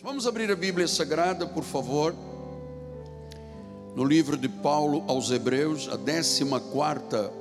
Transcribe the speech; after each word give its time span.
Vamos 0.00 0.28
abrir 0.28 0.48
a 0.52 0.54
Bíblia 0.54 0.86
Sagrada, 0.86 1.44
por 1.44 1.64
favor, 1.64 2.14
no 3.96 4.04
livro 4.04 4.36
de 4.36 4.48
Paulo 4.48 5.02
aos 5.08 5.32
Hebreus, 5.32 5.88
a 5.88 5.96
14 5.96 6.60
quarta 6.70 7.32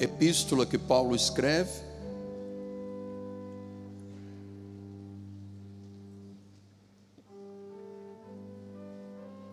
epístola 0.00 0.64
que 0.64 0.78
Paulo 0.78 1.14
escreve. 1.14 1.70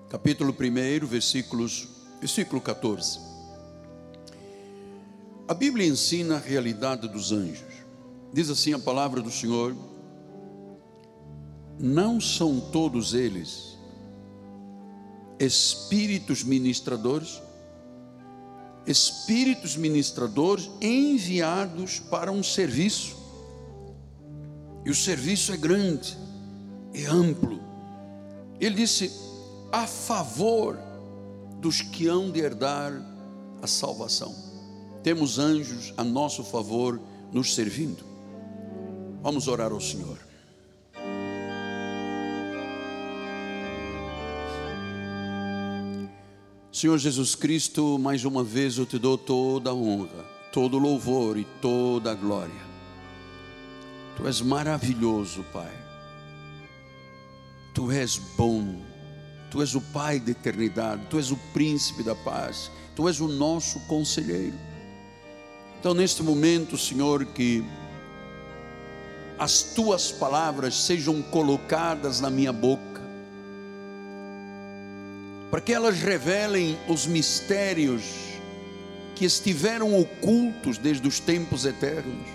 Capítulo 0.10 0.56
1, 0.58 1.06
versículos, 1.06 1.90
versículo 2.22 2.62
14. 2.62 3.20
A 5.46 5.54
Bíblia 5.54 5.86
ensina 5.86 6.36
a 6.36 6.40
realidade 6.40 7.10
dos 7.10 7.34
anjos. 7.34 7.84
Diz 8.32 8.50
assim 8.50 8.74
a 8.74 8.80
palavra 8.80 9.22
do 9.22 9.30
Senhor: 9.30 9.76
não 11.80 12.22
são 12.22 12.60
todos 12.60 13.14
eles 13.14 13.72
espíritos 15.42 16.44
ministradores? 16.44 17.42
Espíritos 18.86 19.76
ministradores 19.76 20.70
enviados 20.80 22.00
para 22.00 22.32
um 22.32 22.44
serviço. 22.44 23.16
E 24.86 24.90
o 24.90 24.96
serviço 24.96 25.52
é 25.52 25.58
grande, 25.58 26.18
é 26.94 27.06
amplo. 27.06 27.60
Ele 28.60 28.76
disse: 28.76 29.12
a 29.72 29.88
favor 29.88 30.78
dos 31.60 31.82
que 31.82 32.08
hão 32.08 32.32
de 32.32 32.40
herdar 32.40 32.94
a 33.62 33.68
salvação. 33.68 34.34
Temos 35.04 35.40
anjos 35.40 35.94
a 35.98 36.04
nosso 36.04 36.44
favor 36.44 37.00
nos 37.32 37.56
servindo. 37.56 38.04
Vamos 39.22 39.48
orar 39.48 39.72
ao 39.72 39.82
Senhor. 39.82 40.31
Senhor 46.82 46.98
Jesus 46.98 47.36
Cristo, 47.36 48.00
mais 48.00 48.26
uma 48.26 48.44
vez 48.44 48.80
eu 48.80 48.88
te 48.88 48.98
dou 48.98 49.16
toda 49.16 49.70
a 49.70 49.74
honra, 49.74 50.26
todo 50.52 50.78
o 50.78 50.80
louvor 50.80 51.38
e 51.38 51.46
toda 51.62 52.12
a 52.12 52.16
glória. 52.16 52.66
Tu 54.18 54.28
és 54.28 54.42
maravilhoso, 54.42 55.46
Pai. 55.54 55.72
Tu 57.72 57.92
és 57.92 58.18
bom. 58.36 58.82
Tu 59.52 59.62
és 59.62 59.76
o 59.76 59.82
Pai 59.94 60.20
da 60.20 60.32
eternidade, 60.32 61.06
Tu 61.08 61.20
és 61.20 61.30
o 61.30 61.38
príncipe 61.54 62.02
da 62.02 62.16
paz, 62.16 62.72
Tu 62.96 63.08
és 63.08 63.20
o 63.20 63.28
nosso 63.28 63.80
conselheiro. 63.82 64.58
Então, 65.80 65.94
neste 65.94 66.24
momento, 66.24 66.80
Senhor, 66.80 67.24
que 67.26 67.64
as 69.38 69.62
tuas 69.62 70.12
palavras 70.12 70.74
sejam 70.74 71.22
colocadas 71.22 72.20
na 72.20 72.32
minha 72.32 72.52
boca, 72.52 72.91
para 75.52 75.60
que 75.60 75.74
elas 75.74 76.00
revelem 76.00 76.80
os 76.88 77.06
mistérios 77.06 78.04
que 79.14 79.26
estiveram 79.26 80.00
ocultos 80.00 80.78
desde 80.78 81.06
os 81.06 81.20
tempos 81.20 81.66
eternos. 81.66 82.26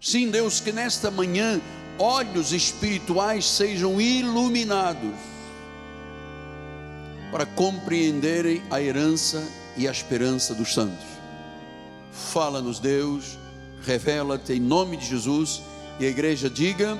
Sim, 0.00 0.30
Deus, 0.30 0.60
que 0.60 0.72
nesta 0.72 1.10
manhã 1.10 1.60
olhos 1.98 2.52
espirituais 2.52 3.44
sejam 3.44 4.00
iluminados 4.00 5.12
para 7.32 7.44
compreenderem 7.44 8.62
a 8.70 8.80
herança 8.80 9.46
e 9.76 9.86
a 9.86 9.90
esperança 9.90 10.54
dos 10.54 10.72
santos. 10.72 11.04
Fala-nos, 12.12 12.78
Deus, 12.78 13.38
revela-te 13.82 14.54
em 14.54 14.60
nome 14.60 14.96
de 14.96 15.06
Jesus 15.06 15.62
e 15.98 16.06
a 16.06 16.08
igreja 16.08 16.48
diga 16.48 16.96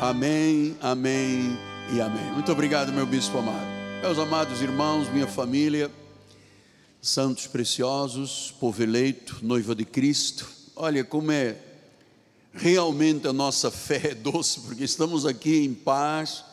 amém, 0.00 0.76
amém 0.82 1.58
e 1.92 2.00
amém. 2.00 2.32
Muito 2.32 2.52
obrigado, 2.52 2.92
meu 2.92 3.06
bispo 3.06 3.38
amado. 3.38 3.73
Meus 4.04 4.18
amados 4.18 4.60
irmãos, 4.60 5.08
minha 5.10 5.26
família, 5.26 5.90
santos 7.00 7.46
preciosos, 7.46 8.54
povo 8.60 8.82
eleito, 8.82 9.38
noiva 9.40 9.74
de 9.74 9.86
Cristo, 9.86 10.46
olha 10.76 11.02
como 11.02 11.32
é 11.32 11.56
realmente 12.52 13.26
a 13.26 13.32
nossa 13.32 13.70
fé 13.70 14.08
é 14.10 14.14
doce, 14.14 14.60
porque 14.60 14.84
estamos 14.84 15.24
aqui 15.24 15.64
em 15.64 15.72
paz, 15.72 16.44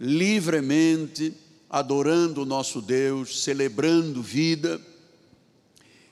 livremente, 0.00 1.34
adorando 1.68 2.40
o 2.40 2.46
nosso 2.46 2.80
Deus, 2.80 3.42
celebrando 3.42 4.22
vida. 4.22 4.80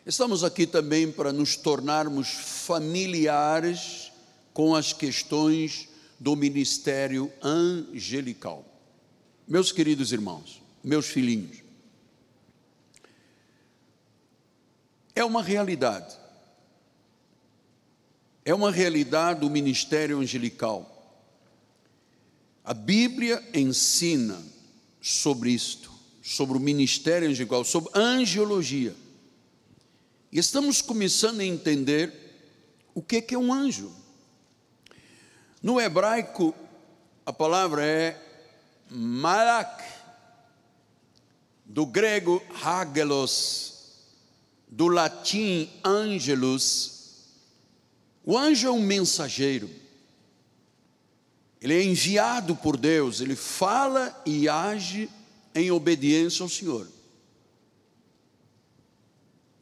Estamos 0.05 0.45
aqui 0.45 0.67
também 0.67 1.11
para 1.11 1.33
nos 1.33 1.57
tornarmos 1.57 2.29
familiares 2.29 4.13
com 4.53 4.75
as 4.75 4.93
questões 4.93 5.89
do 6.21 6.37
ministério 6.37 7.33
angelical. 7.43 8.63
Meus 9.49 9.73
queridos 9.73 10.13
irmãos, 10.13 10.66
meus 10.87 11.07
filhinhos. 11.07 11.65
É 15.17 15.25
uma 15.25 15.43
realidade. 15.43 16.17
É 18.45 18.55
uma 18.55 18.71
realidade 18.71 19.45
o 19.45 19.51
ministério 19.51 20.21
angelical. 20.21 20.93
A 22.65 22.73
Bíblia 22.73 23.43
ensina 23.53 24.41
sobre 25.01 25.51
isto, 25.51 25.91
sobre 26.23 26.57
o 26.57 26.61
ministério 26.61 27.29
angelical, 27.29 27.65
sobre 27.65 27.91
angiologia. 27.93 28.95
E 30.31 30.39
estamos 30.39 30.81
começando 30.81 31.41
a 31.41 31.45
entender 31.45 32.13
o 32.95 33.03
que 33.03 33.35
é 33.35 33.39
um 33.39 33.53
anjo. 33.53 33.93
No 35.61 35.81
hebraico, 35.81 36.55
a 37.25 37.33
palavra 37.33 37.85
é 37.85 38.23
malak, 38.89 39.96
do 41.77 41.85
grego 41.85 42.43
hagelos, 42.65 43.75
do 44.67 44.89
latim 44.89 45.69
angelus, 45.85 47.27
o 48.25 48.39
anjo 48.39 48.69
é 48.69 48.71
um 48.71 48.81
mensageiro. 48.81 49.69
Ele 51.61 51.75
é 51.75 51.85
enviado 51.85 52.57
por 52.57 52.79
Deus, 52.79 53.21
ele 53.21 53.37
fala 53.37 54.23
e 54.25 54.49
age 54.49 55.11
em 55.55 55.71
obediência 55.71 56.43
ao 56.43 56.49
Senhor. 56.49 56.89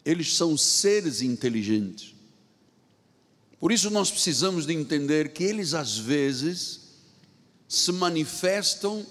Eles 0.04 0.36
são 0.36 0.56
seres 0.56 1.20
inteligentes. 1.20 2.14
Por 3.58 3.72
isso 3.72 3.90
nós 3.90 4.12
precisamos 4.12 4.66
de 4.66 4.72
entender 4.72 5.32
que 5.32 5.42
eles 5.42 5.74
às 5.74 5.98
vezes 5.98 6.80
se 7.68 7.90
manifestam 7.90 9.04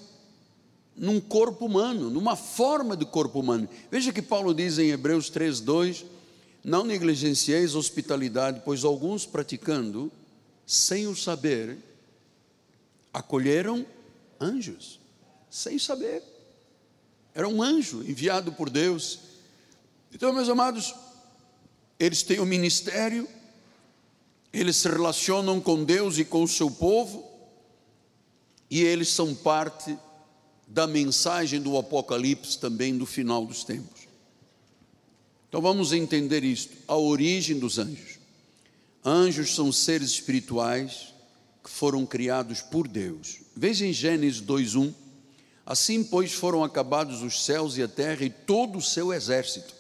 num 0.96 1.20
corpo 1.20 1.66
humano, 1.66 2.10
numa 2.10 2.36
forma 2.36 2.96
de 2.96 3.06
corpo 3.06 3.40
humano. 3.40 3.68
Veja 3.90 4.14
que 4.14 4.22
Paulo 4.22 4.54
diz 4.54 4.78
em 4.78 4.92
Hebreus 4.92 5.30
3:2, 5.30 6.06
não 6.64 6.84
negligencieis 6.84 7.76
hospitalidade, 7.76 8.62
pois 8.64 8.84
alguns 8.84 9.26
praticando 9.26 10.12
sem 10.66 11.08
o 11.08 11.16
saber 11.16 11.78
acolheram 13.14 13.86
anjos, 14.40 15.00
sem 15.50 15.78
saber. 15.78 16.24
Era 17.36 17.48
um 17.48 17.62
anjo 17.62 18.04
enviado 18.04 18.54
por 18.54 18.70
Deus. 18.70 19.20
Então, 20.14 20.32
meus 20.32 20.50
amados, 20.50 20.94
eles 22.00 22.24
têm 22.24 22.40
o 22.40 22.44
um 22.44 22.46
ministério, 22.46 23.28
eles 24.52 24.78
se 24.78 24.88
relacionam 24.88 25.60
com 25.60 25.84
Deus 25.84 26.18
e 26.18 26.26
com 26.26 26.44
o 26.44 26.48
seu 26.48 26.70
povo, 26.70 27.28
e 28.70 28.82
eles 28.82 29.10
são 29.10 29.34
parte 29.34 29.98
da 30.74 30.88
mensagem 30.88 31.62
do 31.62 31.78
Apocalipse 31.78 32.58
também 32.58 32.98
do 32.98 33.06
final 33.06 33.46
dos 33.46 33.64
tempos. 33.64 34.08
Então 35.48 35.62
vamos 35.62 35.94
entender 35.94 36.44
isto, 36.44 36.76
a 36.88 36.98
origem 36.98 37.60
dos 37.60 37.78
anjos. 37.78 38.18
Anjos 39.06 39.54
são 39.54 39.72
seres 39.72 40.10
espirituais 40.10 41.14
que 41.64 41.70
foram 41.70 42.08
criados 42.08 42.62
por 42.62 42.88
Deus. 42.88 43.42
Veja 43.56 43.86
em 43.86 43.94
Gênesis 43.94 44.42
2:1. 44.42 44.92
Assim, 45.64 46.04
pois, 46.04 46.34
foram 46.34 46.64
acabados 46.64 47.22
os 47.22 47.46
céus 47.46 47.78
e 47.78 47.84
a 47.84 47.88
terra 47.88 48.26
e 48.26 48.32
todo 48.32 48.80
o 48.80 48.82
seu 48.82 49.14
exército. 49.14 49.76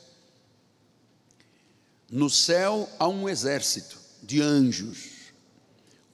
No 2.09 2.29
céu 2.29 2.87
há 2.99 3.07
um 3.07 3.27
exército 3.27 3.97
de 4.21 4.41
anjos. 4.41 5.09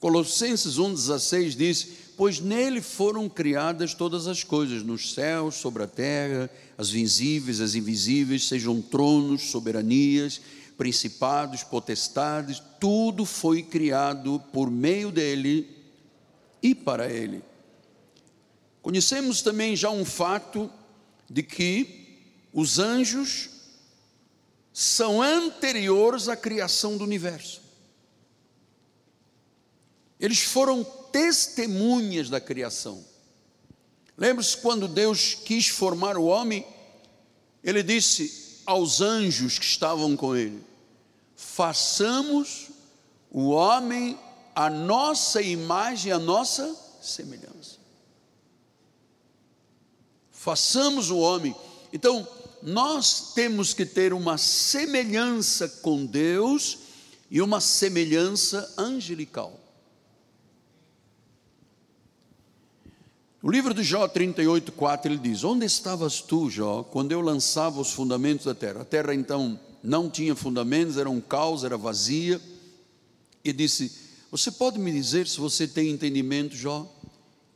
Colossenses 0.00 0.76
1,16 0.76 1.50
diz: 1.54 1.88
pois 2.20 2.38
nele 2.38 2.82
foram 2.82 3.30
criadas 3.30 3.94
todas 3.94 4.26
as 4.26 4.44
coisas, 4.44 4.82
nos 4.82 5.14
céus, 5.14 5.54
sobre 5.54 5.84
a 5.84 5.86
terra, 5.86 6.50
as 6.76 6.90
visíveis, 6.90 7.62
as 7.62 7.74
invisíveis, 7.74 8.46
sejam 8.46 8.82
tronos, 8.82 9.50
soberanias, 9.50 10.38
principados, 10.76 11.62
potestades, 11.62 12.62
tudo 12.78 13.24
foi 13.24 13.62
criado 13.62 14.38
por 14.52 14.70
meio 14.70 15.10
dele 15.10 15.66
e 16.62 16.74
para 16.74 17.10
ele. 17.10 17.42
Conhecemos 18.82 19.40
também 19.40 19.74
já 19.74 19.88
um 19.88 20.04
fato 20.04 20.70
de 21.26 21.42
que 21.42 22.18
os 22.52 22.78
anjos 22.78 23.48
são 24.74 25.22
anteriores 25.22 26.28
à 26.28 26.36
criação 26.36 26.98
do 26.98 27.04
universo. 27.04 27.59
Eles 30.20 30.40
foram 30.40 30.84
testemunhas 30.84 32.28
da 32.28 32.40
criação. 32.40 33.02
Lembre-se 34.16 34.58
quando 34.58 34.86
Deus 34.86 35.34
quis 35.34 35.68
formar 35.68 36.18
o 36.18 36.26
homem, 36.26 36.66
ele 37.64 37.82
disse 37.82 38.60
aos 38.66 39.00
anjos 39.00 39.58
que 39.58 39.64
estavam 39.64 40.14
com 40.16 40.36
ele: 40.36 40.62
façamos 41.34 42.68
o 43.30 43.48
homem 43.48 44.18
a 44.54 44.68
nossa 44.68 45.40
imagem, 45.40 46.12
a 46.12 46.18
nossa 46.18 46.76
semelhança. 47.00 47.78
Façamos 50.30 51.10
o 51.10 51.18
homem. 51.18 51.54
Então, 51.92 52.26
nós 52.62 53.32
temos 53.34 53.72
que 53.72 53.86
ter 53.86 54.12
uma 54.12 54.36
semelhança 54.36 55.68
com 55.68 56.04
Deus 56.04 56.78
e 57.30 57.40
uma 57.40 57.60
semelhança 57.60 58.74
angelical. 58.76 59.59
No 63.42 63.50
livro 63.50 63.72
de 63.72 63.82
Jó 63.82 64.06
38, 64.06 64.70
4, 64.70 65.10
ele 65.10 65.18
diz: 65.18 65.44
Onde 65.44 65.64
estavas 65.64 66.20
tu, 66.20 66.50
Jó, 66.50 66.82
quando 66.82 67.12
eu 67.12 67.22
lançava 67.22 67.80
os 67.80 67.90
fundamentos 67.90 68.44
da 68.44 68.54
terra? 68.54 68.82
A 68.82 68.84
terra 68.84 69.14
então 69.14 69.58
não 69.82 70.10
tinha 70.10 70.36
fundamentos, 70.36 70.98
era 70.98 71.08
um 71.08 71.22
caos, 71.22 71.64
era 71.64 71.78
vazia. 71.78 72.38
E 73.42 73.50
disse: 73.50 73.92
Você 74.30 74.50
pode 74.50 74.78
me 74.78 74.92
dizer 74.92 75.26
se 75.26 75.38
você 75.38 75.66
tem 75.66 75.88
entendimento, 75.88 76.54
Jó? 76.54 76.86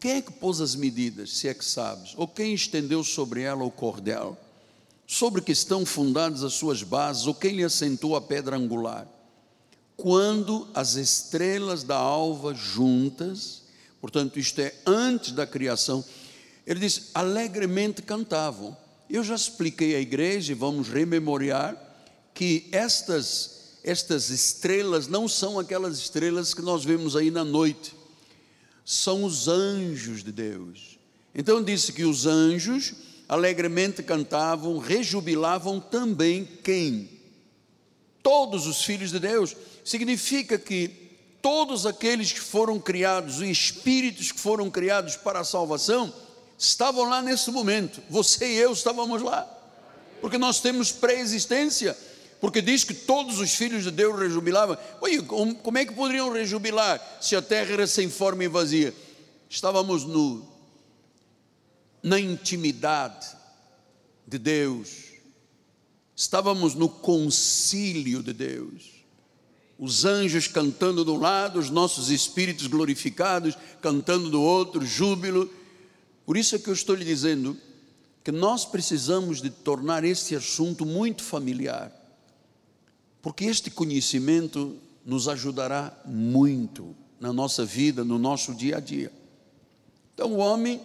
Quem 0.00 0.12
é 0.12 0.22
que 0.22 0.32
pôs 0.32 0.60
as 0.62 0.74
medidas, 0.74 1.32
se 1.32 1.48
é 1.48 1.54
que 1.54 1.64
sabes? 1.64 2.14
Ou 2.16 2.26
quem 2.26 2.54
estendeu 2.54 3.04
sobre 3.04 3.42
ela 3.42 3.62
o 3.62 3.70
cordel? 3.70 4.38
Sobre 5.06 5.42
que 5.42 5.52
estão 5.52 5.84
fundadas 5.84 6.42
as 6.42 6.54
suas 6.54 6.82
bases? 6.82 7.26
Ou 7.26 7.34
quem 7.34 7.56
lhe 7.56 7.64
assentou 7.64 8.16
a 8.16 8.22
pedra 8.22 8.56
angular? 8.56 9.06
Quando 9.98 10.66
as 10.74 10.94
estrelas 10.94 11.84
da 11.84 11.96
alva 11.96 12.54
juntas, 12.54 13.63
portanto, 14.04 14.38
isto 14.38 14.60
é 14.60 14.74
antes 14.84 15.32
da 15.32 15.46
criação. 15.46 16.04
Ele 16.66 16.78
diz: 16.78 17.10
alegremente 17.14 18.02
cantavam. 18.02 18.76
Eu 19.08 19.24
já 19.24 19.34
expliquei 19.34 19.96
à 19.96 19.98
igreja, 19.98 20.52
e 20.52 20.54
vamos 20.54 20.90
rememoriar, 20.90 21.74
que 22.34 22.68
estas, 22.70 23.78
estas 23.82 24.28
estrelas 24.28 25.08
não 25.08 25.26
são 25.26 25.58
aquelas 25.58 25.96
estrelas 25.96 26.52
que 26.52 26.60
nós 26.60 26.84
vemos 26.84 27.16
aí 27.16 27.30
na 27.30 27.46
noite, 27.46 27.94
são 28.84 29.24
os 29.24 29.48
anjos 29.48 30.22
de 30.22 30.32
Deus. 30.32 30.98
Então 31.34 31.64
disse 31.64 31.90
que 31.90 32.04
os 32.04 32.26
anjos 32.26 32.92
alegremente 33.26 34.02
cantavam, 34.02 34.76
rejubilavam 34.76 35.80
também 35.80 36.46
quem? 36.62 37.08
Todos 38.22 38.66
os 38.66 38.84
filhos 38.84 39.10
de 39.10 39.18
Deus. 39.18 39.56
Significa 39.82 40.58
que 40.58 41.03
todos 41.44 41.84
aqueles 41.84 42.32
que 42.32 42.40
foram 42.40 42.80
criados, 42.80 43.36
os 43.36 43.42
espíritos 43.42 44.32
que 44.32 44.40
foram 44.40 44.70
criados 44.70 45.14
para 45.14 45.40
a 45.40 45.44
salvação, 45.44 46.10
estavam 46.56 47.06
lá 47.06 47.20
nesse 47.20 47.50
momento. 47.50 48.00
Você 48.08 48.54
e 48.54 48.56
eu 48.56 48.72
estávamos 48.72 49.20
lá, 49.20 49.46
porque 50.22 50.38
nós 50.38 50.60
temos 50.60 50.90
pré-existência. 50.90 51.94
Porque 52.40 52.62
diz 52.62 52.82
que 52.82 52.94
todos 52.94 53.40
os 53.40 53.54
filhos 53.54 53.84
de 53.84 53.90
Deus 53.90 54.18
rejubilavam. 54.18 54.78
Oi, 55.02 55.22
como 55.22 55.76
é 55.76 55.84
que 55.84 55.92
poderiam 55.92 56.32
rejubilar 56.32 57.18
se 57.20 57.36
a 57.36 57.42
terra 57.42 57.74
era 57.74 57.86
sem 57.86 58.08
forma 58.08 58.42
e 58.42 58.48
vazia? 58.48 58.94
Estávamos 59.48 60.04
no, 60.04 60.48
na 62.02 62.18
intimidade 62.18 63.26
de 64.26 64.38
Deus, 64.38 64.88
estávamos 66.16 66.74
no 66.74 66.88
concílio 66.88 68.22
de 68.22 68.32
Deus 68.32 69.03
os 69.78 70.04
anjos 70.04 70.46
cantando 70.46 71.04
de 71.04 71.10
um 71.10 71.18
lado, 71.18 71.58
os 71.58 71.70
nossos 71.70 72.10
espíritos 72.10 72.66
glorificados 72.66 73.56
cantando 73.80 74.30
do 74.30 74.40
outro, 74.40 74.84
júbilo. 74.84 75.50
Por 76.24 76.36
isso 76.36 76.54
é 76.54 76.58
que 76.58 76.68
eu 76.68 76.74
estou 76.74 76.94
lhe 76.94 77.04
dizendo 77.04 77.56
que 78.22 78.32
nós 78.32 78.64
precisamos 78.64 79.42
de 79.42 79.50
tornar 79.50 80.04
este 80.04 80.34
assunto 80.34 80.86
muito 80.86 81.22
familiar, 81.22 81.92
porque 83.20 83.44
este 83.44 83.70
conhecimento 83.70 84.76
nos 85.04 85.28
ajudará 85.28 85.94
muito 86.06 86.96
na 87.20 87.32
nossa 87.32 87.64
vida, 87.64 88.02
no 88.04 88.18
nosso 88.18 88.54
dia 88.54 88.78
a 88.78 88.80
dia. 88.80 89.12
Então, 90.14 90.32
o 90.32 90.38
homem 90.38 90.80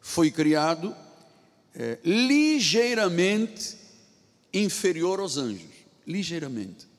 foi 0.00 0.30
criado 0.30 0.94
é, 1.74 1.98
ligeiramente 2.04 3.76
inferior 4.52 5.20
aos 5.20 5.36
anjos, 5.36 5.70
ligeiramente. 6.06 6.89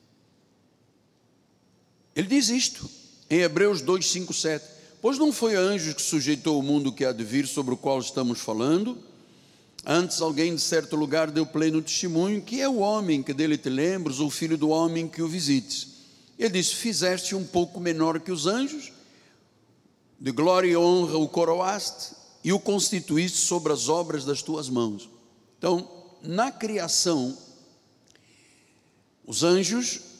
Ele 2.14 2.28
diz 2.28 2.48
isto 2.48 2.88
em 3.30 3.40
Hebreus 3.40 3.80
2, 3.80 4.06
5, 4.06 4.32
7. 4.34 4.64
Pois 5.00 5.18
não 5.18 5.32
foi 5.32 5.56
a 5.56 5.60
anjos 5.60 5.94
que 5.94 6.02
sujeitou 6.02 6.58
o 6.58 6.62
mundo 6.62 6.92
que 6.92 7.04
há 7.04 7.12
de 7.12 7.24
vir, 7.24 7.46
sobre 7.46 7.74
o 7.74 7.76
qual 7.76 7.98
estamos 7.98 8.40
falando? 8.40 8.98
Antes 9.84 10.20
alguém 10.20 10.54
de 10.54 10.60
certo 10.60 10.94
lugar 10.94 11.30
deu 11.30 11.44
pleno 11.44 11.82
testemunho, 11.82 12.40
que 12.40 12.60
é 12.60 12.68
o 12.68 12.78
homem 12.78 13.22
que 13.22 13.34
dele 13.34 13.58
te 13.58 13.68
lembras, 13.68 14.20
ou 14.20 14.28
o 14.28 14.30
filho 14.30 14.56
do 14.56 14.68
homem 14.68 15.08
que 15.08 15.22
o 15.22 15.26
visites. 15.26 15.88
Ele 16.38 16.50
disse: 16.50 16.76
Fizeste 16.76 17.34
um 17.34 17.44
pouco 17.44 17.80
menor 17.80 18.20
que 18.20 18.30
os 18.30 18.46
anjos, 18.46 18.92
de 20.20 20.30
glória 20.30 20.68
e 20.68 20.76
honra 20.76 21.16
o 21.16 21.28
coroaste, 21.28 22.14
e 22.44 22.52
o 22.52 22.60
constituíste 22.60 23.38
sobre 23.38 23.72
as 23.72 23.88
obras 23.88 24.24
das 24.24 24.40
tuas 24.40 24.68
mãos. 24.68 25.08
Então, 25.58 25.88
na 26.22 26.52
criação, 26.52 27.36
os 29.26 29.42
anjos 29.42 30.11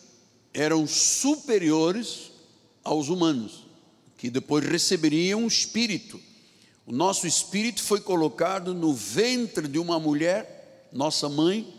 eram 0.53 0.87
superiores 0.87 2.31
aos 2.85 3.09
humanos, 3.09 3.67
que 4.17 4.31
depois 4.31 4.65
receberiam 4.65 5.45
o 5.45 5.49
espírito. 5.49 6.21
O 6.87 6.93
nosso 6.93 7.27
espírito 7.27 7.83
foi 7.83 8.01
colocado 8.01 8.75
no 8.75 8.93
ventre 8.93 9.69
de 9.69 9.79
uma 9.79 9.99
mulher, 9.99 10.89
nossa 10.93 11.29
mãe, 11.29 11.73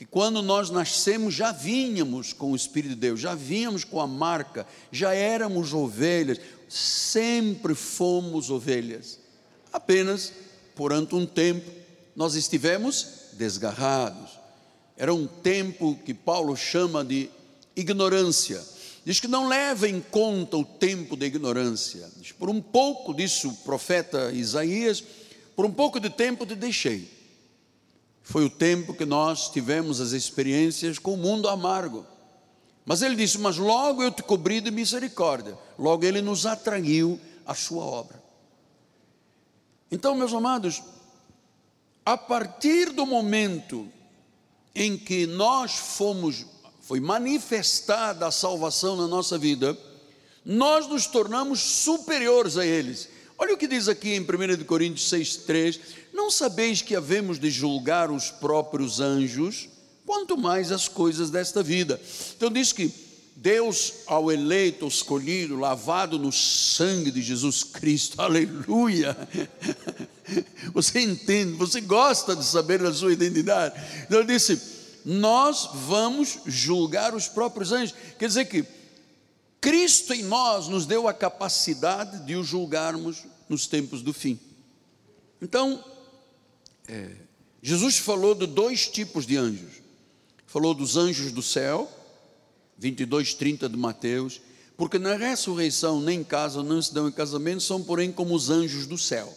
que 0.00 0.06
quando 0.06 0.40
nós 0.40 0.70
nascemos 0.70 1.34
já 1.34 1.52
vínhamos 1.52 2.32
com 2.32 2.52
o 2.52 2.56
Espírito 2.56 2.94
de 2.94 3.00
Deus, 3.00 3.20
já 3.20 3.34
vínhamos 3.34 3.84
com 3.84 4.00
a 4.00 4.06
marca, 4.06 4.66
já 4.90 5.12
éramos 5.12 5.74
ovelhas, 5.74 6.40
sempre 6.70 7.74
fomos 7.74 8.48
ovelhas. 8.48 9.18
Apenas, 9.70 10.32
durante 10.74 11.14
um 11.14 11.26
tempo, 11.26 11.70
nós 12.16 12.34
estivemos 12.34 13.06
desgarrados. 13.34 14.30
Era 14.96 15.12
um 15.12 15.26
tempo 15.26 15.98
que 16.02 16.14
Paulo 16.14 16.56
chama 16.56 17.04
de 17.04 17.28
ignorância. 17.76 18.62
Diz 19.04 19.18
que 19.18 19.28
não 19.28 19.48
leva 19.48 19.88
em 19.88 20.00
conta 20.00 20.56
o 20.56 20.64
tempo 20.64 21.16
da 21.16 21.26
ignorância. 21.26 22.08
Diz, 22.16 22.32
por 22.32 22.50
um 22.50 22.60
pouco, 22.60 23.14
disse 23.14 23.46
o 23.46 23.52
profeta 23.52 24.30
Isaías, 24.32 25.02
por 25.56 25.64
um 25.64 25.72
pouco 25.72 25.98
de 25.98 26.10
tempo 26.10 26.46
te 26.46 26.54
deixei. 26.54 27.08
Foi 28.22 28.44
o 28.44 28.50
tempo 28.50 28.94
que 28.94 29.04
nós 29.04 29.50
tivemos 29.50 30.00
as 30.00 30.12
experiências 30.12 30.98
com 30.98 31.14
o 31.14 31.16
mundo 31.16 31.48
amargo. 31.48 32.06
Mas 32.84 33.02
ele 33.02 33.16
disse: 33.16 33.38
Mas 33.38 33.56
logo 33.56 34.02
eu 34.02 34.10
te 34.10 34.22
cobri 34.22 34.60
de 34.60 34.70
misericórdia. 34.70 35.58
Logo 35.78 36.04
ele 36.04 36.20
nos 36.20 36.46
atraiu 36.46 37.18
à 37.46 37.54
sua 37.54 37.84
obra. 37.84 38.22
Então, 39.90 40.14
meus 40.14 40.32
amados, 40.32 40.82
a 42.04 42.16
partir 42.16 42.92
do 42.92 43.04
momento 43.04 43.88
em 44.74 44.96
que 44.96 45.26
nós 45.26 45.72
fomos 45.72 46.46
foi 46.90 46.98
manifestada 46.98 48.26
a 48.26 48.32
salvação 48.32 48.96
na 48.96 49.06
nossa 49.06 49.38
vida, 49.38 49.78
nós 50.44 50.88
nos 50.88 51.06
tornamos 51.06 51.60
superiores 51.60 52.56
a 52.56 52.66
eles. 52.66 53.08
Olha 53.38 53.54
o 53.54 53.56
que 53.56 53.68
diz 53.68 53.86
aqui 53.86 54.16
em 54.16 54.22
1 54.22 54.64
Coríntios 54.64 55.08
6,3: 55.08 55.78
Não 56.12 56.32
sabeis 56.32 56.82
que 56.82 56.96
havemos 56.96 57.38
de 57.38 57.48
julgar 57.48 58.10
os 58.10 58.32
próprios 58.32 58.98
anjos, 58.98 59.68
quanto 60.04 60.36
mais 60.36 60.72
as 60.72 60.88
coisas 60.88 61.30
desta 61.30 61.62
vida. 61.62 62.00
Então 62.36 62.50
diz 62.50 62.72
que 62.72 62.92
Deus, 63.36 63.92
ao 64.08 64.32
eleito, 64.32 64.84
escolhido, 64.88 65.54
lavado 65.54 66.18
no 66.18 66.32
sangue 66.32 67.12
de 67.12 67.22
Jesus 67.22 67.62
Cristo, 67.62 68.18
aleluia. 68.20 69.16
Você 70.74 70.98
entende, 70.98 71.52
você 71.52 71.80
gosta 71.80 72.34
de 72.34 72.44
saber 72.44 72.82
da 72.82 72.92
sua 72.92 73.12
identidade. 73.12 73.80
Então 74.08 74.18
ele 74.18 74.32
disse: 74.32 74.79
nós 75.04 75.70
vamos 75.72 76.38
julgar 76.46 77.14
os 77.14 77.28
próprios 77.28 77.72
anjos. 77.72 77.94
Quer 78.18 78.28
dizer 78.28 78.44
que 78.46 78.64
Cristo 79.60 80.14
em 80.14 80.22
nós 80.22 80.68
nos 80.68 80.86
deu 80.86 81.06
a 81.06 81.12
capacidade 81.12 82.24
de 82.24 82.34
o 82.34 82.42
julgarmos 82.42 83.24
nos 83.48 83.66
tempos 83.66 84.02
do 84.02 84.12
fim. 84.12 84.38
Então, 85.40 85.84
é, 86.88 87.10
Jesus 87.62 87.98
falou 87.98 88.34
de 88.34 88.46
dois 88.46 88.88
tipos 88.88 89.26
de 89.26 89.36
anjos. 89.36 89.82
Falou 90.46 90.74
dos 90.74 90.96
anjos 90.96 91.30
do 91.30 91.42
céu, 91.42 91.90
22, 92.78 93.34
30 93.34 93.68
de 93.68 93.76
Mateus, 93.76 94.40
porque 94.76 94.98
na 94.98 95.14
ressurreição 95.14 96.00
nem 96.00 96.24
casam, 96.24 96.62
não 96.62 96.80
se 96.80 96.94
dão 96.94 97.06
em 97.06 97.12
casamento, 97.12 97.62
são 97.62 97.82
porém 97.82 98.10
como 98.10 98.34
os 98.34 98.48
anjos 98.48 98.86
do 98.86 98.96
céu. 98.96 99.32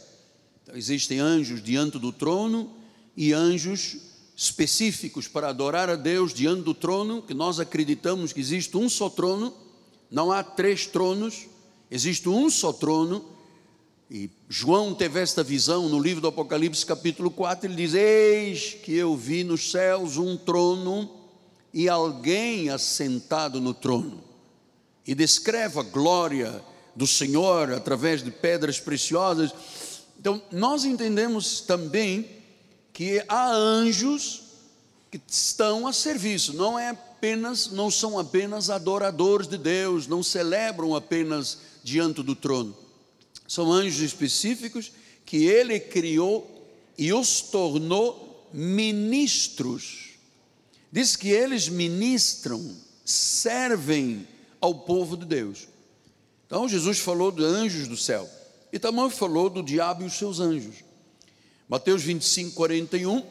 Então, 0.63 0.75
existem 0.77 1.19
anjos 1.19 1.61
diante 1.61 1.99
do 1.99 2.13
trono 2.13 2.73
e 3.15 3.33
anjos 3.33 3.97
específicos 4.43 5.27
para 5.27 5.49
adorar 5.49 5.89
a 5.89 5.95
Deus 5.95 6.33
diante 6.33 6.63
do 6.63 6.73
trono, 6.73 7.21
que 7.21 7.33
nós 7.33 7.59
acreditamos 7.59 8.33
que 8.33 8.39
existe 8.39 8.75
um 8.77 8.89
só 8.89 9.09
trono, 9.09 9.53
não 10.11 10.31
há 10.31 10.43
três 10.43 10.85
tronos, 10.85 11.47
existe 11.89 12.29
um 12.29 12.49
só 12.49 12.71
trono, 12.73 13.25
E 14.11 14.29
João 14.47 14.93
teve 14.93 15.19
esta 15.19 15.43
visão 15.43 15.89
no 15.89 15.99
livro 15.99 16.21
do 16.21 16.27
Apocalipse, 16.27 16.85
capítulo 16.85 17.31
4. 17.31 17.67
Ele 17.67 17.75
diz: 17.75 17.95
Eis 17.95 18.75
que 18.83 18.93
eu 18.93 19.15
vi 19.15 19.43
nos 19.43 19.71
céus 19.71 20.17
um 20.17 20.37
trono 20.37 21.09
e 21.73 21.89
alguém 21.89 22.69
assentado 22.69 23.59
no 23.59 23.73
trono. 23.73 24.23
E 25.07 25.15
descreve 25.15 25.79
a 25.79 25.83
glória 25.83 26.63
do 26.95 27.07
Senhor 27.07 27.71
através 27.71 28.21
de 28.23 28.29
pedras 28.29 28.79
preciosas. 28.79 29.51
Então, 30.19 30.39
nós 30.51 30.85
entendemos 30.85 31.61
também 31.61 32.42
que 32.93 33.23
há 33.27 33.51
anjos 33.51 34.43
que 35.11 35.19
estão 35.27 35.87
a 35.87 35.93
serviço, 35.93 36.53
não 36.53 36.77
é 36.77 36.89
apenas, 36.89 37.71
não 37.71 37.89
são 37.89 38.17
apenas 38.17 38.69
adoradores 38.69 39.47
de 39.47 39.57
Deus, 39.57 40.07
não 40.07 40.23
celebram 40.23 40.95
apenas 40.95 41.57
diante 41.83 42.21
do 42.21 42.35
trono. 42.35 42.75
São 43.47 43.71
anjos 43.71 43.99
específicos 43.99 44.91
que 45.25 45.45
ele 45.45 45.79
criou 45.79 46.49
e 46.97 47.11
os 47.11 47.41
tornou 47.41 48.47
ministros. 48.53 50.11
Diz 50.91 51.15
que 51.15 51.29
eles 51.29 51.67
ministram, 51.67 52.75
servem 53.03 54.27
ao 54.61 54.75
povo 54.75 55.17
de 55.17 55.25
Deus. 55.25 55.67
Então 56.45 56.69
Jesus 56.69 56.99
falou 56.99 57.31
de 57.31 57.43
anjos 57.43 57.87
do 57.87 57.97
céu 57.97 58.29
e 58.71 58.77
também 58.77 59.09
falou 59.09 59.49
do 59.49 59.63
diabo 59.63 60.03
e 60.03 60.05
os 60.05 60.13
seus 60.13 60.39
anjos. 60.39 60.75
Mateus 61.67 62.03
25, 62.03 62.55
41 62.55 63.23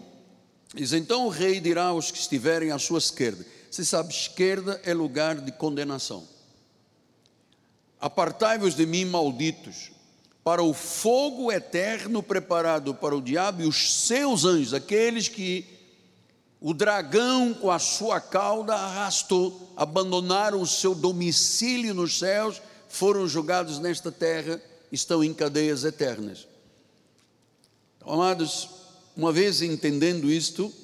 diz: 0.75 0.93
Então 0.93 1.27
o 1.27 1.29
rei 1.29 1.61
dirá 1.61 1.85
aos 1.85 2.11
que 2.11 2.19
estiverem 2.19 2.71
à 2.71 2.79
sua 2.79 2.99
esquerda: 2.99 3.45
Você 3.71 3.85
sabe, 3.85 4.13
esquerda 4.13 4.81
é 4.85 4.95
lugar 4.95 5.41
de 5.41 5.53
condenação. 5.53 6.27
Apartai-vos 8.01 8.75
de 8.75 8.85
mim, 8.85 9.05
malditos, 9.05 9.93
para 10.43 10.63
o 10.63 10.75
fogo 10.75 11.53
eterno 11.53 12.23
preparado 12.23 12.95
para 12.95 13.17
o 13.17 13.23
diabo 13.23 13.63
e 13.63 13.67
os 13.67 14.07
seus 14.07 14.45
anjos, 14.45 14.75
aqueles 14.75 15.29
que 15.29 15.65
o 16.61 16.75
dragão 16.75 17.55
com 17.55 17.71
a 17.71 17.79
sua 17.79 18.21
cauda 18.21 18.75
arrastou, 18.75 19.73
abandonaram 19.77 20.61
o 20.61 20.67
seu 20.67 20.95
domicílio 20.95 21.95
nos 21.95 22.19
céus 22.19 22.61
foram 22.89 23.27
julgados 23.27 23.79
nesta 23.79 24.13
terra 24.13 24.61
estão 24.93 25.25
em 25.25 25.33
cadeias 25.33 25.83
eternas. 25.83 26.47
Então, 28.03 28.15
amados, 28.15 28.69
uma 29.17 29.33
vez 29.33 29.63
entendendo 29.63 30.29
isto, 30.29 30.75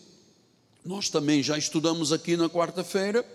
nós 0.84 1.10
também 1.10 1.42
já 1.42 1.58
estudamos 1.58 2.12
aqui 2.12 2.36
na 2.36 2.48
quarta-feira 2.48 3.26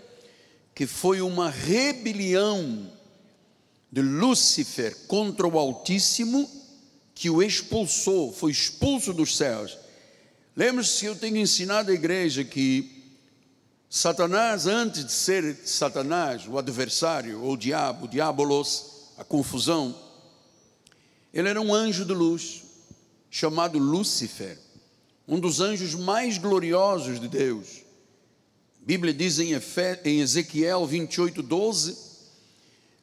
que 0.74 0.88
foi 0.88 1.20
uma 1.20 1.50
rebelião 1.50 2.90
de 3.92 4.02
Lúcifer 4.02 4.96
contra 5.06 5.46
o 5.46 5.60
Altíssimo 5.60 6.50
que 7.14 7.30
o 7.30 7.44
expulsou, 7.44 8.32
foi 8.32 8.52
expulso 8.52 9.12
dos 9.12 9.36
céus. 9.36 9.78
Lembre-se 10.56 11.02
que 11.02 11.06
eu 11.08 11.16
tenho 11.18 11.36
ensinado 11.36 11.92
à 11.92 11.94
igreja 11.94 12.46
que 12.46 13.04
Satanás, 13.90 14.66
antes 14.66 15.06
de 15.06 15.12
ser 15.12 15.58
Satanás, 15.66 16.48
o 16.48 16.58
adversário, 16.58 17.42
ou 17.42 17.54
o 17.54 17.58
diabo, 17.58 18.06
o 18.06 18.10
diabolos, 18.10 19.10
a 19.18 19.26
confusão, 19.26 19.94
ele 21.34 21.50
era 21.50 21.62
um 21.62 21.74
anjo 21.74 22.06
de 22.06 22.14
luz, 22.14 22.63
chamado 23.36 23.80
Lúcifer, 23.80 24.60
um 25.28 25.40
dos 25.40 25.60
anjos 25.60 25.96
mais 25.96 26.38
gloriosos 26.38 27.20
de 27.20 27.28
Deus. 27.28 27.82
A 28.80 28.86
Bíblia 28.86 29.12
diz 29.12 29.40
em, 29.40 29.54
Ezequiel 30.20 30.86
28, 30.86 31.42
12: 31.42 31.98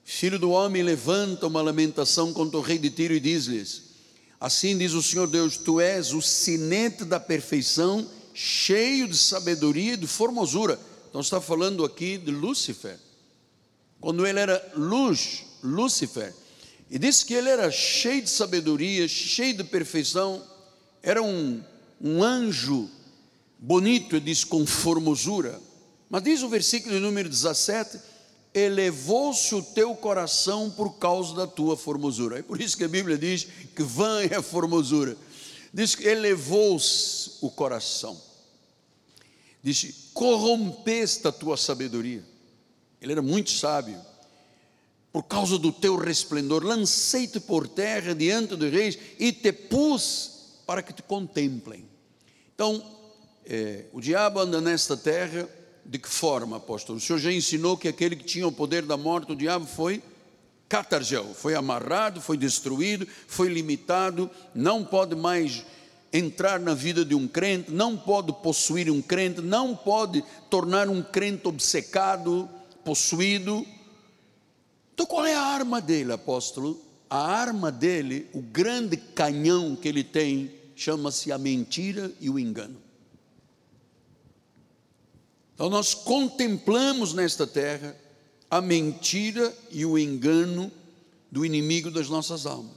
Filho 0.04 0.38
do 0.38 0.52
homem, 0.52 0.84
levanta 0.84 1.48
uma 1.48 1.60
lamentação 1.60 2.32
contra 2.32 2.56
o 2.56 2.60
rei 2.62 2.78
de 2.78 2.90
Tiro 2.90 3.12
e 3.12 3.18
diz-lhes: 3.18 3.82
Assim 4.38 4.78
diz 4.78 4.92
o 4.92 5.02
Senhor 5.02 5.26
Deus: 5.26 5.56
Tu 5.56 5.80
és 5.80 6.12
o 6.12 6.22
sinete 6.22 7.04
da 7.04 7.18
perfeição 7.18 8.08
cheio 8.32 9.08
de 9.08 9.18
sabedoria 9.18 9.94
e 9.94 9.96
de 9.96 10.06
formosura. 10.06 10.78
Então 11.08 11.20
está 11.22 11.40
falando 11.40 11.84
aqui 11.84 12.16
de 12.16 12.30
Lúcifer. 12.30 12.96
Quando 14.00 14.24
ele 14.24 14.38
era 14.38 14.72
luz, 14.76 15.44
Lúcifer, 15.60 16.32
e 16.90 16.98
disse 16.98 17.24
que 17.24 17.34
ele 17.34 17.48
era 17.48 17.70
cheio 17.70 18.20
de 18.20 18.28
sabedoria, 18.28 19.06
cheio 19.06 19.56
de 19.56 19.62
perfeição, 19.62 20.42
era 21.00 21.22
um, 21.22 21.62
um 22.00 22.22
anjo 22.22 22.90
bonito, 23.56 24.16
ele 24.16 24.24
diz 24.24 24.42
com 24.42 24.66
formosura. 24.66 25.60
Mas 26.08 26.24
diz 26.24 26.42
o 26.42 26.48
versículo 26.48 26.98
número 26.98 27.28
17: 27.28 28.00
elevou-se 28.52 29.54
o 29.54 29.62
teu 29.62 29.94
coração 29.94 30.68
por 30.68 30.94
causa 30.94 31.32
da 31.34 31.46
tua 31.46 31.76
formosura. 31.76 32.40
É 32.40 32.42
por 32.42 32.60
isso 32.60 32.76
que 32.76 32.84
a 32.84 32.88
Bíblia 32.88 33.16
diz 33.16 33.46
que 33.76 33.84
vã 33.84 34.22
é 34.22 34.34
a 34.34 34.42
formosura. 34.42 35.16
Diz 35.72 35.94
que 35.94 36.04
elevou-se 36.04 37.38
o 37.40 37.48
coração. 37.48 38.20
Disse: 39.62 40.10
corrompeste 40.12 41.28
a 41.28 41.32
tua 41.32 41.56
sabedoria. 41.56 42.24
Ele 43.00 43.12
era 43.12 43.22
muito 43.22 43.52
sábio. 43.52 44.09
Por 45.12 45.24
causa 45.24 45.58
do 45.58 45.72
teu 45.72 45.96
resplendor, 45.96 46.64
lancei-te 46.64 47.40
por 47.40 47.66
terra 47.66 48.14
diante 48.14 48.54
dos 48.54 48.70
reis 48.70 48.98
e 49.18 49.32
te 49.32 49.52
pus 49.52 50.60
para 50.66 50.82
que 50.82 50.92
te 50.92 51.02
contemplem. 51.02 51.84
Então, 52.54 52.82
é, 53.44 53.86
o 53.92 54.00
diabo 54.00 54.38
anda 54.38 54.60
nesta 54.60 54.96
terra 54.96 55.48
de 55.84 55.98
que 55.98 56.08
forma, 56.08 56.58
apóstolo? 56.58 56.98
O 56.98 57.00
senhor 57.00 57.18
já 57.18 57.32
ensinou 57.32 57.76
que 57.76 57.88
aquele 57.88 58.14
que 58.14 58.24
tinha 58.24 58.46
o 58.46 58.52
poder 58.52 58.82
da 58.82 58.96
morte, 58.96 59.32
o 59.32 59.36
diabo 59.36 59.66
foi 59.66 60.00
catargel, 60.68 61.34
foi 61.34 61.56
amarrado, 61.56 62.20
foi 62.20 62.36
destruído, 62.36 63.04
foi 63.26 63.48
limitado, 63.48 64.30
não 64.54 64.84
pode 64.84 65.16
mais 65.16 65.64
entrar 66.12 66.60
na 66.60 66.74
vida 66.74 67.04
de 67.04 67.14
um 67.14 67.26
crente, 67.26 67.72
não 67.72 67.96
pode 67.96 68.32
possuir 68.34 68.88
um 68.88 69.02
crente, 69.02 69.40
não 69.40 69.74
pode 69.74 70.22
tornar 70.48 70.88
um 70.88 71.02
crente 71.02 71.48
obcecado, 71.48 72.48
possuído. 72.84 73.66
Então 75.00 75.08
qual 75.08 75.24
é 75.24 75.34
a 75.34 75.40
arma 75.40 75.80
dele, 75.80 76.12
apóstolo? 76.12 76.78
A 77.08 77.16
arma 77.16 77.72
dele, 77.72 78.28
o 78.34 78.42
grande 78.42 78.98
canhão 78.98 79.74
que 79.74 79.88
ele 79.88 80.04
tem, 80.04 80.52
chama-se 80.76 81.32
a 81.32 81.38
mentira 81.38 82.12
e 82.20 82.28
o 82.28 82.38
engano. 82.38 82.76
Então 85.54 85.70
nós 85.70 85.94
contemplamos 85.94 87.14
nesta 87.14 87.46
terra 87.46 87.96
a 88.50 88.60
mentira 88.60 89.56
e 89.70 89.86
o 89.86 89.98
engano 89.98 90.70
do 91.32 91.46
inimigo 91.46 91.90
das 91.90 92.10
nossas 92.10 92.44
almas. 92.44 92.76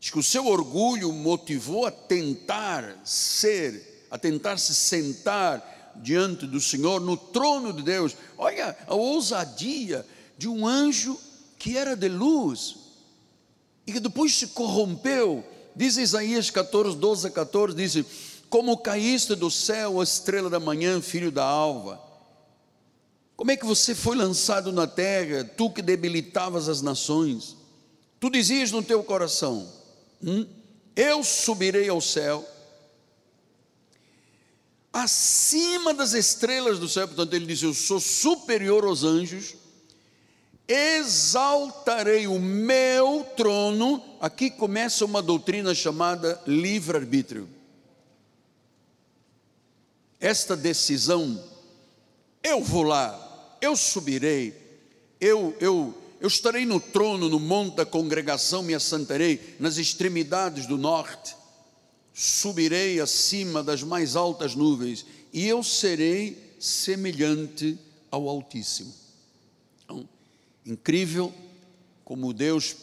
Diz 0.00 0.10
que 0.10 0.18
o 0.18 0.22
seu 0.22 0.46
orgulho 0.46 1.12
motivou 1.12 1.84
a 1.84 1.90
tentar 1.90 3.02
ser, 3.04 4.06
a 4.10 4.16
tentar 4.16 4.56
se 4.56 4.74
sentar 4.74 5.92
diante 5.96 6.46
do 6.46 6.58
Senhor 6.58 7.02
no 7.02 7.18
trono 7.18 7.70
de 7.70 7.82
Deus. 7.82 8.16
Olha 8.38 8.74
a 8.86 8.94
ousadia 8.94 10.06
de 10.38 10.48
um 10.48 10.66
anjo 10.66 11.20
que 11.64 11.78
era 11.78 11.96
de 11.96 12.10
luz 12.10 12.76
e 13.86 13.92
que 13.94 13.98
depois 13.98 14.36
se 14.36 14.48
corrompeu. 14.48 15.42
Diz 15.74 15.96
Isaías 15.96 16.50
14, 16.50 16.94
12 16.94 17.26
a 17.26 17.30
14: 17.30 17.74
diz: 17.74 18.04
Como 18.50 18.76
caíste 18.76 19.34
do 19.34 19.50
céu, 19.50 19.98
a 19.98 20.04
estrela 20.04 20.50
da 20.50 20.60
manhã, 20.60 21.00
filho 21.00 21.32
da 21.32 21.42
alva. 21.42 21.98
Como 23.34 23.50
é 23.50 23.56
que 23.56 23.64
você 23.64 23.94
foi 23.94 24.14
lançado 24.14 24.72
na 24.72 24.86
terra, 24.86 25.42
tu 25.42 25.70
que 25.70 25.80
debilitavas 25.80 26.68
as 26.68 26.82
nações? 26.82 27.56
Tu 28.20 28.28
dizias 28.28 28.70
no 28.70 28.82
teu 28.82 29.02
coração: 29.02 29.66
Hum? 30.22 30.46
Eu 30.94 31.24
subirei 31.24 31.88
ao 31.88 32.02
céu, 32.02 32.46
acima 34.92 35.94
das 35.94 36.12
estrelas 36.12 36.78
do 36.78 36.90
céu, 36.90 37.08
portanto, 37.08 37.32
ele 37.32 37.46
disse: 37.46 37.64
Eu 37.64 37.72
sou 37.72 37.98
superior 37.98 38.84
aos 38.84 39.02
anjos, 39.02 39.63
exaltarei 40.68 42.26
o 42.26 42.38
meu 42.38 43.24
trono. 43.36 44.02
Aqui 44.20 44.50
começa 44.50 45.04
uma 45.04 45.22
doutrina 45.22 45.74
chamada 45.74 46.40
livre-arbítrio. 46.46 47.48
Esta 50.18 50.56
decisão, 50.56 51.42
eu 52.42 52.62
vou 52.62 52.82
lá, 52.82 53.58
eu 53.60 53.76
subirei, 53.76 54.54
eu, 55.20 55.54
eu, 55.60 55.94
eu 56.18 56.28
estarei 56.28 56.64
no 56.64 56.80
trono, 56.80 57.28
no 57.28 57.38
monte 57.38 57.76
da 57.76 57.84
congregação, 57.84 58.62
me 58.62 58.74
assentarei 58.74 59.56
nas 59.60 59.76
extremidades 59.76 60.64
do 60.64 60.78
norte, 60.78 61.36
subirei 62.14 63.00
acima 63.00 63.62
das 63.62 63.82
mais 63.82 64.16
altas 64.16 64.54
nuvens, 64.54 65.04
e 65.30 65.46
eu 65.46 65.62
serei 65.62 66.56
semelhante 66.58 67.78
ao 68.10 68.26
Altíssimo. 68.26 69.03
Incrível 70.64 71.32
como 72.04 72.32
Deus, 72.32 72.74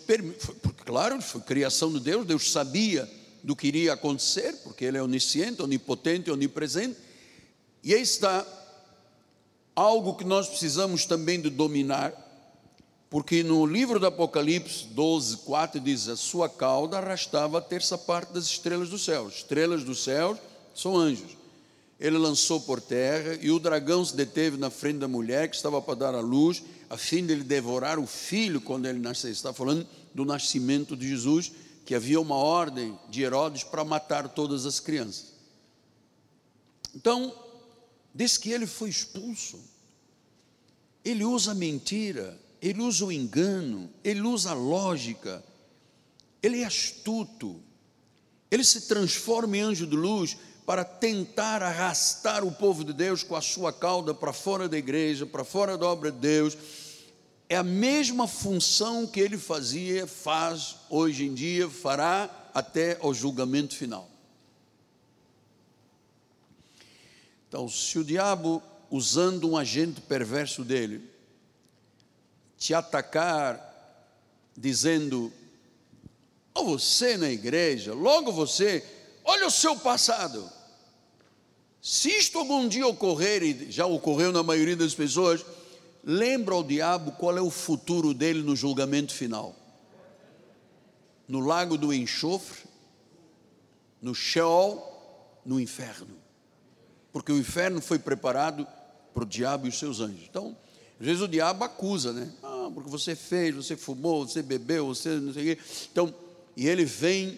porque 0.62 0.84
claro, 0.84 1.22
foi 1.22 1.42
criação 1.42 1.92
de 1.94 2.00
Deus, 2.00 2.26
Deus 2.26 2.52
sabia 2.52 3.10
do 3.44 3.56
que 3.56 3.68
iria 3.68 3.94
acontecer, 3.94 4.54
porque 4.64 4.86
Ele 4.86 4.98
é 4.98 5.04
onisciente, 5.04 5.62
onipotente, 5.62 6.32
onipresente, 6.32 6.98
e 7.84 7.94
aí 7.94 8.02
está 8.02 8.46
algo 9.76 10.16
que 10.16 10.24
nós 10.24 10.48
precisamos 10.48 11.06
também 11.06 11.40
de 11.40 11.50
dominar, 11.50 12.14
Porque 13.12 13.44
no 13.44 13.66
livro 13.66 14.00
do 14.00 14.06
Apocalipse 14.06 14.88
12, 14.88 15.40
4 15.40 15.82
diz: 15.82 16.08
A 16.08 16.16
sua 16.16 16.48
cauda 16.48 16.98
arrastava 16.98 17.58
a 17.58 17.62
terça 17.62 17.98
parte 17.98 18.32
das 18.32 18.46
estrelas 18.46 18.88
do 18.88 18.98
céu. 18.98 19.28
Estrelas 19.28 19.84
do 19.84 19.94
céu 19.94 20.40
são 20.74 20.96
anjos. 20.96 21.36
Ele 22.00 22.18
lançou 22.18 22.62
por 22.62 22.80
terra 22.80 23.38
e 23.42 23.52
o 23.52 23.60
dragão 23.60 24.06
se 24.06 24.16
deteve 24.16 24.56
na 24.56 24.70
frente 24.70 25.00
da 25.00 25.10
mulher 25.10 25.50
que 25.50 25.58
estava 25.58 25.82
para 25.82 25.94
dar 25.94 26.16
à 26.16 26.22
luz, 26.22 26.64
a 26.92 26.98
fim 26.98 27.26
de 27.26 27.32
ele 27.32 27.46
devorar 27.46 27.98
o 27.98 28.06
filho 28.06 28.60
quando 28.60 28.86
ele 28.86 29.00
nascer. 29.00 29.32
Está 29.32 29.54
falando 29.54 29.88
do 30.14 30.26
nascimento 30.26 30.98
de 30.98 31.08
Jesus, 31.08 31.50
que 31.86 31.96
havia 31.96 32.20
uma 32.20 32.36
ordem 32.36 33.00
de 33.10 33.22
Herodes 33.22 33.64
para 33.64 33.86
matar 33.86 34.28
todas 34.28 34.66
as 34.66 34.82
crianças. 34.82 35.28
Então, 36.94 37.34
desde 38.14 38.42
que 38.42 38.52
ele 38.52 38.68
foi 38.68 38.90
expulso, 38.90 39.58
ele 41.06 41.24
usa 41.24 41.54
mentira, 41.54 42.38
ele 42.62 42.82
usa 42.82 43.06
o 43.06 43.12
engano, 43.12 43.90
ele 44.04 44.20
usa 44.20 44.52
a 44.52 44.54
lógica, 44.54 45.42
ele 46.44 46.60
é 46.60 46.66
astuto, 46.66 47.62
ele 48.52 48.66
se 48.66 48.82
transforma 48.82 49.56
em 49.56 49.62
anjo 49.62 49.88
de 49.88 49.96
luz 49.96 50.36
para 50.72 50.86
tentar 50.86 51.62
arrastar 51.62 52.46
o 52.46 52.52
povo 52.54 52.86
de 52.86 52.94
Deus 52.94 53.24
com 53.24 53.36
a 53.36 53.42
sua 53.42 53.74
cauda 53.74 54.14
para 54.14 54.32
fora 54.32 54.70
da 54.70 54.78
igreja, 54.78 55.26
para 55.26 55.44
fora 55.44 55.78
da 55.78 55.86
obra 55.86 56.10
de 56.10 56.20
Deus. 56.20 56.58
É 57.50 57.58
a 57.58 57.64
mesma 57.64 58.26
função 58.26 59.06
que 59.06 59.20
ele 59.20 59.38
fazia, 59.38 60.08
faz 60.08 60.78
hoje 60.90 61.26
em 61.26 61.34
dia, 61.34 61.70
fará 61.70 62.50
até 62.54 62.98
o 63.02 63.14
julgamento 63.14 63.76
final. 63.76 64.10
Então, 67.50 67.68
se 67.68 68.00
o 68.00 68.04
diabo, 68.06 68.64
usando 68.90 69.50
um 69.50 69.58
agente 69.58 70.00
perverso 70.00 70.64
dele, 70.64 71.06
te 72.58 72.74
atacar, 72.74 73.60
dizendo: 74.56 75.34
oh, 76.56 76.64
você 76.64 77.18
na 77.18 77.30
igreja, 77.30 77.94
logo 77.94 78.32
você, 78.32 78.82
olha 79.26 79.48
o 79.48 79.52
seu 79.52 79.76
passado. 79.76 80.61
Se 81.82 82.10
isto 82.10 82.38
algum 82.38 82.68
dia 82.68 82.86
ocorrer, 82.86 83.42
e 83.42 83.72
já 83.72 83.86
ocorreu 83.86 84.32
na 84.32 84.44
maioria 84.44 84.76
das 84.76 84.94
pessoas, 84.94 85.44
lembra 86.04 86.54
ao 86.54 86.64
diabo 86.64 87.14
qual 87.14 87.38
é 87.38 87.42
o 87.42 87.50
futuro 87.50 88.14
dele 88.14 88.42
no 88.44 88.56
julgamento 88.56 89.14
final. 89.14 89.56
No 91.28 91.40
lago 91.40 91.78
do 91.78 91.94
enxofre, 91.94 92.60
no 94.02 94.14
Sheol, 94.14 95.42
no 95.46 95.60
inferno 95.60 96.22
porque 97.12 97.32
o 97.32 97.38
inferno 97.38 97.82
foi 97.82 98.00
preparado 98.00 98.66
para 99.14 99.24
o 99.24 99.26
diabo 99.26 99.66
e 99.66 99.70
os 99.70 99.78
seus 99.78 100.00
anjos. 100.00 100.26
Então, 100.30 100.56
às 101.00 101.06
vezes 101.06 101.22
o 101.22 101.28
diabo 101.28 101.64
acusa, 101.64 102.14
né? 102.14 102.32
Ah, 102.42 102.70
porque 102.74 102.90
você 102.90 103.16
fez, 103.16 103.54
você 103.54 103.76
fumou, 103.76 104.28
você 104.28 104.42
bebeu, 104.42 104.88
você 104.88 105.10
não 105.10 105.34
sei 105.34 105.52
o 105.52 105.56
quê. 105.56 105.62
Então, 105.92 106.14
e 106.56 106.68
ele 106.68 106.86
vem 106.86 107.38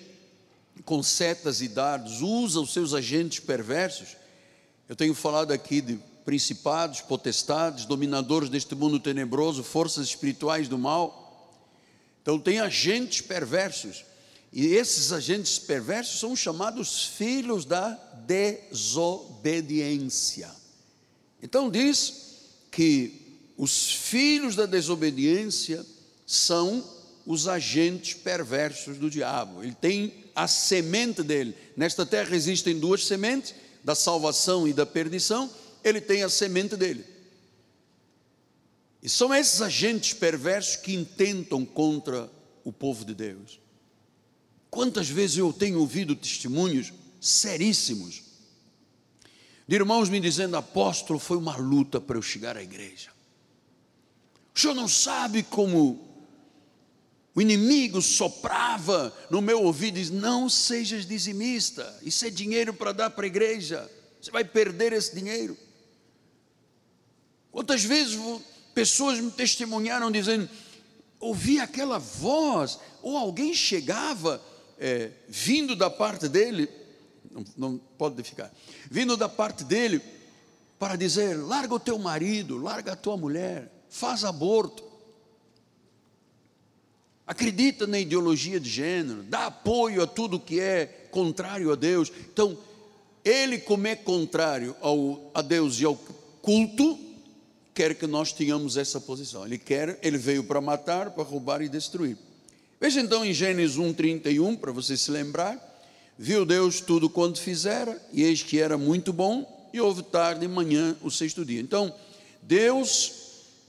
com 0.85 1.01
setas 1.01 1.61
e 1.61 1.67
dardos, 1.67 2.21
usa 2.21 2.59
os 2.59 2.73
seus 2.73 2.93
agentes 2.93 3.39
perversos. 3.39 4.15
Eu 4.93 4.95
tenho 4.95 5.15
falado 5.15 5.51
aqui 5.51 5.81
de 5.81 5.99
principados, 6.23 7.01
potestades, 7.01 7.85
dominadores 7.85 8.47
deste 8.47 8.75
mundo 8.75 8.99
tenebroso, 8.99 9.63
forças 9.63 10.05
espirituais 10.05 10.67
do 10.67 10.77
mal. 10.77 11.51
Então, 12.21 12.37
tem 12.37 12.59
agentes 12.59 13.19
perversos 13.19 14.05
e 14.51 14.67
esses 14.67 15.11
agentes 15.11 15.57
perversos 15.57 16.19
são 16.19 16.35
chamados 16.35 17.07
filhos 17.07 17.65
da 17.65 17.89
desobediência. 18.27 20.51
Então 21.41 21.71
diz 21.71 22.35
que 22.69 23.41
os 23.57 23.93
filhos 23.93 24.55
da 24.55 24.67
desobediência 24.67 25.83
são 26.27 26.87
os 27.25 27.47
agentes 27.47 28.13
perversos 28.13 28.99
do 28.99 29.09
diabo. 29.09 29.63
Ele 29.63 29.73
tem 29.73 30.13
a 30.35 30.47
semente 30.47 31.23
dele. 31.23 31.55
Nesta 31.75 32.05
terra 32.05 32.35
existem 32.35 32.77
duas 32.77 33.07
sementes, 33.07 33.55
da 33.83 33.95
salvação 33.95 34.67
e 34.67 34.73
da 34.73 34.85
perdição. 34.85 35.49
Ele 35.83 35.99
tem 35.99 36.23
a 36.23 36.29
semente 36.29 36.75
dele. 36.75 37.05
E 39.01 39.09
são 39.09 39.33
esses 39.33 39.61
agentes 39.61 40.13
perversos 40.13 40.77
que 40.77 40.93
intentam 40.93 41.65
contra 41.65 42.31
o 42.63 42.71
povo 42.71 43.03
de 43.03 43.13
Deus. 43.13 43.59
Quantas 44.69 45.09
vezes 45.09 45.37
eu 45.37 45.51
tenho 45.51 45.79
ouvido 45.79 46.15
testemunhos 46.15 46.93
seríssimos 47.19 48.23
de 49.67 49.75
irmãos 49.75 50.09
me 50.09 50.19
dizendo: 50.19 50.57
apóstolo, 50.57 51.19
foi 51.19 51.37
uma 51.37 51.55
luta 51.55 51.99
para 51.99 52.17
eu 52.17 52.21
chegar 52.21 52.57
à 52.57 52.63
igreja. 52.63 53.09
O 54.53 54.59
senhor 54.59 54.73
não 54.73 54.87
sabe 54.87 55.43
como 55.43 56.02
o 57.35 57.41
inimigo 57.41 58.01
soprava 58.01 59.11
no 59.29 59.41
meu 59.41 59.63
ouvido 59.63 59.97
e 59.97 60.01
diz: 60.01 60.09
não 60.09 60.47
sejas 60.47 61.05
dizimista, 61.05 61.99
isso 62.03 62.25
é 62.25 62.29
dinheiro 62.29 62.73
para 62.73 62.91
dar 62.91 63.09
para 63.09 63.25
a 63.25 63.27
igreja, 63.27 63.89
você 64.21 64.29
vai 64.29 64.43
perder 64.43 64.93
esse 64.93 65.15
dinheiro. 65.15 65.57
Quantas 67.51 67.83
vezes 67.83 68.19
pessoas 68.73 69.19
me 69.19 69.31
testemunharam 69.31 70.11
dizendo: 70.11 70.47
ouvi 71.19 71.59
aquela 71.59 71.97
voz, 71.97 72.79
ou 73.01 73.17
alguém 73.17 73.53
chegava 73.53 74.41
é, 74.77 75.11
vindo 75.27 75.75
da 75.75 75.89
parte 75.89 76.27
dele, 76.27 76.69
não, 77.31 77.45
não 77.57 77.77
pode 77.97 78.21
ficar, 78.23 78.53
vindo 78.91 79.17
da 79.17 79.27
parte 79.27 79.63
dele 79.63 79.99
para 80.77 80.95
dizer: 80.95 81.35
larga 81.35 81.73
o 81.73 81.79
teu 81.79 81.97
marido, 81.97 82.57
larga 82.57 82.93
a 82.93 82.95
tua 82.95 83.17
mulher, 83.17 83.71
faz 83.89 84.23
aborto. 84.23 84.92
Acredita 87.33 87.87
na 87.87 87.97
ideologia 87.97 88.59
de 88.59 88.69
gênero, 88.69 89.23
dá 89.23 89.47
apoio 89.47 90.03
a 90.03 90.05
tudo 90.05 90.39
que 90.39 90.59
é 90.59 90.85
contrário 91.09 91.71
a 91.71 91.75
Deus. 91.75 92.11
Então, 92.31 92.55
ele, 93.25 93.57
como 93.57 93.87
é 93.87 93.95
contrário 93.95 94.75
ao, 94.79 95.31
a 95.33 95.41
Deus 95.41 95.81
e 95.81 95.83
ao 95.83 95.95
culto, 96.43 96.99
quer 97.73 97.95
que 97.95 98.05
nós 98.05 98.31
tenhamos 98.31 98.77
essa 98.77 99.01
posição. 99.01 99.47
Ele 99.47 99.57
quer, 99.57 99.97
ele 100.03 100.19
veio 100.19 100.43
para 100.43 100.61
matar, 100.61 101.09
para 101.09 101.23
roubar 101.23 101.63
e 101.63 101.67
destruir. 101.67 102.15
Veja 102.79 103.01
então 103.01 103.25
em 103.25 103.33
Gênesis 103.33 103.77
1,31, 103.77 104.55
para 104.55 104.71
você 104.71 104.95
se 104.95 105.09
lembrar. 105.09 105.59
Viu 106.15 106.45
Deus 106.45 106.81
tudo 106.81 107.09
quanto 107.09 107.41
fizera, 107.41 107.99
e 108.11 108.21
eis 108.21 108.43
que 108.43 108.59
era 108.59 108.77
muito 108.77 109.11
bom, 109.11 109.71
e 109.73 109.81
houve 109.81 110.03
tarde 110.03 110.45
e 110.45 110.47
manhã 110.47 110.95
o 111.01 111.09
sexto 111.09 111.43
dia. 111.43 111.59
Então, 111.59 111.91
Deus, 112.43 113.11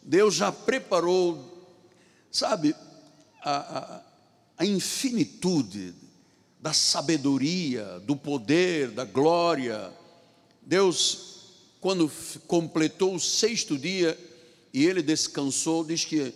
Deus 0.02 0.34
já 0.34 0.52
preparou, 0.52 1.66
sabe, 2.30 2.74
a, 3.44 4.02
a, 4.56 4.64
infinitude 4.64 5.94
da 6.58 6.72
sabedoria, 6.72 8.00
do 8.00 8.16
poder, 8.16 8.90
da 8.90 9.04
glória. 9.04 9.92
Deus, 10.62 11.50
quando 11.80 12.10
completou 12.46 13.14
o 13.14 13.20
sexto 13.20 13.76
dia 13.76 14.18
e 14.72 14.86
ele 14.86 15.02
descansou, 15.02 15.84
diz 15.84 16.06
que 16.06 16.32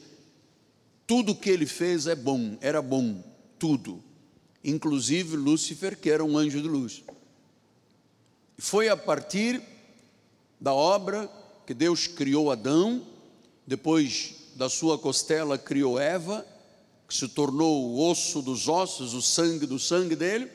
tudo 1.06 1.34
que 1.34 1.48
ele 1.48 1.64
fez 1.64 2.06
é 2.06 2.14
bom, 2.14 2.58
era 2.60 2.82
bom, 2.82 3.24
tudo. 3.58 4.04
Inclusive 4.62 5.34
Lúcifer, 5.34 5.96
que 5.96 6.10
era 6.10 6.22
um 6.22 6.36
anjo 6.36 6.60
de 6.60 6.68
luz. 6.68 7.02
Foi 8.58 8.90
a 8.90 8.96
partir 8.96 9.62
da 10.60 10.74
obra 10.74 11.30
que 11.66 11.72
Deus 11.72 12.06
criou 12.06 12.50
Adão, 12.50 13.06
depois 13.66 14.34
da 14.56 14.68
sua 14.68 14.98
costela 14.98 15.56
criou 15.56 15.98
Eva, 15.98 16.44
que 17.08 17.14
se 17.14 17.26
tornou 17.26 17.86
o 17.86 18.10
osso 18.10 18.42
dos 18.42 18.68
ossos, 18.68 19.14
o 19.14 19.22
sangue 19.22 19.64
do 19.64 19.78
sangue 19.78 20.14
dele, 20.14 20.50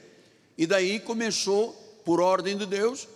e 0.55 0.67
daí 0.67 0.99
começou, 0.99 1.73
por 2.05 2.21
ordem 2.21 2.55
de 2.55 2.67
Deus, 2.67 3.07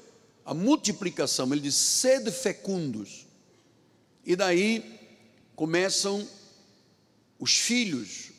a 0.43 0.55
multiplicação. 0.55 1.51
Ele 1.51 1.61
diz: 1.61 1.75
sede 1.75 2.31
fecundos. 2.31 3.27
E 4.25 4.35
daí 4.35 4.99
começam 5.55 6.27
os 7.37 7.55
filhos. 7.57 8.31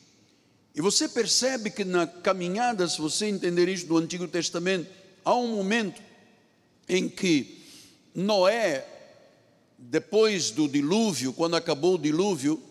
E 0.75 0.81
você 0.81 1.07
percebe 1.07 1.69
que 1.69 1.85
na 1.85 2.05
caminhada, 2.05 2.87
se 2.87 2.99
você 2.99 3.27
entender 3.27 3.69
isso 3.69 3.87
do 3.87 3.97
Antigo 3.97 4.27
Testamento, 4.27 4.89
há 5.23 5.33
um 5.33 5.55
momento 5.55 6.01
em 6.87 7.07
que 7.07 7.63
Noé, 8.13 8.85
depois 9.77 10.51
do 10.51 10.67
dilúvio, 10.67 11.31
quando 11.31 11.55
acabou 11.55 11.95
o 11.95 11.99
dilúvio, 11.99 12.61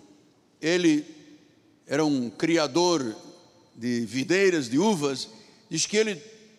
ele 0.60 1.17
era 1.88 2.05
um 2.05 2.29
criador 2.29 3.16
de 3.74 4.01
videiras, 4.05 4.68
de 4.68 4.79
uvas, 4.79 5.29
diz 5.70 5.87
que 5.87 5.96
ele 5.96 6.16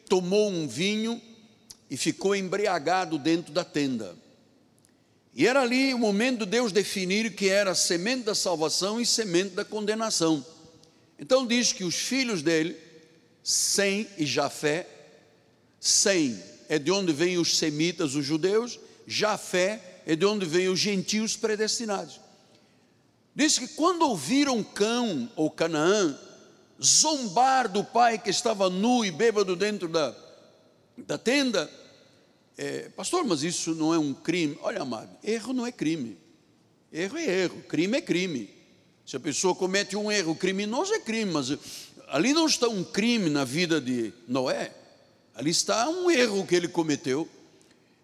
tomou 0.09 0.49
um 0.49 0.67
vinho 0.67 1.21
e 1.89 1.95
ficou 1.95 2.35
embriagado 2.35 3.19
dentro 3.19 3.53
da 3.53 3.63
tenda. 3.63 4.17
E 5.35 5.45
era 5.45 5.61
ali 5.61 5.93
o 5.93 5.99
momento 5.99 6.39
de 6.39 6.51
Deus 6.51 6.71
definir 6.71 7.35
que 7.35 7.47
era 7.47 7.75
semente 7.75 8.23
da 8.23 8.33
salvação 8.33 8.99
e 8.99 9.05
semente 9.05 9.51
da 9.51 9.63
condenação. 9.63 10.43
Então 11.19 11.45
diz 11.45 11.71
que 11.71 11.83
os 11.83 11.95
filhos 11.95 12.41
dele, 12.41 12.75
Sem 13.43 14.07
e 14.17 14.25
Jafé, 14.25 14.87
Sem 15.79 16.41
é 16.67 16.79
de 16.79 16.91
onde 16.91 17.13
vêm 17.13 17.37
os 17.37 17.57
semitas, 17.57 18.15
os 18.15 18.25
judeus, 18.25 18.79
Jafé 19.05 20.01
é 20.07 20.15
de 20.15 20.25
onde 20.25 20.45
vêm 20.45 20.69
os 20.69 20.79
gentios 20.79 21.37
predestinados. 21.37 22.19
Diz 23.39 23.57
que 23.57 23.69
quando 23.69 24.01
ouviram 24.01 24.61
Cão 24.61 25.31
ou 25.33 25.49
Canaã 25.49 26.19
zombar 26.83 27.71
do 27.71 27.85
pai 27.85 28.19
que 28.19 28.29
estava 28.29 28.69
nu 28.69 29.05
e 29.05 29.11
bêbado 29.11 29.55
dentro 29.55 29.87
da, 29.87 30.13
da 30.97 31.17
tenda, 31.17 31.71
é, 32.57 32.89
pastor, 32.89 33.23
mas 33.23 33.41
isso 33.41 33.73
não 33.75 33.93
é 33.93 33.97
um 33.97 34.13
crime. 34.13 34.59
Olha, 34.61 34.81
amado, 34.81 35.09
erro 35.23 35.53
não 35.53 35.65
é 35.65 35.71
crime. 35.71 36.17
Erro 36.91 37.17
é 37.17 37.43
erro, 37.43 37.61
crime 37.61 37.99
é 37.99 38.01
crime. 38.01 38.49
Se 39.05 39.15
a 39.15 39.21
pessoa 39.21 39.55
comete 39.55 39.95
um 39.95 40.11
erro 40.11 40.35
criminoso, 40.35 40.93
é 40.93 40.99
crime, 40.99 41.31
mas 41.31 41.57
ali 42.09 42.33
não 42.33 42.45
está 42.45 42.67
um 42.67 42.83
crime 42.83 43.29
na 43.29 43.45
vida 43.45 43.79
de 43.79 44.11
Noé, 44.27 44.75
ali 45.33 45.51
está 45.51 45.87
um 45.87 46.11
erro 46.11 46.45
que 46.45 46.55
ele 46.55 46.67
cometeu. 46.67 47.25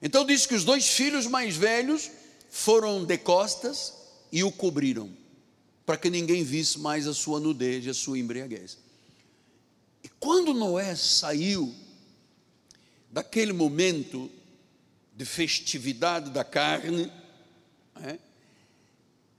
Então 0.02 0.26
diz 0.26 0.46
que 0.46 0.56
os 0.56 0.64
dois 0.64 0.88
filhos 0.88 1.28
mais 1.28 1.58
velhos 1.58 2.10
foram 2.50 3.04
de 3.04 3.18
costas 3.18 3.94
e 4.32 4.42
o 4.42 4.52
cobriram, 4.52 5.10
para 5.86 5.98
que 5.98 6.10
ninguém 6.10 6.44
visse 6.44 6.80
mais 6.80 7.08
a 7.08 7.14
sua 7.14 7.40
nudez 7.40 7.88
a 7.88 7.94
sua 7.94 8.18
embriaguez. 8.18 8.78
E 10.04 10.10
quando 10.20 10.54
Noé 10.54 10.96
saiu 10.96 11.74
daquele 13.12 13.54
momento 13.54 14.30
de 15.16 15.26
festividade 15.26 16.32
da 16.32 16.44
carne, 16.44 17.12
é, 18.04 18.18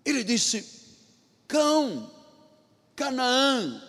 ele 0.04 0.24
disse: 0.24 0.64
Cão, 1.46 2.10
Canaã, 2.94 3.82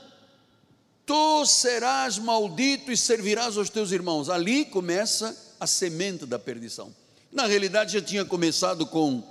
tu 1.05 1.45
serás 1.45 2.17
maldito 2.17 2.91
e 2.91 2.97
servirás 2.97 3.55
aos 3.57 3.69
teus 3.69 3.91
irmãos. 3.91 4.29
Ali 4.29 4.65
começa 4.65 5.55
a 5.59 5.65
semente 5.65 6.25
da 6.25 6.37
perdição. 6.37 6.93
Na 7.31 7.45
realidade, 7.45 7.93
já 7.93 8.01
tinha 8.01 8.25
começado 8.25 8.85
com 8.85 9.23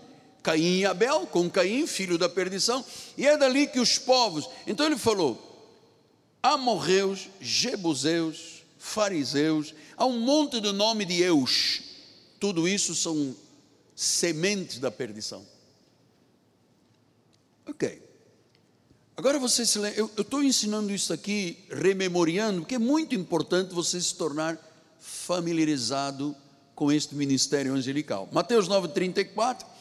Caim 0.46 0.78
e 0.78 0.86
Abel, 0.86 1.26
com 1.26 1.50
Caim, 1.50 1.88
filho 1.88 2.16
da 2.16 2.28
perdição, 2.28 2.84
e 3.18 3.26
é 3.26 3.36
dali 3.36 3.66
que 3.66 3.80
os 3.80 3.98
povos. 3.98 4.48
Então 4.64 4.86
ele 4.86 4.96
falou: 4.96 5.36
amorreus, 6.40 7.28
jebuseus, 7.40 8.62
fariseus, 8.78 9.74
há 9.96 10.06
um 10.06 10.20
monte 10.20 10.60
de 10.60 10.70
nome 10.70 11.04
de 11.04 11.20
eus. 11.20 11.82
Tudo 12.38 12.68
isso 12.68 12.94
são 12.94 13.34
sementes 13.96 14.78
da 14.78 14.88
perdição. 14.88 15.44
Ok. 17.66 18.00
Agora 19.16 19.40
você 19.40 19.66
se 19.66 19.80
lembra, 19.80 19.98
eu 19.98 20.06
estou 20.16 20.44
ensinando 20.44 20.92
isso 20.92 21.12
aqui, 21.12 21.58
rememoriando, 21.70 22.60
porque 22.60 22.76
é 22.76 22.78
muito 22.78 23.16
importante 23.16 23.74
você 23.74 24.00
se 24.00 24.14
tornar 24.14 24.56
familiarizado 25.00 26.36
com 26.72 26.92
este 26.92 27.16
ministério 27.16 27.72
angelical. 27.72 28.28
Mateus 28.30 28.68
9,34, 28.68 29.75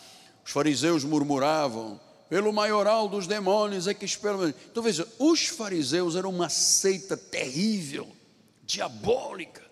os 0.46 0.52
fariseus 0.52 1.04
murmuravam, 1.04 2.00
pelo 2.30 2.54
maioral 2.54 3.10
dos 3.10 3.26
demônios 3.26 3.88
é 3.88 3.96
que 3.96 4.06
esperam. 4.06 4.48
Então 4.50 4.84
veja, 4.84 5.08
os 5.18 5.48
fariseus 5.48 6.16
eram 6.16 6.30
uma 6.30 6.50
seita 6.50 7.18
terrível, 7.18 8.08
diabólica, 8.64 9.64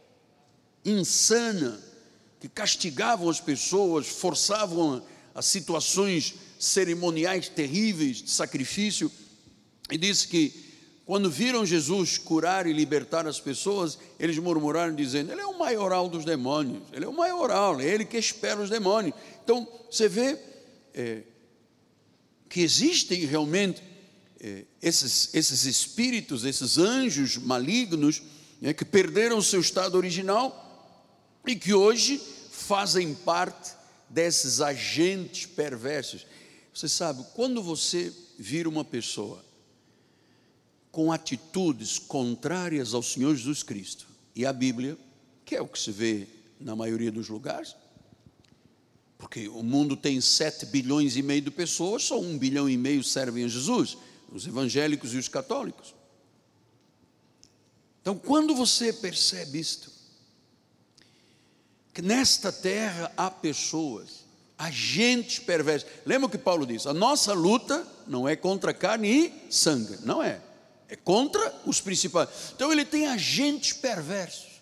insana, 0.84 1.80
que 2.40 2.50
castigavam 2.50 3.30
as 3.30 3.40
pessoas, 3.40 4.08
forçavam 4.08 5.04
a 5.36 5.42
situações 5.44 6.34
cerimoniais 6.60 7.48
terríveis 7.48 8.18
de 8.18 8.32
sacrifício, 8.32 9.12
e 9.92 9.98
disse 9.98 10.28
que 10.28 10.74
quando 11.06 11.30
viram 11.30 11.66
Jesus 11.66 12.18
curar 12.18 12.66
e 12.66 12.74
libertar 12.74 13.28
as 13.28 13.40
pessoas, 13.40 14.00
eles 14.20 14.40
murmuraram 14.40 14.96
dizendo: 14.96 15.32
Ele 15.32 15.42
é 15.42 15.46
o 15.46 15.60
maioral 15.60 16.10
dos 16.10 16.26
demônios, 16.26 16.82
ele 16.94 17.06
é 17.06 17.08
o 17.08 17.14
maioral, 17.14 17.80
é 17.80 17.86
ele 17.86 18.06
que 18.06 18.18
espera 18.18 18.62
os 18.62 18.70
demônios. 18.70 19.14
Então 19.44 19.68
você 19.92 20.08
vê 20.08 20.53
é, 20.94 21.24
que 22.50 22.62
existem 22.62 23.26
realmente 23.26 23.82
é, 24.40 24.66
esses, 24.82 25.34
esses 25.34 25.66
espíritos, 25.66 26.44
esses 26.44 26.78
anjos 26.78 27.38
malignos, 27.38 28.22
né, 28.62 28.74
que 28.74 28.86
perderam 28.86 29.38
o 29.38 29.44
seu 29.44 29.60
estado 29.60 29.96
original 29.96 30.62
e 31.46 31.56
que 31.56 31.74
hoje 31.74 32.22
fazem 32.52 33.14
parte 33.14 33.74
desses 34.10 34.62
agentes 34.62 35.46
perversos. 35.46 36.26
Você 36.74 36.88
sabe, 36.88 37.26
quando 37.34 37.62
você 37.62 38.14
vira 38.38 38.70
uma 38.70 38.86
pessoa 38.86 39.44
com 40.92 41.12
atitudes 41.12 41.98
contrárias 41.98 42.94
ao 42.94 43.02
Senhor 43.02 43.36
Jesus 43.36 43.64
Cristo 43.64 44.08
e 44.36 44.46
à 44.46 44.54
Bíblia, 44.54 44.98
que 45.44 45.56
é 45.56 45.62
o 45.62 45.68
que 45.68 45.80
se 45.80 45.92
vê 45.92 46.28
na 46.60 46.76
maioria 46.76 47.12
dos 47.12 47.30
lugares, 47.30 47.76
porque 49.24 49.48
o 49.48 49.64
mundo 49.64 49.96
tem 49.96 50.20
7 50.20 50.66
bilhões 50.66 51.16
e 51.16 51.22
meio 51.22 51.42
de 51.42 51.50
pessoas, 51.50 52.04
só 52.04 52.20
um 52.20 52.38
bilhão 52.38 52.70
e 52.70 52.76
meio 52.76 53.02
servem 53.02 53.46
a 53.46 53.48
Jesus, 53.48 53.98
os 54.30 54.46
evangélicos 54.46 55.14
e 55.14 55.18
os 55.18 55.30
católicos. 55.30 55.96
Então, 58.02 58.18
quando 58.18 58.54
você 58.54 58.92
percebe 58.92 59.60
isto, 59.60 59.90
que 61.94 62.02
nesta 62.02 62.52
terra 62.52 63.14
há 63.16 63.32
pessoas, 63.32 64.26
agentes 64.58 65.40
perversos. 65.40 65.90
Lembra 66.06 66.28
o 66.28 66.30
que 66.30 66.38
Paulo 66.38 66.66
diz? 66.66 66.86
A 66.86 66.94
nossa 66.94 67.32
luta 67.32 67.88
não 68.06 68.28
é 68.28 68.36
contra 68.36 68.74
carne 68.74 69.08
e 69.10 69.54
sangue, 69.54 70.00
não 70.04 70.22
é 70.22 70.42
é 70.90 70.96
contra 70.96 71.62
os 71.66 71.82
principais. 71.82 72.30
Então 72.54 72.72
ele 72.72 72.86
tem 72.86 73.08
agentes 73.08 73.74
perversos. 73.74 74.62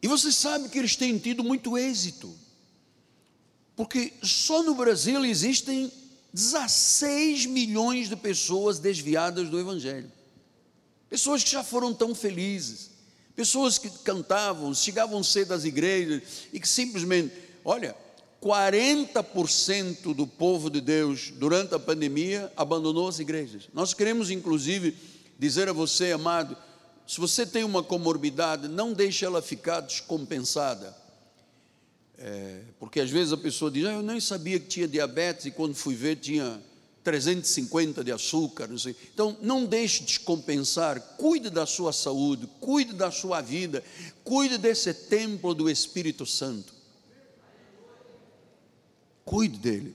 E 0.00 0.08
você 0.08 0.32
sabe 0.32 0.70
que 0.70 0.78
eles 0.78 0.96
têm 0.96 1.18
tido 1.18 1.44
muito 1.44 1.76
êxito. 1.76 2.43
Porque 3.76 4.12
só 4.22 4.62
no 4.62 4.74
Brasil 4.74 5.24
existem 5.24 5.90
16 6.32 7.46
milhões 7.46 8.08
de 8.08 8.16
pessoas 8.16 8.78
desviadas 8.78 9.48
do 9.48 9.58
Evangelho. 9.58 10.10
Pessoas 11.08 11.44
que 11.44 11.50
já 11.50 11.62
foram 11.62 11.92
tão 11.94 12.14
felizes. 12.14 12.90
Pessoas 13.36 13.78
que 13.78 13.90
cantavam, 13.90 14.72
chegavam 14.74 15.22
cedo 15.22 15.52
às 15.52 15.64
igrejas 15.64 16.22
e 16.52 16.60
que 16.60 16.68
simplesmente, 16.68 17.34
olha, 17.64 17.96
40% 18.40 20.14
do 20.14 20.26
povo 20.26 20.68
de 20.68 20.80
Deus 20.80 21.32
durante 21.34 21.74
a 21.74 21.78
pandemia 21.78 22.52
abandonou 22.56 23.08
as 23.08 23.18
igrejas. 23.18 23.68
Nós 23.72 23.94
queremos, 23.94 24.30
inclusive, 24.30 24.96
dizer 25.38 25.68
a 25.68 25.72
você, 25.72 26.12
amado, 26.12 26.56
se 27.06 27.20
você 27.20 27.44
tem 27.44 27.64
uma 27.64 27.82
comorbidade, 27.82 28.68
não 28.68 28.92
deixe 28.92 29.24
ela 29.24 29.42
ficar 29.42 29.80
descompensada. 29.80 30.96
É, 32.18 32.60
porque 32.78 33.00
às 33.00 33.10
vezes 33.10 33.32
a 33.32 33.36
pessoa 33.36 33.70
diz, 33.70 33.84
ah, 33.86 33.92
eu 33.92 34.02
nem 34.02 34.20
sabia 34.20 34.60
que 34.60 34.66
tinha 34.66 34.86
diabetes 34.86 35.46
e 35.46 35.50
quando 35.50 35.74
fui 35.74 35.94
ver 35.94 36.16
tinha 36.16 36.60
350 37.04 38.02
de 38.02 38.10
açúcar. 38.10 38.66
Não 38.66 38.78
sei. 38.78 38.96
Então, 39.12 39.36
não 39.40 39.66
deixe 39.66 40.02
descompensar, 40.02 41.00
cuide 41.18 41.50
da 41.50 41.66
sua 41.66 41.92
saúde, 41.92 42.48
cuide 42.60 42.94
da 42.94 43.10
sua 43.10 43.40
vida, 43.40 43.84
cuide 44.24 44.56
desse 44.56 44.92
templo 44.92 45.54
do 45.54 45.68
Espírito 45.68 46.24
Santo. 46.24 46.72
Cuide 49.24 49.58
dele. 49.58 49.94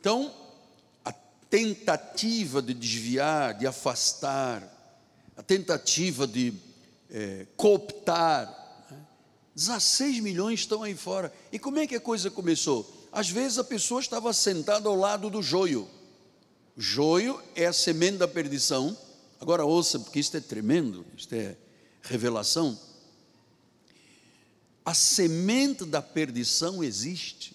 Então, 0.00 0.34
a 1.04 1.12
tentativa 1.12 2.60
de 2.60 2.74
desviar, 2.74 3.54
de 3.54 3.66
afastar, 3.66 4.76
a 5.36 5.42
tentativa 5.42 6.26
de 6.26 6.52
é, 7.10 7.46
cooptar? 7.56 8.59
16 9.60 10.20
milhões 10.20 10.60
estão 10.60 10.82
aí 10.82 10.94
fora. 10.94 11.32
E 11.52 11.58
como 11.58 11.78
é 11.78 11.86
que 11.86 11.94
a 11.94 12.00
coisa 12.00 12.30
começou? 12.30 13.08
Às 13.12 13.28
vezes 13.28 13.58
a 13.58 13.64
pessoa 13.64 14.00
estava 14.00 14.32
sentada 14.32 14.88
ao 14.88 14.96
lado 14.96 15.28
do 15.28 15.42
joio. 15.42 15.86
Joio 16.76 17.42
é 17.54 17.66
a 17.66 17.72
semente 17.72 18.16
da 18.16 18.26
perdição. 18.26 18.96
Agora 19.38 19.64
ouça, 19.64 19.98
porque 19.98 20.18
isto 20.18 20.36
é 20.36 20.40
tremendo, 20.40 21.04
isto 21.16 21.34
é 21.34 21.56
revelação. 22.02 22.78
A 24.84 24.94
semente 24.94 25.84
da 25.84 26.00
perdição 26.00 26.82
existe 26.82 27.54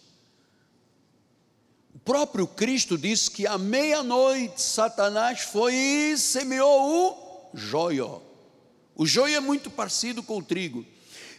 próprio 2.06 2.46
Cristo 2.46 3.00
disse 3.00 3.32
que 3.32 3.48
à 3.48 3.58
meia-noite 3.58 4.62
Satanás 4.62 5.42
foi 5.42 5.74
e 5.74 6.18
semeou 6.18 7.50
o 7.52 7.58
joio. 7.58 8.22
O 8.96 9.08
joio 9.08 9.36
é 9.36 9.40
muito 9.40 9.72
parecido 9.72 10.22
com 10.22 10.38
o 10.38 10.44
trigo. 10.44 10.86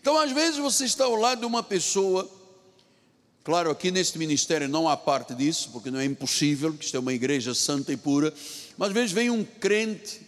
Então, 0.06 0.20
às 0.20 0.30
vezes, 0.30 0.60
você 0.60 0.84
está 0.84 1.04
ao 1.04 1.16
lado 1.16 1.40
de 1.40 1.46
uma 1.46 1.64
pessoa, 1.64 2.30
claro, 3.42 3.72
aqui 3.72 3.90
neste 3.90 4.16
ministério 4.18 4.68
não 4.68 4.88
há 4.88 4.96
parte 4.96 5.34
disso, 5.34 5.70
porque 5.72 5.90
não 5.90 5.98
é 5.98 6.04
impossível, 6.04 6.72
que 6.72 6.84
isto 6.84 6.96
é 6.96 7.00
uma 7.00 7.12
igreja 7.12 7.52
santa 7.56 7.92
e 7.92 7.96
pura, 7.96 8.32
mas 8.78 8.90
às 8.90 8.94
vezes 8.94 9.10
vem 9.10 9.30
um 9.30 9.44
crente 9.44 10.20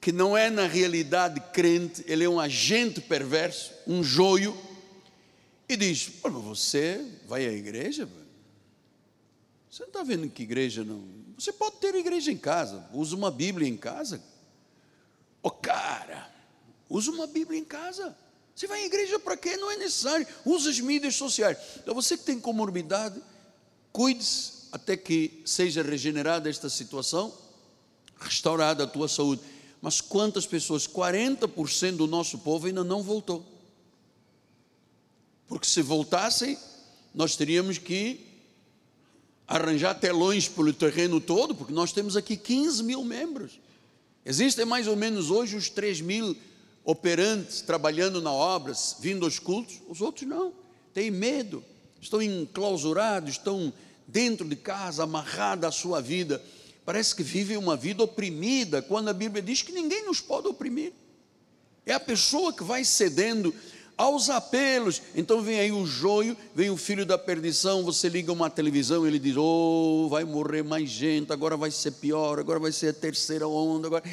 que 0.00 0.12
não 0.12 0.38
é 0.38 0.48
na 0.48 0.68
realidade 0.68 1.40
crente, 1.52 2.04
ele 2.06 2.22
é 2.22 2.28
um 2.28 2.38
agente 2.38 3.00
perverso, 3.00 3.72
um 3.84 4.00
joio, 4.00 4.56
e 5.68 5.76
diz: 5.76 6.08
Você 6.22 7.04
vai 7.26 7.44
à 7.48 7.52
igreja? 7.52 8.08
Você 9.68 9.82
não 9.82 9.88
está 9.88 10.04
vendo 10.04 10.30
que 10.30 10.44
igreja 10.44 10.84
não. 10.84 11.02
Você 11.36 11.52
pode 11.52 11.78
ter 11.78 11.96
igreja 11.96 12.30
em 12.30 12.38
casa, 12.38 12.88
usa 12.92 13.16
uma 13.16 13.32
Bíblia 13.32 13.68
em 13.68 13.76
casa. 13.76 14.22
Ô 15.42 15.48
oh, 15.48 15.50
cara, 15.50 16.32
usa 16.88 17.10
uma 17.10 17.26
Bíblia 17.26 17.58
em 17.58 17.64
casa. 17.64 18.16
Você 18.56 18.66
vai 18.66 18.80
à 18.80 18.86
igreja 18.86 19.18
para 19.18 19.36
quê? 19.36 19.58
Não 19.58 19.70
é 19.70 19.76
necessário. 19.76 20.26
Usa 20.42 20.70
as 20.70 20.80
mídias 20.80 21.14
sociais. 21.14 21.58
Então 21.76 21.94
você 21.94 22.16
que 22.16 22.24
tem 22.24 22.40
comorbidade, 22.40 23.20
cuide-se, 23.92 24.52
até 24.72 24.96
que 24.96 25.42
seja 25.44 25.82
regenerada 25.82 26.48
esta 26.48 26.70
situação, 26.70 27.36
restaurada 28.18 28.84
a 28.84 28.86
tua 28.86 29.08
saúde. 29.08 29.42
Mas 29.82 30.00
quantas 30.00 30.46
pessoas? 30.46 30.86
40% 30.86 31.96
do 31.96 32.06
nosso 32.06 32.38
povo 32.38 32.66
ainda 32.66 32.82
não 32.82 33.02
voltou. 33.02 33.44
Porque 35.46 35.66
se 35.66 35.82
voltassem, 35.82 36.58
nós 37.14 37.36
teríamos 37.36 37.76
que 37.76 38.24
arranjar 39.46 39.94
telões 40.00 40.48
pelo 40.48 40.72
terreno 40.72 41.20
todo, 41.20 41.54
porque 41.54 41.74
nós 41.74 41.92
temos 41.92 42.16
aqui 42.16 42.38
15 42.38 42.82
mil 42.82 43.04
membros. 43.04 43.60
Existem 44.24 44.64
mais 44.64 44.88
ou 44.88 44.96
menos 44.96 45.30
hoje 45.30 45.56
os 45.56 45.68
3 45.68 46.00
mil 46.00 46.34
operantes 46.86 47.60
trabalhando 47.60 48.22
na 48.22 48.32
obra, 48.32 48.72
vindo 49.00 49.24
aos 49.24 49.40
cultos, 49.40 49.82
os 49.88 50.00
outros 50.00 50.26
não, 50.26 50.52
têm 50.94 51.10
medo, 51.10 51.62
estão 52.00 52.22
enclausurados, 52.22 53.32
estão 53.32 53.72
dentro 54.06 54.48
de 54.48 54.54
casa, 54.54 55.02
amarrados 55.02 55.64
à 55.64 55.72
sua 55.72 56.00
vida. 56.00 56.40
Parece 56.84 57.12
que 57.16 57.24
vivem 57.24 57.56
uma 57.56 57.76
vida 57.76 58.04
oprimida, 58.04 58.80
quando 58.80 59.08
a 59.08 59.12
Bíblia 59.12 59.42
diz 59.42 59.62
que 59.62 59.72
ninguém 59.72 60.06
nos 60.06 60.20
pode 60.20 60.46
oprimir. 60.46 60.92
É 61.84 61.92
a 61.92 62.00
pessoa 62.00 62.52
que 62.52 62.62
vai 62.62 62.84
cedendo 62.84 63.52
aos 63.96 64.30
apelos. 64.30 65.02
Então 65.16 65.42
vem 65.42 65.58
aí 65.58 65.72
o 65.72 65.84
joio, 65.84 66.36
vem 66.54 66.70
o 66.70 66.76
filho 66.76 67.04
da 67.04 67.18
perdição, 67.18 67.82
você 67.82 68.08
liga 68.08 68.32
uma 68.32 68.48
televisão, 68.48 69.04
ele 69.04 69.18
diz: 69.18 69.36
"Oh, 69.36 70.08
vai 70.08 70.22
morrer 70.22 70.62
mais 70.62 70.88
gente, 70.88 71.32
agora 71.32 71.56
vai 71.56 71.72
ser 71.72 71.92
pior, 71.92 72.38
agora 72.38 72.60
vai 72.60 72.70
ser 72.70 72.88
a 72.88 72.92
terceira 72.92 73.48
onda, 73.48 73.88
agora". 73.88 74.04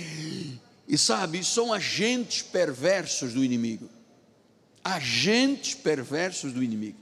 E 0.87 0.97
sabe, 0.97 1.43
são 1.43 1.71
agentes 1.71 2.41
perversos 2.41 3.33
do 3.33 3.43
inimigo. 3.43 3.89
Agentes 4.83 5.75
perversos 5.75 6.51
do 6.51 6.61
inimigo. 6.61 6.99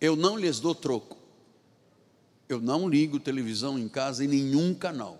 Eu 0.00 0.16
não 0.16 0.36
lhes 0.36 0.58
dou 0.58 0.74
troco. 0.74 1.16
Eu 2.48 2.60
não 2.60 2.88
ligo 2.88 3.20
televisão 3.20 3.78
em 3.78 3.88
casa 3.88 4.24
em 4.24 4.28
nenhum 4.28 4.74
canal. 4.74 5.18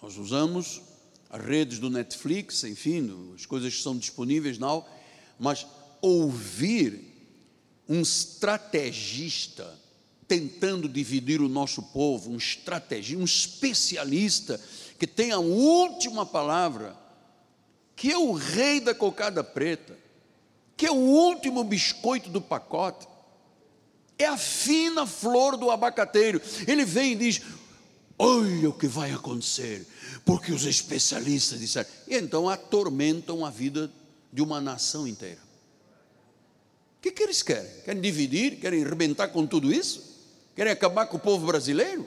Nós 0.00 0.16
usamos 0.16 0.80
as 1.28 1.44
redes 1.44 1.78
do 1.78 1.90
Netflix, 1.90 2.62
enfim, 2.64 3.32
as 3.34 3.46
coisas 3.46 3.74
que 3.74 3.82
são 3.82 3.96
disponíveis, 3.96 4.58
não, 4.58 4.86
mas 5.38 5.66
ouvir 6.00 7.12
um 7.88 8.00
estrategista 8.00 9.81
tentando 10.32 10.88
dividir 10.88 11.42
o 11.42 11.48
nosso 11.48 11.82
povo, 11.82 12.30
um 12.30 12.38
estrategista, 12.38 13.20
um 13.20 13.24
especialista 13.26 14.58
que 14.98 15.06
tem 15.06 15.30
a 15.30 15.38
última 15.38 16.24
palavra, 16.24 16.96
que 17.94 18.10
é 18.10 18.16
o 18.16 18.32
rei 18.32 18.80
da 18.80 18.94
cocada 18.94 19.44
preta, 19.44 19.94
que 20.74 20.86
é 20.86 20.90
o 20.90 20.94
último 20.94 21.62
biscoito 21.62 22.30
do 22.30 22.40
pacote, 22.40 23.06
é 24.18 24.24
a 24.24 24.38
fina 24.38 25.06
flor 25.06 25.58
do 25.58 25.70
abacateiro. 25.70 26.40
Ele 26.66 26.86
vem 26.86 27.12
e 27.12 27.16
diz: 27.16 27.42
Olha 28.18 28.70
o 28.70 28.72
que 28.72 28.86
vai 28.86 29.12
acontecer, 29.12 29.86
porque 30.24 30.50
os 30.50 30.64
especialistas 30.64 31.60
disseram. 31.60 31.90
E 32.08 32.16
então 32.16 32.48
atormentam 32.48 33.44
a 33.44 33.50
vida 33.50 33.92
de 34.32 34.40
uma 34.40 34.62
nação 34.62 35.06
inteira. 35.06 35.40
O 36.96 37.02
que, 37.02 37.12
que 37.12 37.22
eles 37.22 37.42
querem? 37.42 37.82
Querem 37.84 38.00
dividir? 38.00 38.58
Querem 38.58 38.82
arrebentar 38.82 39.28
com 39.28 39.46
tudo 39.46 39.70
isso? 39.70 40.11
Querem 40.54 40.72
acabar 40.72 41.06
com 41.06 41.16
o 41.16 41.20
povo 41.20 41.46
brasileiro? 41.46 42.06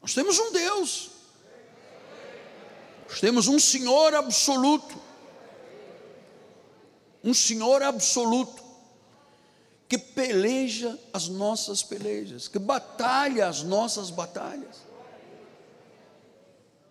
Nós 0.00 0.14
temos 0.14 0.38
um 0.38 0.52
Deus, 0.52 1.10
nós 3.08 3.20
temos 3.20 3.48
um 3.48 3.58
Senhor 3.58 4.14
absoluto, 4.14 4.98
um 7.22 7.34
Senhor 7.34 7.82
absoluto, 7.82 8.62
que 9.86 9.98
peleja 9.98 10.98
as 11.12 11.28
nossas 11.28 11.82
pelejas, 11.82 12.48
que 12.48 12.58
batalha 12.58 13.46
as 13.46 13.62
nossas 13.62 14.08
batalhas. 14.08 14.76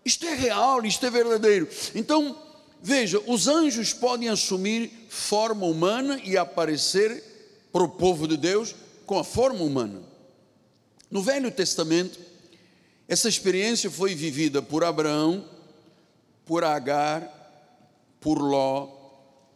Isto 0.05 0.25
é 0.27 0.33
real, 0.35 0.85
isto 0.85 1.05
é 1.05 1.09
verdadeiro. 1.09 1.67
Então, 1.95 2.37
veja, 2.81 3.19
os 3.25 3.47
anjos 3.47 3.93
podem 3.93 4.29
assumir 4.29 5.07
forma 5.09 5.65
humana 5.65 6.19
e 6.23 6.37
aparecer 6.37 7.28
para 7.71 7.83
o 7.83 7.89
povo 7.89 8.27
de 8.27 8.37
Deus 8.37 8.75
com 9.05 9.17
a 9.17 9.23
forma 9.23 9.63
humana. 9.63 10.01
No 11.09 11.21
Velho 11.21 11.51
Testamento, 11.51 12.19
essa 13.07 13.27
experiência 13.27 13.89
foi 13.89 14.13
vivida 14.13 14.61
por 14.61 14.83
Abraão, 14.83 15.43
por 16.45 16.63
Agar, 16.63 17.21
por 18.19 18.39
Ló, 18.39 18.87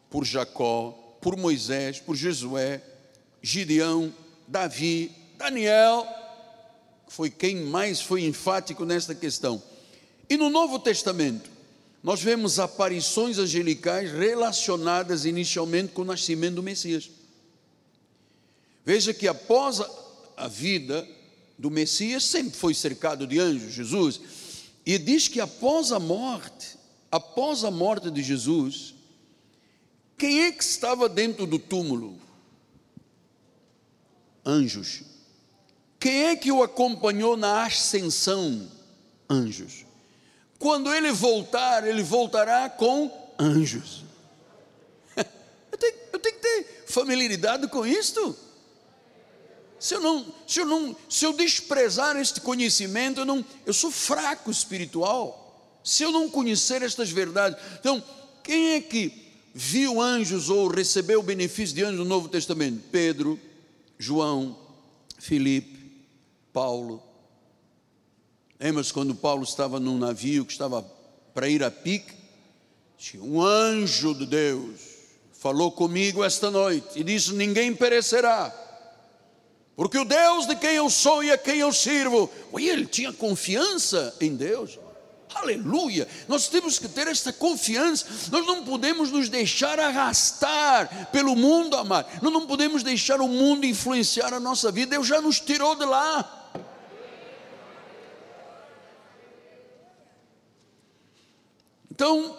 por 0.10 0.26
Jacó, 0.26 1.18
por 1.22 1.38
Moisés, 1.38 2.00
por 2.00 2.16
Josué, 2.16 2.82
Gideão, 3.42 4.14
Davi, 4.48 5.12
Daniel, 5.38 6.08
foi 7.08 7.30
quem 7.30 7.58
mais 7.58 8.02
foi 8.02 8.26
enfático 8.26 8.86
nesta 8.86 9.14
questão. 9.14 9.62
E 10.30 10.36
no 10.36 10.50
Novo 10.50 10.80
Testamento, 10.80 11.50
nós 12.02 12.22
vemos 12.22 12.60
aparições 12.60 13.38
angelicais 13.38 14.12
relacionadas 14.12 15.26
inicialmente 15.26 15.94
com 15.94 16.02
o 16.02 16.06
nascimento 16.06 16.56
do 16.56 16.64
Messias. 16.64 17.10
Veja 18.86 19.14
que 19.14 19.28
após 19.28 19.82
a 20.36 20.48
vida 20.48 21.08
do 21.58 21.72
Messias, 21.72 22.24
sempre 22.24 22.58
foi 22.58 22.74
cercado 22.74 23.26
de 23.26 23.40
anjos, 23.40 23.74
Jesus, 23.74 24.20
e 24.86 24.98
diz 24.98 25.28
que 25.28 25.40
após 25.40 25.92
a 25.92 26.00
morte, 26.00 26.78
após 27.12 27.64
a 27.64 27.72
morte 27.72 28.12
de 28.12 28.22
Jesus, 28.22 28.94
quem 30.18 30.42
é 30.44 30.52
que 30.52 30.64
estava 30.64 31.08
dentro 31.08 31.46
do 31.46 31.58
túmulo? 31.58 32.20
anjos. 34.46 35.04
Quem 36.00 36.26
é 36.26 36.36
que 36.36 36.52
o 36.52 36.62
acompanhou 36.62 37.38
na 37.38 37.66
ascensão? 37.66 38.70
Anjos. 39.30 39.86
Quando 40.60 40.94
ele 40.94 41.12
voltar, 41.12 41.88
ele 41.88 42.04
voltará 42.04 42.70
com 42.70 43.12
anjos. 43.40 44.04
Eu 45.72 45.78
tenho, 45.78 45.96
eu 46.14 46.20
tenho 46.20 46.36
que 46.36 46.42
ter 46.42 46.84
familiaridade 46.86 47.68
com 47.68 47.86
isto. 47.86 48.38
Se 49.84 49.96
eu 49.96 50.00
não, 50.00 50.26
se 50.48 50.62
eu 50.62 50.66
não, 50.66 50.96
se 51.10 51.26
eu 51.26 51.34
desprezar 51.34 52.16
este 52.16 52.40
conhecimento, 52.40 53.20
eu 53.20 53.26
não, 53.26 53.44
eu 53.66 53.74
sou 53.74 53.92
fraco 53.92 54.50
espiritual. 54.50 55.78
Se 55.84 56.04
eu 56.04 56.10
não 56.10 56.30
conhecer 56.30 56.82
estas 56.82 57.10
verdades, 57.10 57.62
então 57.82 58.02
quem 58.42 58.76
é 58.76 58.80
que 58.80 59.12
viu 59.54 60.02
anjos 60.02 60.50
ou 60.50 60.70
recebeu 60.70 61.20
o 61.20 61.24
benefício 61.24 61.76
de 61.76 61.84
anjos 61.84 62.00
no 62.00 62.06
Novo 62.06 62.30
Testamento? 62.30 62.82
Pedro, 62.94 63.38
João, 64.00 64.58
Filipe, 65.20 65.78
Paulo. 66.54 67.04
Lembra-se 68.58 68.94
quando 68.94 69.14
Paulo 69.14 69.44
estava 69.44 69.82
num 69.82 69.98
navio 69.98 70.46
que 70.46 70.54
estava 70.54 70.82
para 71.34 71.50
ir 71.50 71.62
a 71.62 71.70
pique? 71.70 72.14
Um 73.16 73.42
anjo 73.42 74.16
de 74.16 74.26
Deus 74.28 74.80
falou 75.34 75.74
comigo 75.74 76.24
esta 76.24 76.50
noite 76.50 76.88
e 77.02 77.04
disse: 77.04 77.34
Ninguém 77.34 77.76
perecerá, 77.76 78.63
porque 79.76 79.98
o 79.98 80.06
Deus 80.06 80.46
de 80.46 80.56
quem 80.56 80.76
eu 80.76 80.90
sou 80.90 81.24
e 81.24 81.32
a 81.32 81.38
quem 81.38 81.58
eu 81.58 81.74
sirvo. 81.74 82.30
E 82.58 82.70
ele 82.70 82.86
tinha 82.86 83.12
confiança 83.12 84.16
em 84.22 84.36
Deus. 84.36 84.78
Aleluia! 85.34 86.08
Nós 86.28 86.48
temos 86.48 86.78
que 86.78 86.88
ter 86.88 87.08
esta 87.08 87.34
confiança. 87.34 88.06
Nós 88.32 88.46
não 88.46 88.64
podemos 88.64 89.10
nos 89.10 89.30
deixar 89.30 89.80
arrastar 89.80 91.10
pelo 91.12 91.36
mundo, 91.36 91.76
amado. 91.76 92.08
Nós 92.22 92.32
não 92.32 92.46
podemos 92.46 92.84
deixar 92.84 93.20
o 93.20 93.28
mundo 93.28 93.66
influenciar 93.66 94.32
a 94.32 94.40
nossa 94.40 94.72
vida. 94.72 94.92
Deus 94.92 95.08
já 95.08 95.20
nos 95.20 95.40
tirou 95.40 95.76
de 95.76 95.86
lá. 95.86 96.52
Então, 101.90 102.38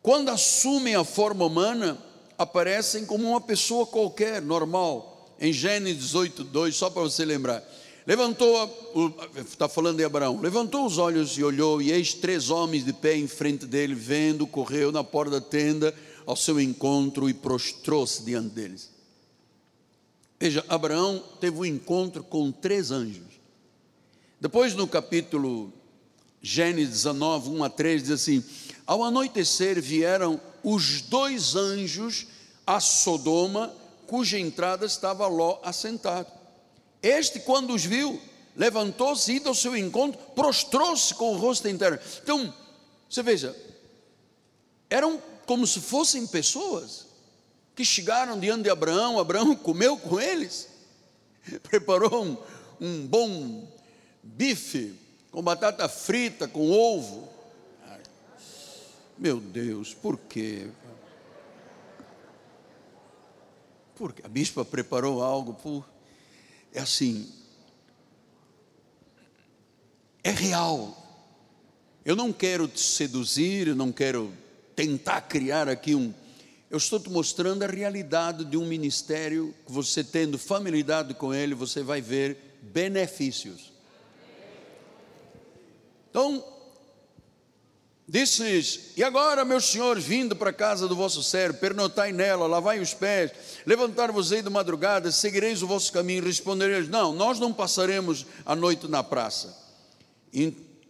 quando 0.00 0.30
assumem 0.30 0.94
a 0.94 1.04
forma 1.04 1.44
humana, 1.44 1.98
aparecem 2.36 3.04
como 3.04 3.28
uma 3.28 3.40
pessoa 3.40 3.86
qualquer, 3.86 4.40
normal. 4.40 5.17
Em 5.40 5.52
Gênesis 5.52 6.02
18, 6.02 6.44
2, 6.44 6.74
só 6.74 6.90
para 6.90 7.02
você 7.02 7.24
lembrar. 7.24 7.62
Levantou, 8.06 9.14
está 9.36 9.68
falando 9.68 9.98
de 9.98 10.04
Abraão, 10.04 10.40
levantou 10.40 10.86
os 10.86 10.96
olhos 10.96 11.36
e 11.36 11.44
olhou, 11.44 11.82
e 11.82 11.92
eis 11.92 12.14
três 12.14 12.48
homens 12.48 12.84
de 12.84 12.92
pé 12.92 13.14
em 13.14 13.28
frente 13.28 13.66
dele, 13.66 13.94
vendo, 13.94 14.46
correu 14.46 14.90
na 14.90 15.04
porta 15.04 15.32
da 15.32 15.40
tenda 15.40 15.94
ao 16.24 16.34
seu 16.34 16.58
encontro 16.58 17.28
e 17.28 17.34
prostrou-se 17.34 18.22
diante 18.22 18.54
deles. 18.54 18.90
Veja, 20.40 20.64
Abraão 20.68 21.22
teve 21.40 21.58
um 21.58 21.64
encontro 21.64 22.22
com 22.22 22.50
três 22.50 22.90
anjos. 22.90 23.26
Depois, 24.40 24.74
no 24.74 24.86
capítulo 24.86 25.72
Gênesis 26.40 26.90
19, 26.90 27.50
1 27.50 27.64
a 27.64 27.68
3, 27.68 28.02
diz 28.02 28.10
assim: 28.12 28.44
Ao 28.86 29.02
anoitecer 29.02 29.82
vieram 29.82 30.40
os 30.62 31.02
dois 31.02 31.56
anjos 31.56 32.26
a 32.66 32.78
Sodoma, 32.80 33.72
cuja 34.08 34.38
entrada 34.38 34.86
estava 34.86 35.26
Ló 35.28 35.60
assentado. 35.62 36.26
Este, 37.02 37.38
quando 37.40 37.74
os 37.74 37.84
viu, 37.84 38.20
levantou-se, 38.56 39.30
indo 39.32 39.48
ao 39.48 39.54
seu 39.54 39.76
encontro, 39.76 40.18
prostrou-se 40.34 41.14
com 41.14 41.34
o 41.34 41.36
rosto 41.36 41.68
inteiro. 41.68 42.00
Então, 42.22 42.52
você 43.08 43.22
veja, 43.22 43.54
eram 44.88 45.22
como 45.46 45.66
se 45.66 45.80
fossem 45.80 46.26
pessoas 46.26 47.06
que 47.76 47.84
chegaram 47.84 48.40
diante 48.40 48.62
de 48.64 48.70
Abraão, 48.70 49.18
Abraão 49.20 49.54
comeu 49.56 49.96
com 49.98 50.18
eles, 50.18 50.68
preparou 51.62 52.24
um, 52.24 52.36
um 52.80 53.06
bom 53.06 53.68
bife 54.22 54.98
com 55.30 55.42
batata 55.42 55.86
frita, 55.86 56.48
com 56.48 56.70
ovo. 56.70 57.28
Meu 59.18 59.38
Deus, 59.38 59.92
por 59.92 60.16
quê? 60.16 60.68
Porque 63.98 64.24
a 64.24 64.28
bispa 64.28 64.64
preparou 64.64 65.22
algo, 65.22 65.54
por, 65.54 65.84
é 66.72 66.78
assim, 66.78 67.28
é 70.22 70.30
real. 70.30 70.96
Eu 72.04 72.14
não 72.14 72.32
quero 72.32 72.68
te 72.68 72.80
seduzir, 72.80 73.66
eu 73.66 73.74
não 73.74 73.90
quero 73.90 74.32
tentar 74.76 75.22
criar 75.22 75.68
aqui 75.68 75.96
um. 75.96 76.14
Eu 76.70 76.78
estou 76.78 77.00
te 77.00 77.10
mostrando 77.10 77.64
a 77.64 77.66
realidade 77.66 78.44
de 78.44 78.56
um 78.56 78.64
ministério 78.64 79.52
que 79.66 79.72
você 79.72 80.04
tendo 80.04 80.38
familiaridade 80.38 81.14
com 81.14 81.34
ele, 81.34 81.54
você 81.54 81.82
vai 81.82 82.00
ver 82.00 82.60
benefícios. 82.62 83.72
Então, 86.08 86.44
disse 88.08 88.92
E 88.96 89.04
agora, 89.04 89.44
meus 89.44 89.66
senhores, 89.66 90.02
vindo 90.02 90.34
para 90.34 90.48
a 90.48 90.52
casa 90.52 90.88
do 90.88 90.96
vosso 90.96 91.22
servo, 91.22 91.58
pernotai 91.58 92.10
nela, 92.10 92.46
lavai 92.46 92.80
os 92.80 92.94
pés, 92.94 93.30
levantar-vos-ei 93.66 94.40
de 94.40 94.48
madrugada, 94.48 95.12
seguireis 95.12 95.62
o 95.62 95.66
vosso 95.66 95.92
caminho. 95.92 96.24
Respondereis: 96.24 96.88
Não, 96.88 97.12
nós 97.12 97.38
não 97.38 97.52
passaremos 97.52 98.24
a 98.46 98.56
noite 98.56 98.88
na 98.88 99.04
praça. 99.04 99.54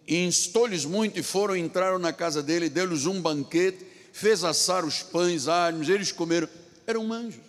Instou-lhes 0.07 0.85
muito 0.85 1.19
e 1.19 1.23
foram, 1.23 1.57
entraram 1.57 1.99
na 1.99 2.13
casa 2.13 2.43
dele, 2.43 2.69
deu-lhes 2.69 3.05
um 3.05 3.21
banquete, 3.21 3.85
fez 4.13 4.45
assar 4.45 4.85
os 4.85 5.03
pães, 5.03 5.49
árvores, 5.49 5.89
eles 5.89 6.13
comeram. 6.13 6.49
Eram 6.87 7.13
anjos, 7.13 7.45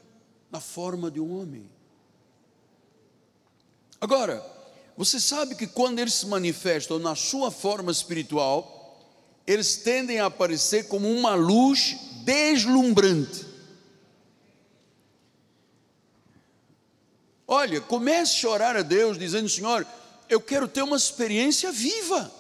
na 0.52 0.60
forma 0.60 1.12
de 1.12 1.20
um 1.20 1.40
homem. 1.40 1.70
Agora, 4.02 4.44
você 4.98 5.20
sabe 5.20 5.56
que 5.56 5.68
quando 5.68 6.00
eles 6.00 6.14
se 6.14 6.26
manifestam 6.26 7.00
na 7.00 7.16
sua 7.16 7.52
forma 7.52 7.92
espiritual, 7.92 8.79
eles 9.52 9.78
tendem 9.78 10.20
a 10.20 10.28
aparecer 10.28 10.88
como 10.88 11.12
uma 11.12 11.34
luz 11.34 11.98
deslumbrante. 12.24 13.48
Olha, 17.48 17.82
comece 17.82 18.46
a 18.46 18.50
orar 18.50 18.78
a 18.78 18.84
Deus 18.84 19.18
dizendo: 19.18 19.50
Senhor, 19.50 19.88
eu 20.30 20.40
quero 20.40 20.68
ter 20.68 20.84
uma 20.84 20.96
experiência 20.96 21.72
viva. 21.72 22.32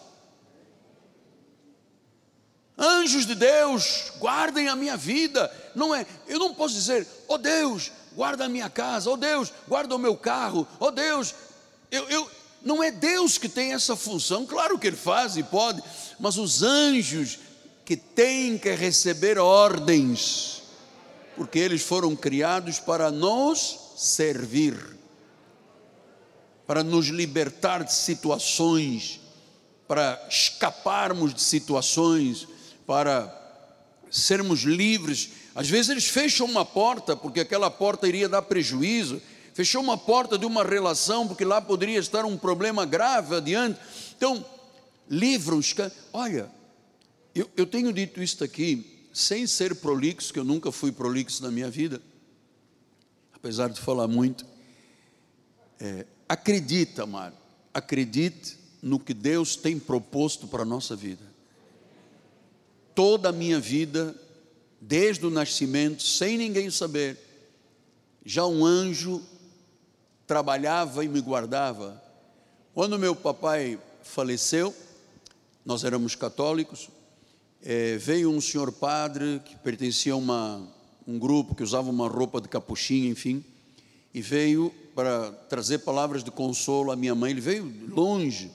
Anjos 2.77 3.25
de 3.25 3.33
Deus, 3.33 4.11
guardem 4.19 4.69
a 4.69 4.75
minha 4.75 4.95
vida. 4.95 5.51
Não 5.73 5.95
é, 5.95 6.05
eu 6.27 6.37
não 6.37 6.53
posso 6.53 6.75
dizer, 6.75 7.07
ó 7.27 7.33
oh 7.33 7.37
Deus, 7.39 7.91
guarda 8.13 8.45
a 8.45 8.49
minha 8.49 8.69
casa, 8.69 9.09
ó 9.09 9.13
oh 9.13 9.17
Deus, 9.17 9.51
guarda 9.67 9.95
o 9.95 9.99
meu 9.99 10.15
carro, 10.15 10.67
ó 10.79 10.85
oh 10.85 10.91
Deus, 10.91 11.33
eu, 11.89 12.07
eu, 12.07 12.29
não 12.63 12.83
é 12.83 12.91
Deus 12.91 13.37
que 13.37 13.47
tem 13.47 13.73
essa 13.73 13.95
função, 13.95 14.45
claro 14.45 14.77
que 14.77 14.87
Ele 14.87 14.97
faz 14.97 15.37
e 15.37 15.43
pode, 15.43 15.81
mas 16.19 16.37
os 16.37 16.61
anjos 16.61 17.39
que 17.85 17.95
têm 17.95 18.57
que 18.57 18.71
receber 18.71 19.39
ordens, 19.39 20.61
porque 21.35 21.57
eles 21.57 21.81
foram 21.81 22.15
criados 22.15 22.79
para 22.79 23.09
nos 23.09 23.79
servir, 23.97 24.77
para 26.67 26.83
nos 26.83 27.07
libertar 27.07 27.83
de 27.83 27.93
situações, 27.93 29.19
para 29.87 30.23
escaparmos 30.29 31.33
de 31.33 31.41
situações, 31.41 32.47
para 32.85 33.35
sermos 34.11 34.61
livres. 34.61 35.29
Às 35.55 35.67
vezes 35.67 35.89
eles 35.89 36.05
fecham 36.05 36.45
uma 36.45 36.63
porta, 36.63 37.15
porque 37.15 37.39
aquela 37.39 37.71
porta 37.71 38.07
iria 38.07 38.29
dar 38.29 38.43
prejuízo, 38.43 39.19
fechou 39.59 39.83
uma 39.83 39.97
porta 39.97 40.37
de 40.37 40.45
uma 40.45 40.63
relação, 40.63 41.27
porque 41.27 41.43
lá 41.43 41.61
poderia 41.61 41.99
estar 41.99 42.23
um 42.23 42.37
problema 42.37 42.85
grave 42.85 43.35
adiante. 43.35 43.77
Então, 44.15 44.45
livros, 45.09 45.75
olha, 46.13 46.49
eu, 47.35 47.49
eu 47.57 47.65
tenho 47.65 47.91
dito 47.91 48.23
isto 48.23 48.41
aqui, 48.41 49.09
sem 49.11 49.45
ser 49.45 49.75
prolixo, 49.75 50.31
que 50.31 50.39
eu 50.39 50.45
nunca 50.45 50.71
fui 50.71 50.93
prolixo 50.93 51.43
na 51.43 51.51
minha 51.51 51.69
vida, 51.69 52.01
apesar 53.33 53.67
de 53.67 53.81
falar 53.81 54.07
muito. 54.07 54.45
É, 55.77 56.05
acredita, 56.29 57.03
amado, 57.03 57.35
acredite 57.73 58.57
no 58.81 58.97
que 58.97 59.13
Deus 59.13 59.57
tem 59.57 59.77
proposto 59.77 60.47
para 60.47 60.61
a 60.61 60.65
nossa 60.65 60.95
vida. 60.95 61.25
Toda 62.95 63.27
a 63.27 63.33
minha 63.33 63.59
vida, 63.59 64.15
desde 64.79 65.25
o 65.25 65.29
nascimento, 65.29 66.01
sem 66.01 66.37
ninguém 66.37 66.71
saber, 66.71 67.17
já 68.23 68.47
um 68.47 68.65
anjo 68.65 69.21
trabalhava 70.29 71.03
e 71.03 71.07
me 71.07 71.19
guardava. 71.21 71.99
Quando 72.75 72.99
meu 72.99 73.15
papai 73.15 73.79
faleceu, 74.03 74.71
nós 75.65 75.83
éramos 75.83 76.13
católicos, 76.13 76.87
é, 77.63 77.97
veio 77.97 78.29
um 78.29 78.39
senhor 78.39 78.71
padre 78.71 79.41
que 79.43 79.55
pertencia 79.55 80.13
a 80.13 80.15
uma, 80.15 80.61
um 81.07 81.17
grupo 81.17 81.55
que 81.55 81.63
usava 81.63 81.89
uma 81.89 82.07
roupa 82.07 82.39
de 82.39 82.47
capuchinha, 82.47 83.09
enfim, 83.09 83.43
e 84.13 84.21
veio 84.21 84.71
para 84.93 85.31
trazer 85.31 85.79
palavras 85.79 86.23
de 86.23 86.29
consolo 86.29 86.91
à 86.91 86.95
minha 86.95 87.15
mãe. 87.15 87.31
Ele 87.31 87.41
veio 87.41 87.89
longe. 87.89 88.51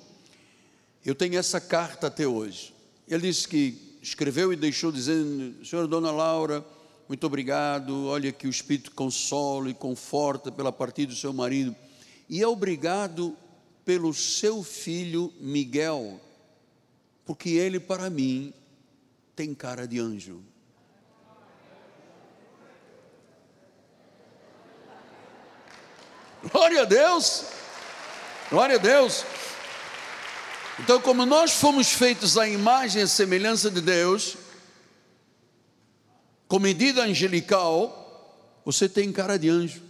Eu 1.05 1.17
tenho 1.17 1.37
essa 1.37 1.61
carta 1.61 2.07
até 2.07 2.25
hoje. 2.25 2.73
Ele 3.09 3.23
disse 3.23 3.49
que 3.49 3.99
escreveu 4.01 4.53
e 4.53 4.57
deixou 4.57 4.93
dizendo: 4.93 5.67
Senhor 5.67 5.89
Dona 5.89 6.13
Laura, 6.13 6.65
muito 7.09 7.27
obrigado. 7.27 8.07
Olha 8.07 8.33
que 8.33 8.47
o 8.47 8.51
Espírito 8.51 8.91
consola 8.93 9.71
e 9.71 9.75
conforta 9.75 10.51
pela 10.51 10.73
partida 10.73 11.13
do 11.13 11.19
seu 11.19 11.33
marido. 11.33 11.75
E 12.29 12.43
é 12.43 12.49
obrigado 12.49 13.37
pelo 13.85 14.15
seu 14.15 14.63
filho 14.63 15.33
Miguel, 15.39 16.19
porque 17.25 17.51
ele, 17.51 17.79
para 17.79 18.09
mim, 18.09 18.53
tem 19.37 19.55
cara 19.55 19.87
de 19.87 19.99
anjo. 20.01 20.43
Glória 26.51 26.83
a 26.83 26.85
Deus! 26.85 27.45
Glória 28.51 28.77
a 28.77 28.79
Deus! 28.79 29.25
Então, 30.79 31.01
como 31.01 31.25
nós 31.25 31.53
fomos 31.53 31.93
feitos 31.93 32.37
à 32.37 32.49
imagem 32.49 33.03
e 33.03 33.09
semelhança 33.09 33.71
de 33.71 33.81
Deus, 33.81 34.37
com 36.55 36.61
medida 36.61 37.03
angelical, 37.03 38.63
você 38.65 38.89
tem 38.89 39.11
cara 39.11 39.37
de 39.37 39.49
anjo. 39.49 39.83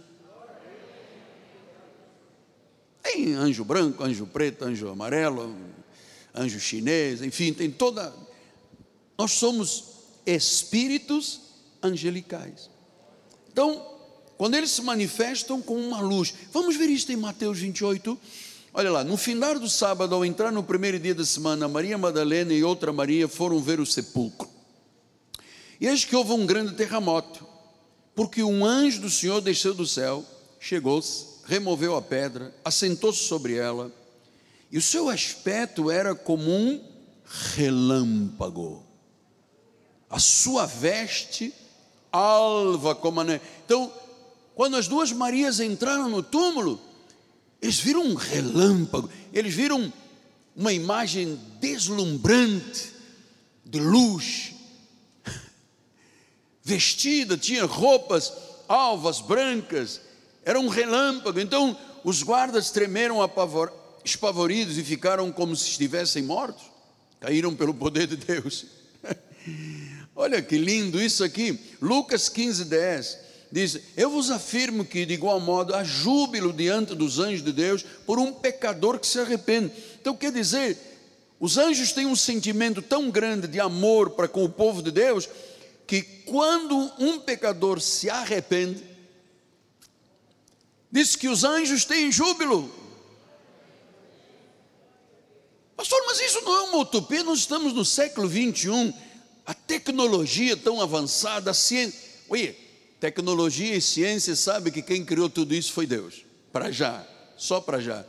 Tem 3.03 3.35
anjo 3.35 3.63
branco, 3.63 4.03
anjo 4.03 4.25
preto, 4.25 4.65
anjo 4.65 4.89
amarelo, 4.89 5.55
anjo 6.33 6.59
chinês, 6.59 7.21
enfim, 7.21 7.53
tem 7.53 7.69
toda. 7.69 8.11
Nós 9.15 9.33
somos 9.33 9.83
espíritos 10.25 11.39
angelicais. 11.83 12.71
Então, 13.51 13.85
quando 14.35 14.55
eles 14.55 14.71
se 14.71 14.81
manifestam 14.81 15.61
com 15.61 15.75
uma 15.75 16.01
luz, 16.01 16.33
vamos 16.51 16.75
ver 16.75 16.89
isto 16.89 17.11
em 17.11 17.15
Mateus 17.15 17.59
28. 17.59 18.19
Olha 18.73 18.89
lá, 18.89 19.03
no 19.03 19.17
final 19.17 19.59
do 19.59 19.69
sábado, 19.69 20.15
ao 20.15 20.25
entrar 20.25 20.51
no 20.51 20.63
primeiro 20.63 20.97
dia 20.97 21.13
da 21.13 21.25
semana, 21.25 21.67
Maria 21.67 21.95
Madalena 21.95 22.55
e 22.55 22.63
outra 22.63 22.91
Maria 22.91 23.27
foram 23.27 23.59
ver 23.59 23.79
o 23.79 23.85
sepulcro. 23.85 24.54
E 25.79 25.87
eis 25.87 26.05
que 26.05 26.15
houve 26.15 26.31
um 26.31 26.45
grande 26.45 26.73
terremoto, 26.73 27.45
porque 28.15 28.43
um 28.43 28.65
anjo 28.65 29.01
do 29.01 29.09
Senhor 29.09 29.41
desceu 29.41 29.73
do 29.73 29.85
céu, 29.85 30.23
chegou-se, 30.59 31.25
removeu 31.45 31.95
a 31.95 32.01
pedra, 32.01 32.55
assentou-se 32.63 33.23
sobre 33.27 33.55
ela, 33.55 33.91
e 34.71 34.77
o 34.77 34.81
seu 34.81 35.09
aspecto 35.09 35.91
era 35.91 36.15
como 36.15 36.49
um 36.49 36.81
relâmpago, 37.55 38.83
a 40.09 40.19
sua 40.19 40.65
veste 40.65 41.53
alva 42.11 42.95
como 42.95 43.19
a 43.19 43.23
neve. 43.23 43.41
Então, 43.65 43.91
quando 44.55 44.77
as 44.77 44.87
duas 44.87 45.11
Marias 45.11 45.59
entraram 45.59 46.09
no 46.09 46.23
túmulo, 46.23 46.79
eles 47.61 47.79
viram 47.79 48.05
um 48.05 48.15
relâmpago, 48.15 49.09
eles 49.33 49.53
viram 49.53 49.91
uma 50.55 50.71
imagem 50.71 51.37
deslumbrante 51.59 52.93
de 53.65 53.79
luz, 53.79 54.54
vestida, 56.65 57.37
tinha 57.37 57.63
roupas 57.63 58.33
alvas, 58.67 59.21
brancas, 59.21 60.01
era 60.43 60.59
um 60.59 60.67
relâmpago. 60.67 61.39
Então 61.39 61.77
os 62.03 62.23
guardas 62.23 62.71
tremeram 62.71 63.21
apavor, 63.21 63.71
espavoridos 64.03 64.77
e 64.77 64.83
ficaram 64.83 65.31
como 65.31 65.55
se 65.55 65.69
estivessem 65.69 66.23
mortos. 66.23 66.63
Caíram 67.19 67.55
pelo 67.55 67.73
poder 67.73 68.07
de 68.07 68.17
Deus. 68.17 68.65
Olha 70.15 70.41
que 70.41 70.57
lindo 70.57 71.01
isso 71.01 71.23
aqui. 71.23 71.59
Lucas 71.81 72.29
15, 72.29 72.65
10 72.65 73.17
diz: 73.51 73.79
Eu 73.95 74.09
vos 74.09 74.31
afirmo 74.31 74.83
que, 74.83 75.05
de 75.05 75.13
igual 75.13 75.39
modo, 75.39 75.75
há 75.75 75.83
júbilo 75.83 76.51
diante 76.51 76.93
dos 76.95 77.19
anjos 77.19 77.43
de 77.43 77.51
Deus 77.51 77.83
por 78.05 78.19
um 78.19 78.33
pecador 78.33 78.99
que 78.99 79.07
se 79.07 79.19
arrepende. 79.19 79.71
Então, 79.99 80.15
quer 80.15 80.31
dizer, 80.31 80.77
os 81.39 81.57
anjos 81.57 81.91
têm 81.91 82.05
um 82.05 82.15
sentimento 82.15 82.81
tão 82.81 83.09
grande 83.09 83.47
de 83.47 83.59
amor 83.59 84.11
para 84.11 84.27
com 84.27 84.43
o 84.43 84.49
povo 84.49 84.81
de 84.81 84.91
Deus 84.91 85.27
que 85.87 86.01
quando 86.01 86.91
um 86.99 87.19
pecador 87.19 87.79
se 87.79 88.09
arrepende, 88.09 88.83
diz 90.91 91.15
que 91.15 91.27
os 91.27 91.43
anjos 91.43 91.85
têm 91.85 92.11
júbilo. 92.11 92.73
Pastor, 95.75 96.01
mas 96.07 96.19
isso 96.19 96.41
não 96.41 96.55
é 96.55 96.61
uma 96.69 96.77
utopia, 96.79 97.23
nós 97.23 97.39
estamos 97.39 97.73
no 97.73 97.83
século 97.83 98.27
21, 98.27 98.93
a 99.45 99.53
tecnologia 99.53 100.55
tão 100.55 100.81
avançada, 100.81 101.51
a 101.51 101.53
ciência. 101.53 101.99
Oi, 102.29 102.57
tecnologia 102.99 103.75
e 103.75 103.81
ciência 103.81 104.35
sabe 104.35 104.71
que 104.71 104.81
quem 104.81 105.05
criou 105.05 105.29
tudo 105.29 105.53
isso 105.53 105.73
foi 105.73 105.85
Deus, 105.85 106.25
para 106.51 106.71
já, 106.71 107.05
só 107.37 107.59
para 107.59 107.79
já. 107.79 108.05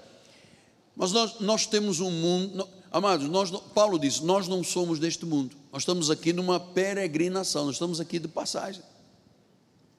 Mas 0.95 1.13
nós, 1.13 1.41
nós 1.41 1.67
temos 1.67 2.01
um 2.01 2.11
mundo, 2.11 2.67
amados, 2.97 3.29
nós, 3.29 3.51
Paulo 3.75 3.99
diz: 3.99 4.21
nós 4.21 4.49
não 4.49 4.65
somos 4.65 4.99
deste 4.99 5.27
mundo, 5.27 5.55
nós 5.71 5.83
estamos 5.83 6.11
aqui 6.11 6.33
numa 6.33 6.59
peregrinação, 6.59 7.67
nós 7.67 7.75
estamos 7.75 8.01
aqui 8.01 8.19
de 8.19 8.27
passagem. 8.27 8.83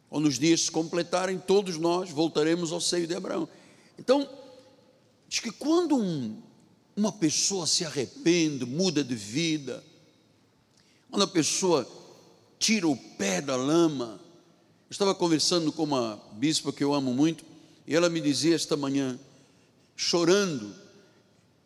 Quando 0.09 0.25
os 0.25 0.39
dias 0.39 0.61
se 0.61 0.71
completarem, 0.71 1.37
todos 1.37 1.77
nós 1.77 2.09
voltaremos 2.09 2.71
ao 2.71 2.81
seio 2.81 3.05
de 3.05 3.13
Abraão. 3.13 3.47
Então, 3.99 4.27
diz 5.27 5.39
que 5.39 5.51
quando 5.51 5.95
um, 5.95 6.41
uma 6.95 7.11
pessoa 7.11 7.67
se 7.67 7.85
arrepende, 7.85 8.65
muda 8.65 9.03
de 9.03 9.15
vida, 9.15 9.83
quando 11.11 11.23
a 11.23 11.27
pessoa 11.27 11.87
tira 12.57 12.87
o 12.87 12.97
pé 12.97 13.41
da 13.41 13.55
lama, 13.55 14.19
eu 14.89 14.91
estava 14.91 15.13
conversando 15.13 15.71
com 15.71 15.83
uma 15.83 16.19
bispa 16.33 16.71
que 16.73 16.83
eu 16.83 16.93
amo 16.93 17.13
muito, 17.13 17.45
e 17.85 17.95
ela 17.95 18.09
me 18.09 18.21
dizia 18.21 18.55
esta 18.55 18.75
manhã, 18.75 19.19
chorando, 19.95 20.73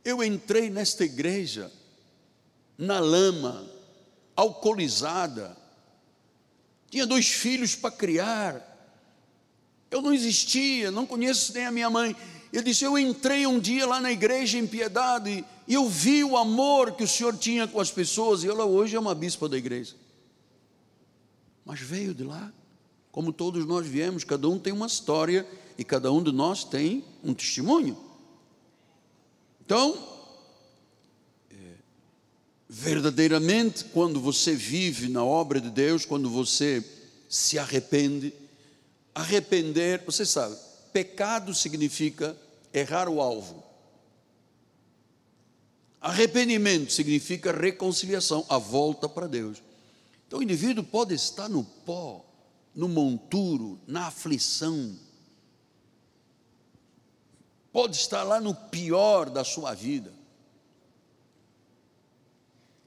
eu 0.03 0.23
entrei 0.23 0.69
nesta 0.69 1.03
igreja, 1.03 1.71
na 2.77 2.99
lama, 2.99 3.69
alcoolizada, 4.35 5.55
tinha 6.89 7.05
dois 7.05 7.27
filhos 7.27 7.75
para 7.75 7.91
criar, 7.91 8.67
eu 9.89 10.01
não 10.01 10.13
existia, 10.13 10.89
não 10.89 11.05
conheço 11.05 11.53
nem 11.53 11.65
a 11.65 11.71
minha 11.71 11.89
mãe. 11.89 12.15
Ele 12.51 12.63
disse: 12.63 12.83
Eu 12.83 12.97
entrei 12.97 13.45
um 13.45 13.59
dia 13.59 13.85
lá 13.85 13.99
na 13.99 14.11
igreja 14.11 14.57
em 14.57 14.65
piedade 14.65 15.45
e 15.67 15.73
eu 15.73 15.87
vi 15.87 16.23
o 16.23 16.37
amor 16.37 16.93
que 16.93 17.03
o 17.03 17.07
Senhor 17.07 17.37
tinha 17.37 17.67
com 17.67 17.79
as 17.79 17.91
pessoas, 17.91 18.43
e 18.43 18.47
ela 18.47 18.65
hoje 18.65 18.95
é 18.95 18.99
uma 18.99 19.15
bispa 19.15 19.47
da 19.47 19.57
igreja. 19.57 19.95
Mas 21.63 21.79
veio 21.79 22.13
de 22.13 22.23
lá, 22.23 22.51
como 23.11 23.31
todos 23.31 23.65
nós 23.65 23.85
viemos, 23.85 24.23
cada 24.23 24.49
um 24.49 24.57
tem 24.57 24.73
uma 24.73 24.87
história 24.87 25.47
e 25.77 25.83
cada 25.83 26.11
um 26.11 26.21
de 26.23 26.31
nós 26.31 26.63
tem 26.63 27.05
um 27.23 27.33
testemunho. 27.33 27.97
Então, 29.71 29.97
é, 31.49 31.55
verdadeiramente, 32.67 33.85
quando 33.85 34.19
você 34.19 34.53
vive 34.53 35.07
na 35.07 35.23
obra 35.23 35.61
de 35.61 35.69
Deus, 35.69 36.03
quando 36.03 36.29
você 36.29 36.83
se 37.29 37.57
arrepende, 37.57 38.33
arrepender, 39.15 40.03
você 40.05 40.25
sabe, 40.25 40.57
pecado 40.91 41.53
significa 41.53 42.35
errar 42.73 43.07
o 43.07 43.21
alvo. 43.21 43.63
Arrependimento 46.01 46.91
significa 46.91 47.53
reconciliação, 47.53 48.45
a 48.49 48.57
volta 48.57 49.07
para 49.07 49.25
Deus. 49.25 49.63
Então 50.27 50.39
o 50.39 50.43
indivíduo 50.43 50.83
pode 50.83 51.13
estar 51.13 51.47
no 51.47 51.63
pó, 51.63 52.25
no 52.75 52.89
monturo, 52.89 53.79
na 53.87 54.07
aflição, 54.07 54.99
pode 57.71 57.95
estar 57.95 58.23
lá 58.23 58.39
no 58.39 58.53
pior 58.53 59.29
da 59.29 59.43
sua 59.43 59.73
vida. 59.73 60.13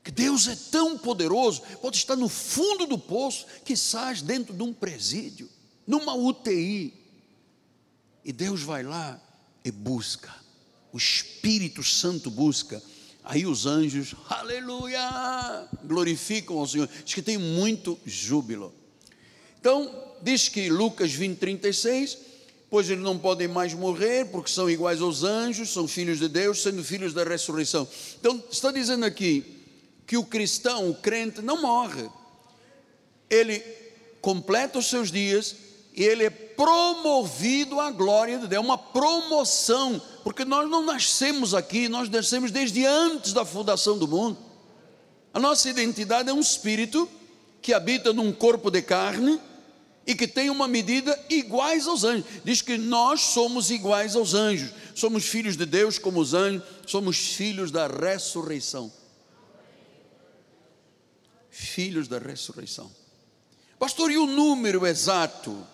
Que 0.02 0.10
Deus 0.10 0.46
é 0.46 0.54
tão 0.70 0.98
poderoso, 0.98 1.62
pode 1.80 1.96
estar 1.96 2.14
no 2.14 2.28
fundo 2.28 2.86
do 2.86 2.98
poço, 2.98 3.46
que 3.64 3.74
sai 3.74 4.14
dentro 4.16 4.54
de 4.54 4.62
um 4.62 4.72
presídio, 4.72 5.48
numa 5.86 6.14
UTI. 6.14 6.92
E 8.22 8.32
Deus 8.32 8.62
vai 8.62 8.82
lá 8.82 9.18
e 9.64 9.70
busca, 9.70 10.34
o 10.92 10.98
Espírito 10.98 11.82
Santo 11.82 12.30
busca. 12.30 12.82
Aí 13.22 13.46
os 13.46 13.64
anjos, 13.64 14.14
aleluia, 14.28 15.66
glorificam 15.82 16.58
ao 16.58 16.66
Senhor. 16.66 16.86
Diz 17.02 17.14
que 17.14 17.22
tem 17.22 17.38
muito 17.38 17.98
júbilo. 18.04 18.74
Então, 19.58 19.90
diz 20.20 20.50
que 20.50 20.68
Lucas 20.68 21.10
20, 21.12 21.38
36 21.38 22.18
pois 22.74 22.90
eles 22.90 23.04
não 23.04 23.16
podem 23.16 23.46
mais 23.46 23.72
morrer, 23.72 24.24
porque 24.32 24.50
são 24.50 24.68
iguais 24.68 25.00
aos 25.00 25.22
anjos, 25.22 25.72
são 25.72 25.86
filhos 25.86 26.18
de 26.18 26.26
Deus, 26.26 26.60
sendo 26.60 26.82
filhos 26.82 27.14
da 27.14 27.22
ressurreição. 27.22 27.86
Então, 28.18 28.42
está 28.50 28.72
dizendo 28.72 29.04
aqui 29.04 29.44
que 30.04 30.16
o 30.16 30.24
cristão, 30.24 30.90
o 30.90 30.94
crente, 30.96 31.40
não 31.40 31.62
morre, 31.62 32.10
ele 33.30 33.60
completa 34.20 34.80
os 34.80 34.86
seus 34.86 35.12
dias 35.12 35.54
e 35.94 36.02
ele 36.02 36.24
é 36.24 36.30
promovido 36.30 37.78
à 37.78 37.92
glória 37.92 38.40
de 38.40 38.48
Deus, 38.48 38.60
é 38.60 38.66
uma 38.66 38.76
promoção, 38.76 40.02
porque 40.24 40.44
nós 40.44 40.68
não 40.68 40.84
nascemos 40.84 41.54
aqui, 41.54 41.88
nós 41.88 42.08
nascemos 42.08 42.50
desde 42.50 42.84
antes 42.84 43.32
da 43.32 43.44
fundação 43.44 43.96
do 43.96 44.08
mundo. 44.08 44.36
A 45.32 45.38
nossa 45.38 45.70
identidade 45.70 46.28
é 46.28 46.32
um 46.32 46.40
espírito 46.40 47.08
que 47.62 47.72
habita 47.72 48.12
num 48.12 48.32
corpo 48.32 48.68
de 48.68 48.82
carne 48.82 49.40
e 50.06 50.14
que 50.14 50.28
tem 50.28 50.50
uma 50.50 50.68
medida 50.68 51.18
iguais 51.30 51.86
aos 51.86 52.04
anjos. 52.04 52.26
Diz 52.44 52.60
que 52.60 52.76
nós 52.76 53.20
somos 53.20 53.70
iguais 53.70 54.14
aos 54.14 54.34
anjos, 54.34 54.70
somos 54.94 55.24
filhos 55.24 55.56
de 55.56 55.64
Deus 55.64 55.98
como 55.98 56.20
os 56.20 56.34
anjos, 56.34 56.62
somos 56.86 57.16
filhos 57.16 57.70
da 57.70 57.86
ressurreição. 57.86 58.92
Filhos 61.50 62.08
da 62.08 62.18
ressurreição. 62.18 62.90
Pastor, 63.78 64.10
e 64.10 64.18
o 64.18 64.26
número 64.26 64.86
exato? 64.86 65.66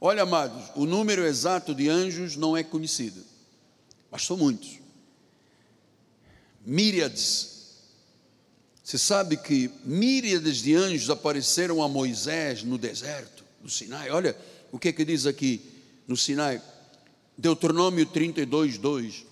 Olha, 0.00 0.22
amados, 0.22 0.70
o 0.74 0.84
número 0.84 1.24
exato 1.24 1.74
de 1.74 1.88
anjos 1.88 2.34
não 2.34 2.56
é 2.56 2.64
conhecido, 2.64 3.22
mas 4.10 4.24
são 4.24 4.36
muitos. 4.36 4.80
Míriades. 6.64 7.52
Você 8.82 8.98
sabe 8.98 9.36
que 9.36 9.70
míriades 9.84 10.56
de 10.56 10.74
anjos 10.74 11.08
apareceram 11.08 11.80
a 11.82 11.88
Moisés 11.88 12.64
no 12.64 12.76
deserto 12.76 13.31
do 13.62 13.70
Sinai. 13.70 14.10
Olha 14.10 14.36
o 14.70 14.78
que 14.78 14.88
é 14.88 14.92
que 14.92 15.04
diz 15.04 15.26
aqui 15.26 15.62
no 16.06 16.16
Sinai. 16.16 16.60
Deuteronômio 17.38 18.04
32, 18.04 18.78
2. 18.78 19.26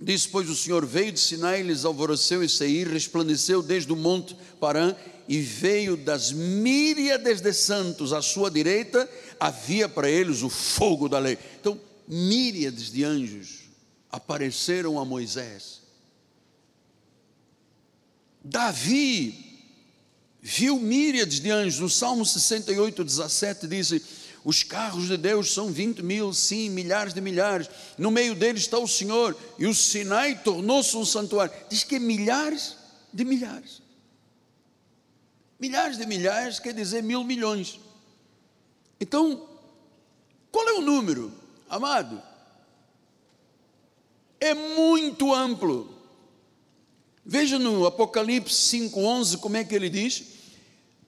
Diz, 0.00 0.26
pois 0.26 0.48
o 0.48 0.56
Senhor 0.56 0.86
veio 0.86 1.12
de 1.12 1.20
Sinai, 1.20 1.62
lhes 1.62 1.84
alvoreceu 1.84 2.42
e 2.42 2.48
Seir, 2.48 2.88
resplandeceu 2.88 3.62
desde 3.62 3.92
o 3.92 3.96
monte 3.96 4.34
Parã, 4.58 4.96
e 5.28 5.40
veio 5.40 5.96
das 5.96 6.32
míriades 6.32 7.40
de 7.40 7.52
santos 7.52 8.12
à 8.12 8.22
sua 8.22 8.50
direita, 8.50 9.08
havia 9.38 9.88
para 9.88 10.10
eles 10.10 10.42
o 10.42 10.48
fogo 10.48 11.08
da 11.08 11.18
lei. 11.18 11.38
Então, 11.60 11.78
míriades 12.08 12.90
de 12.90 13.04
anjos 13.04 13.60
apareceram 14.10 14.98
a 14.98 15.04
Moisés. 15.04 15.82
Davi 18.42 19.49
viu 20.42 20.78
míriades 20.78 21.40
de 21.40 21.50
anjos. 21.50 21.80
No 21.80 21.90
Salmo 21.90 22.24
68, 22.24 23.04
17 23.04 23.66
diz: 23.66 23.92
Os 24.44 24.62
carros 24.62 25.08
de 25.08 25.16
Deus 25.16 25.52
são 25.52 25.70
20 25.70 26.02
mil, 26.02 26.32
sim, 26.32 26.70
milhares 26.70 27.12
de 27.12 27.20
milhares. 27.20 27.68
No 27.98 28.10
meio 28.10 28.34
deles 28.34 28.62
está 28.62 28.78
o 28.78 28.88
Senhor, 28.88 29.36
e 29.58 29.66
o 29.66 29.74
Sinai 29.74 30.42
tornou-se 30.42 30.96
um 30.96 31.04
santuário. 31.04 31.52
Diz 31.68 31.84
que 31.84 31.96
é 31.96 31.98
milhares 31.98 32.76
de 33.12 33.24
milhares. 33.24 33.82
Milhares 35.58 35.98
de 35.98 36.06
milhares 36.06 36.58
quer 36.58 36.72
dizer 36.72 37.02
mil 37.02 37.22
milhões. 37.22 37.78
Então, 38.98 39.46
qual 40.50 40.66
é 40.68 40.72
o 40.72 40.80
número, 40.80 41.32
amado? 41.68 42.22
É 44.40 44.54
muito 44.54 45.34
amplo. 45.34 45.94
Veja 47.24 47.58
no 47.58 47.86
Apocalipse 47.86 48.78
5,11 48.78 49.38
como 49.38 49.56
é 49.56 49.64
que 49.64 49.74
ele 49.74 49.90
diz: 49.90 50.29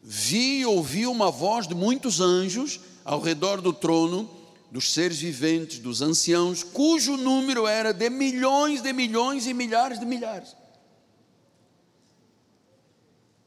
Vi 0.02 0.60
e 0.60 0.66
ouvi 0.66 1.06
uma 1.06 1.30
voz 1.30 1.68
de 1.68 1.74
muitos 1.74 2.20
anjos 2.20 2.80
ao 3.04 3.20
redor 3.20 3.60
do 3.60 3.72
trono, 3.72 4.28
dos 4.70 4.92
seres 4.92 5.20
viventes, 5.20 5.78
dos 5.78 6.02
anciãos, 6.02 6.62
cujo 6.62 7.16
número 7.16 7.66
era 7.66 7.92
de 7.92 8.10
milhões 8.10 8.82
de 8.82 8.92
milhões 8.92 9.46
e 9.46 9.54
milhares 9.54 10.00
de 10.00 10.06
milhares. 10.06 10.56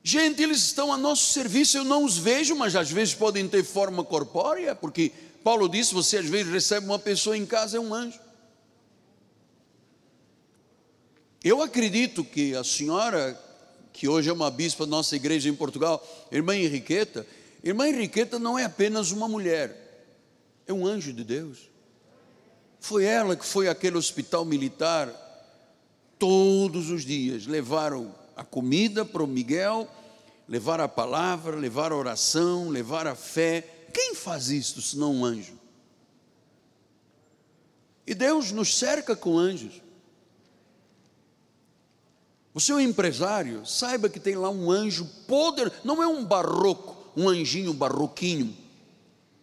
Gente, 0.08 0.44
eles 0.44 0.60
estão 0.60 0.94
a 0.94 0.98
nosso 0.98 1.34
serviço, 1.34 1.78
eu 1.78 1.84
não 1.84 2.06
os 2.06 2.16
vejo, 2.16 2.56
mas 2.56 2.76
às 2.76 2.92
vezes 2.92 3.16
podem 3.16 3.48
ter 3.48 3.64
forma 3.64 4.04
corpórea, 4.04 4.76
porque 4.76 5.12
Paulo 5.44 5.68
disse: 5.68 5.96
você 5.96 6.18
às 6.18 6.28
vezes 6.28 6.54
recebe 6.54 6.86
uma 6.86 7.00
pessoa 7.00 7.36
em 7.36 7.46
casa, 7.46 7.78
é 7.78 7.80
um 7.80 7.92
anjo. 7.92 8.20
Eu 11.44 11.62
acredito 11.62 12.24
que 12.24 12.56
a 12.56 12.64
senhora, 12.64 13.34
que 13.96 14.10
hoje 14.10 14.30
é 14.30 14.34
uma 14.34 14.52
bispa 14.52 14.86
da 14.86 14.90
nossa 14.90 15.16
igreja 15.16 15.48
em 15.48 15.56
Portugal, 15.56 16.06
irmã 16.30 16.54
Henriqueta, 16.54 17.26
irmã 17.64 17.88
Henriqueta 17.88 18.38
não 18.38 18.60
é 18.60 18.66
apenas 18.66 19.12
uma 19.12 19.26
mulher, 19.26 20.06
é 20.68 20.74
um 20.74 20.86
anjo 20.86 21.14
de 21.14 21.24
Deus. 21.24 21.70
Foi 22.78 23.06
ela 23.06 23.38
que 23.38 23.46
foi 23.46 23.70
àquele 23.70 23.96
hospital 23.96 24.44
militar 24.44 25.10
todos 26.20 26.90
os 26.90 27.06
dias, 27.06 27.48
levaram 27.48 28.14
a 28.36 28.44
comida 28.44 29.06
para 29.06 29.24
o 29.24 29.28
Miguel, 29.28 29.88
levar 30.46 30.82
a 30.82 30.90
palavra, 30.90 31.56
levar 31.56 31.94
a 31.94 31.96
oração, 31.96 32.68
levar 32.68 33.08
a 33.08 33.16
fé. 33.16 33.62
Quem 33.94 34.14
faz 34.14 34.50
isso 34.50 34.82
senão 34.82 35.16
um 35.16 35.24
anjo? 35.24 35.58
E 38.06 38.14
Deus 38.14 38.52
nos 38.52 38.78
cerca 38.78 39.16
com 39.16 39.40
anjos. 39.40 39.85
Você 42.56 42.72
é 42.72 42.82
empresário, 42.82 43.66
saiba 43.66 44.08
que 44.08 44.18
tem 44.18 44.36
lá 44.36 44.50
um 44.50 44.72
anjo 44.72 45.06
poderoso, 45.28 45.76
não 45.84 46.02
é 46.02 46.08
um 46.08 46.24
barroco, 46.24 46.96
um 47.14 47.28
anjinho 47.28 47.74
barroquinho, 47.74 48.56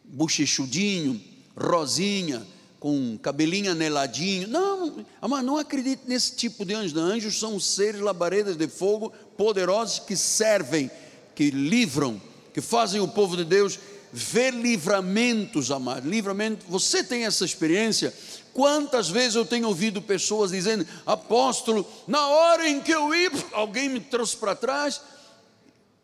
bochechudinho, 0.02 1.20
rosinha, 1.54 2.46
com 2.80 3.18
cabelinho 3.18 3.70
aneladinho. 3.70 4.48
Não, 4.48 5.04
mas 5.28 5.44
não 5.44 5.58
acredite 5.58 6.04
nesse 6.06 6.34
tipo 6.36 6.64
de 6.64 6.72
anjo. 6.72 6.98
Anjos 6.98 7.38
são 7.38 7.60
seres 7.60 8.00
labaredas 8.00 8.56
de 8.56 8.66
fogo 8.66 9.12
poderosos 9.36 9.98
que 9.98 10.16
servem, 10.16 10.90
que 11.34 11.50
livram, 11.50 12.18
que 12.54 12.62
fazem 12.62 12.98
o 13.02 13.08
povo 13.08 13.36
de 13.36 13.44
Deus 13.44 13.78
ver 14.10 14.54
livramentos, 14.54 15.70
amado. 15.70 16.08
Livramento, 16.08 16.64
você 16.66 17.04
tem 17.04 17.26
essa 17.26 17.44
experiência? 17.44 18.14
Quantas 18.52 19.08
vezes 19.08 19.34
eu 19.34 19.46
tenho 19.46 19.66
ouvido 19.66 20.02
pessoas 20.02 20.50
dizendo, 20.50 20.86
apóstolo, 21.06 21.86
na 22.06 22.26
hora 22.28 22.68
em 22.68 22.80
que 22.80 22.92
eu 22.92 23.14
ia, 23.14 23.30
alguém 23.52 23.88
me 23.88 24.00
trouxe 24.00 24.36
para 24.36 24.54
trás, 24.54 25.00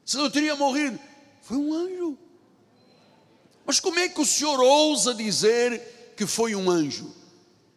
se 0.05 0.16
eu 0.16 0.30
teria 0.30 0.57
morrido. 0.57 0.99
Foi 1.42 1.57
um 1.57 1.72
anjo. 1.72 2.18
Mas 3.66 3.78
como 3.78 3.99
é 3.99 4.09
que 4.09 4.20
o 4.20 4.24
senhor 4.24 4.59
ousa 4.61 5.14
dizer 5.14 6.14
que 6.16 6.26
foi 6.26 6.55
um 6.55 6.70
anjo? 6.70 7.14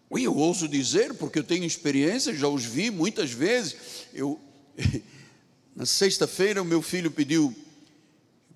Eu 0.09 0.35
ouso 0.35 0.67
dizer, 0.67 1.13
porque 1.15 1.39
eu 1.39 1.43
tenho 1.43 1.65
experiência, 1.65 2.33
já 2.33 2.47
os 2.47 2.63
vi 2.63 2.89
muitas 2.89 3.31
vezes. 3.31 3.75
Eu, 4.13 4.39
na 5.75 5.85
sexta-feira, 5.85 6.61
o 6.61 6.65
meu 6.65 6.81
filho 6.81 7.11
pediu 7.11 7.53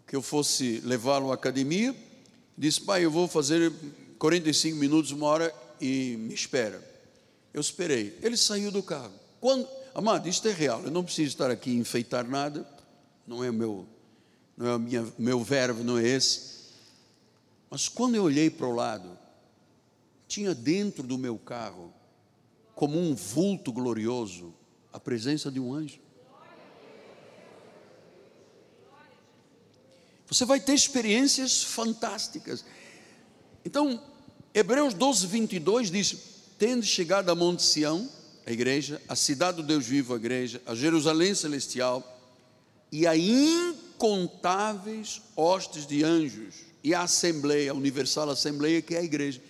que 0.07 0.16
eu 0.16 0.22
fosse 0.22 0.82
levá-lo 0.86 1.32
à 1.32 1.36
academia. 1.36 1.95
Disse, 2.57 2.80
pai, 2.80 3.03
eu 3.03 3.11
vou 3.11 3.28
fazer 3.28 3.72
45 4.18 4.78
minutos, 4.78 5.11
uma 5.11 5.28
hora 5.28 5.53
e 5.86 6.17
me 6.17 6.33
espera. 6.33 6.81
Eu 7.53 7.61
esperei. 7.61 8.17
Ele 8.21 8.36
saiu 8.36 8.71
do 8.71 8.83
carro. 8.83 9.13
Quando, 9.39 9.67
amado, 9.93 10.27
isto 10.27 10.47
é 10.47 10.51
real. 10.51 10.81
Eu 10.83 10.91
não 10.91 11.03
preciso 11.03 11.29
estar 11.29 11.51
aqui 11.51 11.71
enfeitar 11.75 12.27
nada. 12.27 12.67
Não 13.27 13.43
é 13.43 13.51
meu, 13.51 13.88
não 14.57 14.73
é 14.73 14.77
minha, 14.77 15.13
meu 15.17 15.43
verbo, 15.43 15.83
não 15.83 15.97
é 15.97 16.07
esse. 16.07 16.55
Mas 17.69 17.88
quando 17.88 18.15
eu 18.15 18.23
olhei 18.23 18.49
para 18.49 18.67
o 18.67 18.75
lado, 18.75 19.17
tinha 20.27 20.53
dentro 20.53 21.03
do 21.03 21.17
meu 21.17 21.38
carro, 21.38 21.93
como 22.73 22.99
um 22.99 23.15
vulto 23.15 23.71
glorioso, 23.71 24.53
a 24.91 24.99
presença 24.99 25.51
de 25.51 25.59
um 25.59 25.73
anjo. 25.73 25.99
Você 30.27 30.43
vai 30.43 30.59
ter 30.59 30.73
experiências 30.73 31.63
fantásticas. 31.63 32.65
Então, 33.63 34.01
Hebreus 34.56 34.93
12, 34.93 35.28
22 35.28 35.91
diz: 35.91 36.16
Tendo 36.58 36.86
chegado 36.86 37.30
a 37.30 37.36
Monte 37.36 37.62
Sião, 37.62 38.10
a 38.45 38.51
igreja, 38.53 39.01
a 39.06 39.14
cidade 39.14 39.58
do 39.58 39.64
Deus 39.64 39.86
vivo, 39.86 40.14
a 40.14 40.16
igreja, 40.16 40.62
a 40.66 40.74
Jerusalém 40.74 41.36
celestial, 41.36 42.01
e 42.89 43.06
a 43.06 43.18
incontáveis 43.18 45.22
hostes 45.36 45.86
de 45.86 46.06
anjos, 46.06 46.56
e 46.82 46.93
a 46.93 47.01
Assembleia, 47.01 47.72
a 47.72 47.74
Universal 47.74 48.30
Assembleia, 48.30 48.82
que 48.82 48.95
é 48.95 48.99
a 48.99 49.03
igreja 49.03 49.41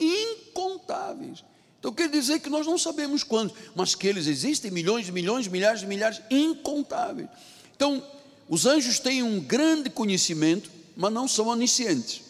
incontáveis. 0.00 1.44
Então 1.78 1.92
quer 1.92 2.08
dizer 2.08 2.40
que 2.40 2.50
nós 2.50 2.66
não 2.66 2.76
sabemos 2.76 3.22
quantos, 3.22 3.56
mas 3.76 3.94
que 3.94 4.08
eles 4.08 4.26
existem 4.26 4.72
milhões 4.72 5.06
de 5.06 5.12
milhões, 5.12 5.46
milhares 5.46 5.82
de 5.82 5.86
milhares, 5.86 6.20
incontáveis. 6.28 7.28
Então, 7.76 8.04
os 8.48 8.66
anjos 8.66 8.98
têm 8.98 9.22
um 9.22 9.38
grande 9.38 9.88
conhecimento, 9.88 10.68
mas 10.96 11.12
não 11.12 11.28
são 11.28 11.46
oniscientes. 11.46 12.26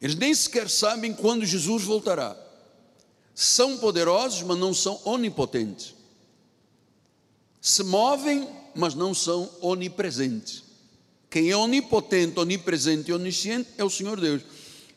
Eles 0.00 0.14
nem 0.14 0.34
sequer 0.34 0.68
sabem 0.70 1.12
quando 1.12 1.44
Jesus 1.44 1.82
voltará. 1.82 2.36
São 3.34 3.78
poderosos, 3.78 4.42
mas 4.42 4.58
não 4.58 4.72
são 4.72 5.00
onipotentes. 5.04 5.94
Se 7.60 7.82
movem, 7.82 8.48
mas 8.74 8.94
não 8.94 9.12
são 9.12 9.50
onipresentes. 9.60 10.62
Quem 11.30 11.50
é 11.50 11.56
onipotente, 11.56 12.38
onipresente 12.38 13.10
e 13.10 13.14
onisciente 13.14 13.68
é 13.76 13.84
o 13.84 13.90
Senhor 13.90 14.20
Deus. 14.20 14.42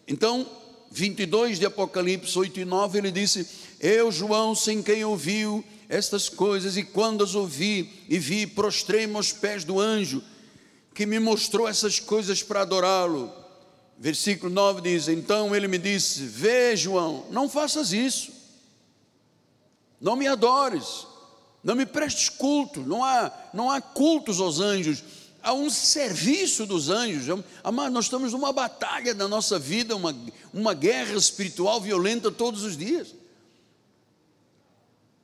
Então, 0.08 0.48
22 0.92 1.60
de 1.60 1.66
Apocalipse 1.66 2.38
8 2.38 2.60
e 2.60 2.66
9, 2.66 2.98
ele 2.98 3.12
disse: 3.12 3.48
Eu, 3.80 4.12
João, 4.12 4.54
sem 4.54 4.82
quem 4.82 5.04
ouviu 5.04 5.64
estas 5.90 6.30
coisas, 6.30 6.78
e 6.78 6.84
quando 6.84 7.24
as 7.24 7.36
ouvi 7.36 8.06
e 8.08 8.18
vi, 8.18 8.48
prostrei-me 8.48 9.16
aos 9.16 9.34
pés 9.34 9.64
do 9.64 9.80
anjo 9.80 10.24
que 10.94 11.06
me 11.06 11.20
mostrou 11.20 11.68
essas 11.68 12.00
coisas 12.00 12.44
para 12.44 12.62
adorá-lo. 12.62 13.41
Versículo 14.02 14.52
9 14.52 14.82
diz: 14.82 15.08
Então 15.08 15.56
ele 15.56 15.68
me 15.68 15.78
disse: 15.78 16.26
Vê, 16.26 16.76
João, 16.76 17.24
não 17.30 17.48
faças 17.48 17.94
isso, 17.94 18.34
não 20.02 20.16
me 20.16 20.28
adores, 20.28 21.08
não 21.64 21.76
me 21.76 21.86
prestes 21.86 22.28
culto, 22.28 22.82
não 22.82 23.04
há, 23.04 23.32
não 23.54 23.70
há 23.70 23.80
cultos 23.80 24.42
aos 24.42 24.60
anjos 24.60 25.04
há 25.44 25.54
um 25.54 25.70
serviço 25.70 26.66
dos 26.66 26.90
anjos. 26.90 27.44
Amado, 27.64 27.92
nós 27.92 28.06
estamos 28.06 28.34
numa 28.34 28.52
batalha 28.54 29.14
na 29.14 29.28
nossa 29.28 29.58
vida, 29.58 29.96
uma, 29.96 30.16
uma 30.54 30.74
guerra 30.74 31.16
espiritual 31.16 31.82
violenta 31.82 32.32
todos 32.32 32.64
os 32.64 32.78
dias. 32.78 33.14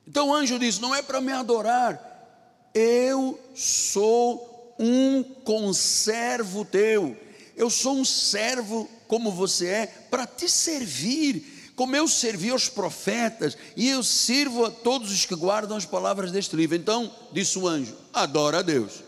Então 0.06 0.28
o 0.28 0.34
anjo 0.34 0.58
diz: 0.58 0.78
Não 0.78 0.94
é 0.94 1.02
para 1.02 1.20
me 1.20 1.32
adorar, 1.32 2.70
eu 2.72 3.38
sou 3.54 4.74
um 4.78 5.22
conservo 5.22 6.64
teu, 6.64 7.16
eu 7.58 7.68
sou 7.68 7.96
um 7.96 8.04
servo 8.04 8.88
como 9.08 9.32
você 9.32 9.66
é, 9.66 9.86
para 9.86 10.26
te 10.26 10.48
servir, 10.48 11.72
como 11.74 11.96
eu 11.96 12.06
servi 12.06 12.50
aos 12.50 12.68
profetas, 12.68 13.58
e 13.76 13.88
eu 13.88 14.02
sirvo 14.02 14.64
a 14.64 14.70
todos 14.70 15.10
os 15.10 15.26
que 15.26 15.34
guardam 15.34 15.76
as 15.76 15.84
palavras 15.84 16.30
deste 16.30 16.54
livro. 16.54 16.76
Então, 16.76 17.12
disse 17.32 17.58
o 17.58 17.66
anjo: 17.66 17.96
Adora 18.12 18.60
a 18.60 18.62
Deus. 18.62 19.02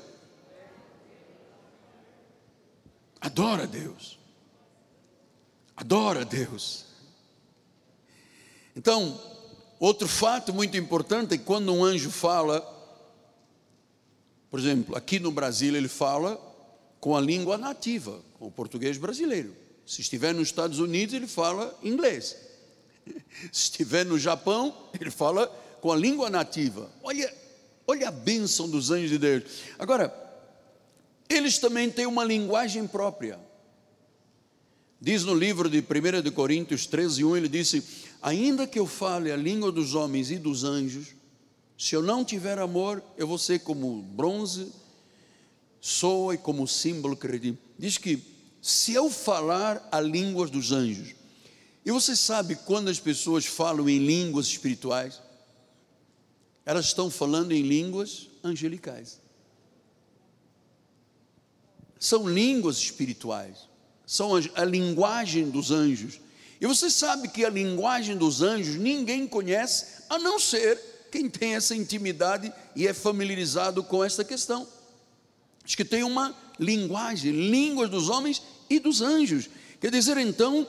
Adora 3.21 3.69
Deus. 3.69 4.19
Adora 5.77 6.25
Deus. 6.25 6.87
Então, 8.75 9.21
outro 9.79 10.09
fato 10.09 10.53
muito 10.53 10.77
importante 10.77 11.35
é 11.35 11.39
que 11.39 11.45
quando 11.45 11.73
um 11.73 11.85
anjo 11.85 12.11
fala, 12.11 12.61
por 14.51 14.59
exemplo, 14.59 14.97
aqui 14.97 15.21
no 15.21 15.31
Brasil 15.31 15.77
ele 15.77 15.89
fala 15.89 16.50
com 17.01 17.17
a 17.17 17.21
língua 17.21 17.57
nativa, 17.57 18.21
com 18.39 18.47
o 18.47 18.51
português 18.51 18.99
brasileiro. 18.99 19.57
Se 19.87 20.03
estiver 20.03 20.35
nos 20.35 20.49
Estados 20.49 20.79
Unidos, 20.79 21.15
ele 21.15 21.27
fala 21.27 21.77
inglês. 21.83 22.37
Se 23.51 23.63
estiver 23.65 24.05
no 24.05 24.19
Japão, 24.19 24.77
ele 25.01 25.11
fala 25.11 25.47
com 25.81 25.91
a 25.91 25.97
língua 25.97 26.29
nativa. 26.29 26.91
Olha, 27.03 27.35
olha 27.87 28.09
a 28.09 28.13
bênção 28.13 28.69
dos 28.69 28.91
anjos 28.91 29.11
de 29.11 29.19
Deus. 29.19 29.45
Agora, 29.79 30.15
eles 31.29 31.59
também 31.59 31.91
têm 31.91 32.07
uma 32.07 32.23
linguagem 32.23 32.87
própria. 32.87 33.39
Diz 35.01 35.25
no 35.25 35.35
livro 35.35 35.71
de 35.71 35.79
1 35.79 36.23
de 36.23 36.31
Coríntios 36.31 36.87
13, 36.87 37.25
1, 37.25 37.37
ele 37.37 37.49
disse: 37.49 37.83
Ainda 38.21 38.67
que 38.67 38.79
eu 38.79 38.87
fale 38.87 39.33
a 39.33 39.37
língua 39.37 39.73
dos 39.73 39.95
homens 39.95 40.31
e 40.31 40.39
dos 40.39 40.63
anjos, 40.63 41.15
se 41.79 41.97
eu 41.97 42.03
não 42.03 42.23
tiver 42.23 42.59
amor, 42.59 43.03
eu 43.17 43.27
vou 43.27 43.39
ser 43.39 43.61
como 43.61 44.03
bronze, 44.03 44.71
soa 45.81 46.35
e 46.35 46.39
como 46.39 46.67
símbolo 46.67 47.17
que 47.17 47.57
Diz 47.79 47.99
que 47.99 48.23
se 48.61 48.93
eu 48.93 49.11
falar 49.11 49.89
a 49.91 50.01
língua 50.01 50.47
dos 50.47 50.73
anjos, 50.73 51.15
e 51.85 51.91
você 51.91 52.15
sabe 52.15 52.57
quando 52.57 52.89
as 52.89 53.01
pessoas 53.01 53.47
falam 53.47 53.89
em 53.89 53.99
línguas 53.99 54.47
espirituais, 54.47 55.21
elas 56.67 56.87
estão 56.87 57.11
falando 57.11 57.53
em 57.53 57.63
línguas 57.63 58.29
angelicais 58.45 59.21
são 62.01 62.27
línguas 62.27 62.79
espirituais, 62.79 63.69
são 64.07 64.33
a, 64.55 64.65
linguagem 64.65 65.51
dos 65.51 65.71
anjos. 65.71 66.19
E 66.59 66.67
você 66.67 66.89
sabe 66.91 67.29
que 67.29 67.45
a 67.45 67.51
linguagem 67.51 68.17
dos 68.17 68.41
anjos 68.41 68.77
ninguém 68.77 69.27
conhece, 69.27 70.03
a 70.09 70.19
não 70.19 70.39
ser 70.39 70.81
quem 71.13 71.29
tem 71.29 71.55
essa 71.55 71.77
intimidade 71.77 72.51
e 72.75 72.89
é 72.89 72.95
familiarizado 72.95 73.85
com 73.85 74.03
essa 74.03 74.25
questão. 74.25 74.67
Acho 75.71 75.77
que 75.77 75.85
tem 75.85 76.03
uma 76.03 76.35
linguagem, 76.59 77.31
línguas 77.31 77.89
dos 77.89 78.09
homens 78.09 78.43
e 78.69 78.81
dos 78.81 79.01
anjos. 79.01 79.49
Quer 79.81 79.93
dizer 79.93 80.17
então 80.17 80.67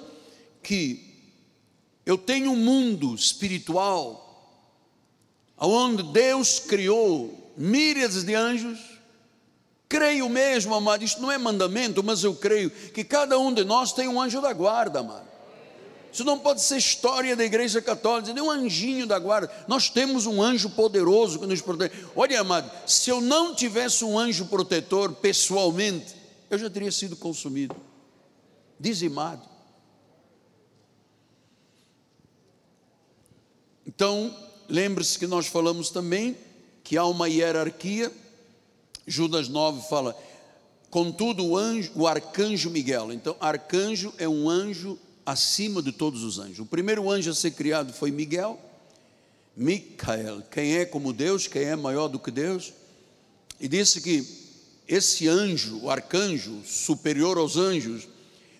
que 0.61 1.25
eu 2.05 2.19
tenho 2.19 2.51
um 2.51 2.55
mundo 2.55 3.15
espiritual 3.15 4.29
onde 5.57 6.03
Deus 6.03 6.59
criou 6.59 7.51
míriades 7.57 8.23
de 8.23 8.35
anjos 8.35 8.79
Creio 9.89 10.29
mesmo, 10.29 10.73
amado, 10.73 11.03
isto 11.03 11.21
não 11.21 11.29
é 11.29 11.37
mandamento, 11.37 12.01
mas 12.01 12.23
eu 12.23 12.33
creio 12.33 12.69
que 12.69 13.03
cada 13.03 13.37
um 13.37 13.53
de 13.53 13.65
nós 13.65 13.91
tem 13.91 14.07
um 14.07 14.21
anjo 14.21 14.39
da 14.39 14.53
guarda, 14.53 14.99
amado. 14.99 15.27
Isso 16.11 16.25
não 16.25 16.37
pode 16.37 16.61
ser 16.61 16.77
história 16.77 17.35
da 17.35 17.43
igreja 17.43 17.81
católica, 17.81 18.33
nem 18.33 18.43
um 18.43 18.51
anjinho 18.51 19.07
da 19.07 19.17
guarda. 19.17 19.51
Nós 19.67 19.89
temos 19.89 20.25
um 20.25 20.41
anjo 20.41 20.69
poderoso 20.69 21.39
que 21.39 21.45
nos 21.45 21.61
protege. 21.61 21.93
Olha, 22.15 22.41
amado, 22.41 22.69
se 22.85 23.09
eu 23.09 23.21
não 23.21 23.55
tivesse 23.55 24.03
um 24.03 24.19
anjo 24.19 24.45
protetor 24.47 25.13
pessoalmente, 25.13 26.15
eu 26.49 26.59
já 26.59 26.69
teria 26.69 26.91
sido 26.91 27.15
consumido, 27.15 27.75
dizimado. 28.77 29.49
Então, 33.87 34.35
lembre-se 34.67 35.17
que 35.17 35.27
nós 35.27 35.47
falamos 35.47 35.89
também 35.89 36.37
que 36.83 36.97
há 36.97 37.05
uma 37.05 37.29
hierarquia. 37.29 38.11
Judas 39.07 39.47
9 39.47 39.87
fala: 39.87 40.15
contudo, 40.89 41.45
o, 41.45 41.57
anjo, 41.57 41.91
o 41.95 42.05
arcanjo 42.05 42.69
Miguel. 42.69 43.13
Então, 43.13 43.35
arcanjo 43.39 44.13
é 44.17 44.27
um 44.27 44.49
anjo 44.49 44.99
acima 45.25 45.81
de 45.81 45.91
todos 45.91 46.23
os 46.23 46.39
anjos. 46.39 46.59
O 46.59 46.65
primeiro 46.65 47.09
anjo 47.09 47.31
a 47.31 47.35
ser 47.35 47.51
criado 47.51 47.93
foi 47.93 48.11
Miguel, 48.11 48.59
Micael, 49.55 50.41
quem 50.49 50.77
é 50.77 50.85
como 50.85 51.13
Deus, 51.13 51.47
quem 51.47 51.63
é 51.63 51.75
maior 51.75 52.07
do 52.07 52.19
que 52.19 52.31
Deus, 52.31 52.73
e 53.59 53.67
disse 53.67 54.01
que 54.01 54.25
esse 54.87 55.27
anjo, 55.27 55.79
o 55.83 55.89
arcanjo, 55.89 56.61
superior 56.65 57.37
aos 57.37 57.57
anjos, 57.57 58.07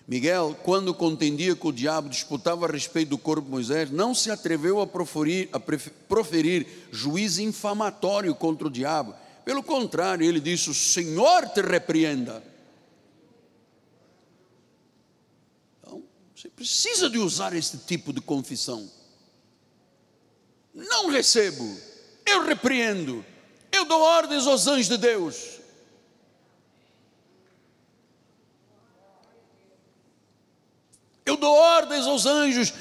Miguel, 0.06 0.56
quando 0.62 0.92
contendia 0.92 1.54
com 1.54 1.68
o 1.68 1.72
diabo, 1.72 2.08
disputava 2.08 2.66
a 2.66 2.70
respeito 2.70 3.10
do 3.10 3.18
corpo 3.18 3.44
de 3.44 3.50
Moisés, 3.50 3.90
não 3.90 4.14
se 4.14 4.30
atreveu 4.30 4.80
a 4.80 4.86
proferir, 4.86 5.48
a 5.52 5.60
proferir 5.60 6.66
juízo 6.90 7.40
infamatório 7.42 8.34
contra 8.34 8.66
o 8.66 8.70
diabo. 8.70 9.14
Pelo 9.44 9.62
contrário, 9.62 10.26
ele 10.26 10.40
disse: 10.40 10.70
O 10.70 10.74
Senhor 10.74 11.48
te 11.48 11.62
repreenda. 11.62 12.42
Você 16.42 16.48
precisa 16.48 17.08
de 17.08 17.18
usar 17.18 17.54
esse 17.54 17.78
tipo 17.78 18.12
de 18.12 18.20
confissão. 18.20 18.90
Não 20.74 21.08
recebo, 21.08 21.62
eu 22.26 22.44
repreendo, 22.44 23.24
eu 23.70 23.84
dou 23.84 24.00
ordens 24.00 24.44
aos 24.48 24.66
anjos 24.66 24.88
de 24.88 24.96
Deus. 24.96 25.60
Eu 31.24 31.36
dou 31.36 31.54
ordens 31.54 32.06
aos 32.06 32.26
anjos 32.26 32.72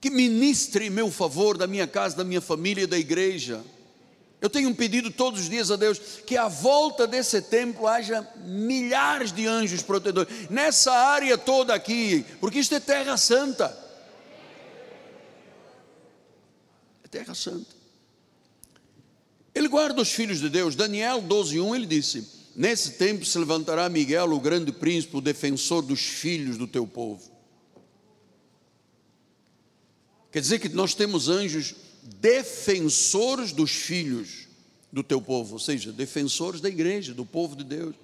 que 0.00 0.10
ministrem 0.10 0.88
em 0.88 0.90
meu 0.90 1.08
favor 1.08 1.56
da 1.56 1.68
minha 1.68 1.86
casa, 1.86 2.16
da 2.16 2.24
minha 2.24 2.40
família 2.40 2.88
da 2.88 2.98
igreja. 2.98 3.64
Eu 4.46 4.50
tenho 4.50 4.68
um 4.68 4.74
pedido 4.74 5.10
todos 5.10 5.40
os 5.40 5.48
dias 5.48 5.72
a 5.72 5.76
Deus 5.76 5.98
que 6.24 6.36
à 6.36 6.46
volta 6.46 7.04
desse 7.04 7.42
templo 7.42 7.88
haja 7.88 8.24
milhares 8.44 9.32
de 9.32 9.44
anjos 9.44 9.82
protetores, 9.82 10.48
nessa 10.48 10.92
área 10.92 11.36
toda 11.36 11.74
aqui, 11.74 12.24
porque 12.40 12.60
isto 12.60 12.72
é 12.72 12.78
terra 12.78 13.16
santa. 13.16 13.76
É 17.02 17.08
terra 17.08 17.34
santa. 17.34 17.74
Ele 19.52 19.66
guarda 19.66 20.00
os 20.00 20.12
filhos 20.12 20.38
de 20.38 20.48
Deus. 20.48 20.76
Daniel 20.76 21.20
12:1 21.20 21.74
ele 21.74 21.86
disse: 21.86 22.24
Nesse 22.54 22.92
tempo 22.92 23.24
se 23.24 23.36
levantará 23.36 23.88
Miguel, 23.88 24.32
o 24.32 24.38
grande 24.38 24.70
príncipe, 24.70 25.16
o 25.16 25.20
defensor 25.20 25.82
dos 25.82 26.02
filhos 26.02 26.56
do 26.56 26.68
teu 26.68 26.86
povo. 26.86 27.28
Quer 30.30 30.40
dizer 30.40 30.60
que 30.60 30.68
nós 30.68 30.94
temos 30.94 31.28
anjos 31.28 31.74
defensores 32.06 33.52
dos 33.52 33.70
filhos 33.70 34.46
do 34.92 35.02
teu 35.02 35.20
povo, 35.20 35.54
ou 35.54 35.58
seja, 35.58 35.92
defensores 35.92 36.60
da 36.60 36.68
igreja, 36.68 37.12
do 37.12 37.26
povo 37.26 37.56
de 37.56 37.64
Deus. 37.64 37.94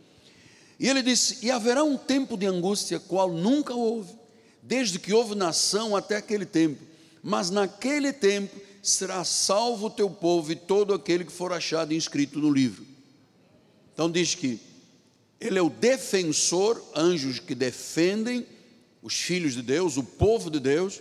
E 0.79 0.89
ele 0.89 1.03
disse: 1.03 1.39
E 1.45 1.51
haverá 1.51 1.85
um 1.85 1.97
tempo 1.97 2.37
de 2.37 2.47
angústia, 2.47 2.99
qual 2.99 3.33
nunca 3.33 3.75
houve, 3.75 4.15
desde 4.63 4.99
que 4.99 5.13
houve 5.13 5.35
nação 5.35 5.97
até 5.97 6.17
aquele 6.17 6.45
tempo, 6.45 6.83
mas 7.23 7.51
naquele 7.51 8.13
tempo 8.13 8.61
será 8.83 9.25
salvo 9.25 9.87
o 9.87 9.91
teu 9.91 10.11
povo 10.11 10.51
e 10.51 10.57
todo 10.57 10.93
aquele 10.93 11.25
que 11.25 11.33
for 11.33 11.53
achado 11.53 11.95
inscrito 11.95 12.41
no 12.41 12.51
livro. 12.51 12.85
Então 13.95 14.11
diz 14.11 14.35
que 14.35 14.59
ele 15.41 15.59
é 15.59 15.63
o 15.63 15.71
defensor, 15.71 16.83
anjos 16.95 17.39
que 17.39 17.55
defendem 17.55 18.47
os 19.03 19.15
filhos 19.15 19.55
de 19.55 19.63
Deus, 19.63 19.97
o 19.97 20.05
povo 20.05 20.51
de 20.51 20.61
Deus, 20.61 21.01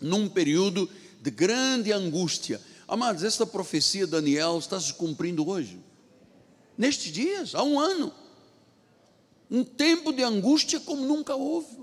num 0.00 0.28
período 0.28 0.88
de 1.20 1.30
grande 1.30 1.92
angústia. 1.92 2.60
Amados, 2.88 3.22
esta 3.22 3.46
profecia 3.46 4.04
de 4.06 4.12
Daniel 4.12 4.58
está 4.58 4.80
se 4.80 4.94
cumprindo 4.94 5.48
hoje, 5.48 5.78
nestes 6.76 7.12
dias, 7.12 7.54
há 7.54 7.62
um 7.62 7.78
ano. 7.78 8.12
Um 9.50 9.64
tempo 9.64 10.12
de 10.12 10.22
angústia 10.22 10.80
como 10.80 11.04
nunca 11.04 11.34
houve. 11.34 11.80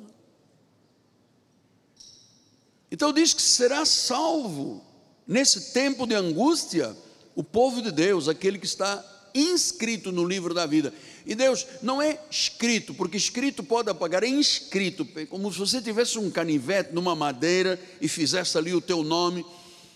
Então 2.90 3.12
diz 3.12 3.34
que 3.34 3.42
será 3.42 3.86
salvo 3.86 4.84
nesse 5.28 5.74
tempo 5.74 6.08
de 6.08 6.16
angústia 6.16 6.96
o 7.36 7.44
povo 7.44 7.82
de 7.82 7.92
Deus, 7.92 8.28
aquele 8.28 8.58
que 8.58 8.66
está 8.66 9.17
inscrito 9.38 10.12
no 10.12 10.26
livro 10.26 10.54
da 10.54 10.66
vida. 10.66 10.94
E 11.26 11.36
Deus 11.36 11.66
não 11.82 12.02
é 12.02 12.20
escrito, 12.30 12.94
porque 12.94 13.18
escrito 13.18 13.64
pode 13.64 13.90
apagar, 13.90 14.24
é 14.24 14.28
inscrito, 14.28 15.06
como 15.30 15.52
se 15.52 15.60
você 15.60 15.82
tivesse 15.82 16.18
um 16.18 16.32
canivete 16.32 16.94
numa 16.94 17.16
madeira 17.16 17.80
e 18.00 18.08
fizesse 18.08 18.58
ali 18.58 18.74
o 18.74 18.82
teu 18.82 19.04
nome. 19.04 19.46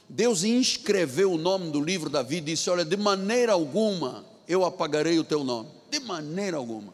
Deus 0.10 0.44
inscreveu 0.44 1.32
o 1.32 1.38
nome 1.38 1.72
do 1.72 1.82
livro 1.82 2.10
da 2.10 2.22
vida 2.22 2.50
e 2.50 2.54
disse: 2.54 2.70
Olha, 2.70 2.84
de 2.84 2.98
maneira 2.98 3.54
alguma 3.54 4.26
eu 4.48 4.66
apagarei 4.66 5.18
o 5.18 5.24
teu 5.24 5.44
nome, 5.44 5.70
de 5.90 6.00
maneira 6.00 6.58
alguma. 6.58 6.94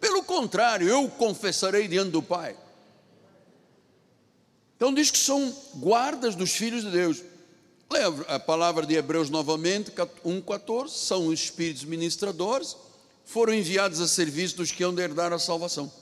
Pelo 0.00 0.22
contrário, 0.22 0.88
eu 0.88 1.08
confessarei 1.08 1.88
diante 1.88 2.10
do 2.10 2.22
Pai. 2.22 2.56
Então 4.76 4.94
diz 4.94 5.10
que 5.10 5.18
são 5.18 5.52
guardas 5.74 6.36
dos 6.36 6.52
filhos 6.52 6.84
de 6.84 6.90
Deus. 6.92 7.20
Leia 7.90 8.08
a 8.28 8.38
palavra 8.38 8.84
de 8.84 8.94
Hebreus 8.94 9.30
novamente, 9.30 9.90
1,14, 9.90 10.88
são 10.88 11.28
os 11.28 11.40
espíritos 11.40 11.84
ministradores 11.84 12.76
foram 13.28 13.52
enviados 13.52 14.00
a 14.00 14.08
serviço 14.08 14.56
dos 14.56 14.72
que 14.72 14.82
hão 14.82 14.94
de 14.94 15.02
herdar 15.02 15.34
a 15.34 15.38
salvação. 15.38 15.92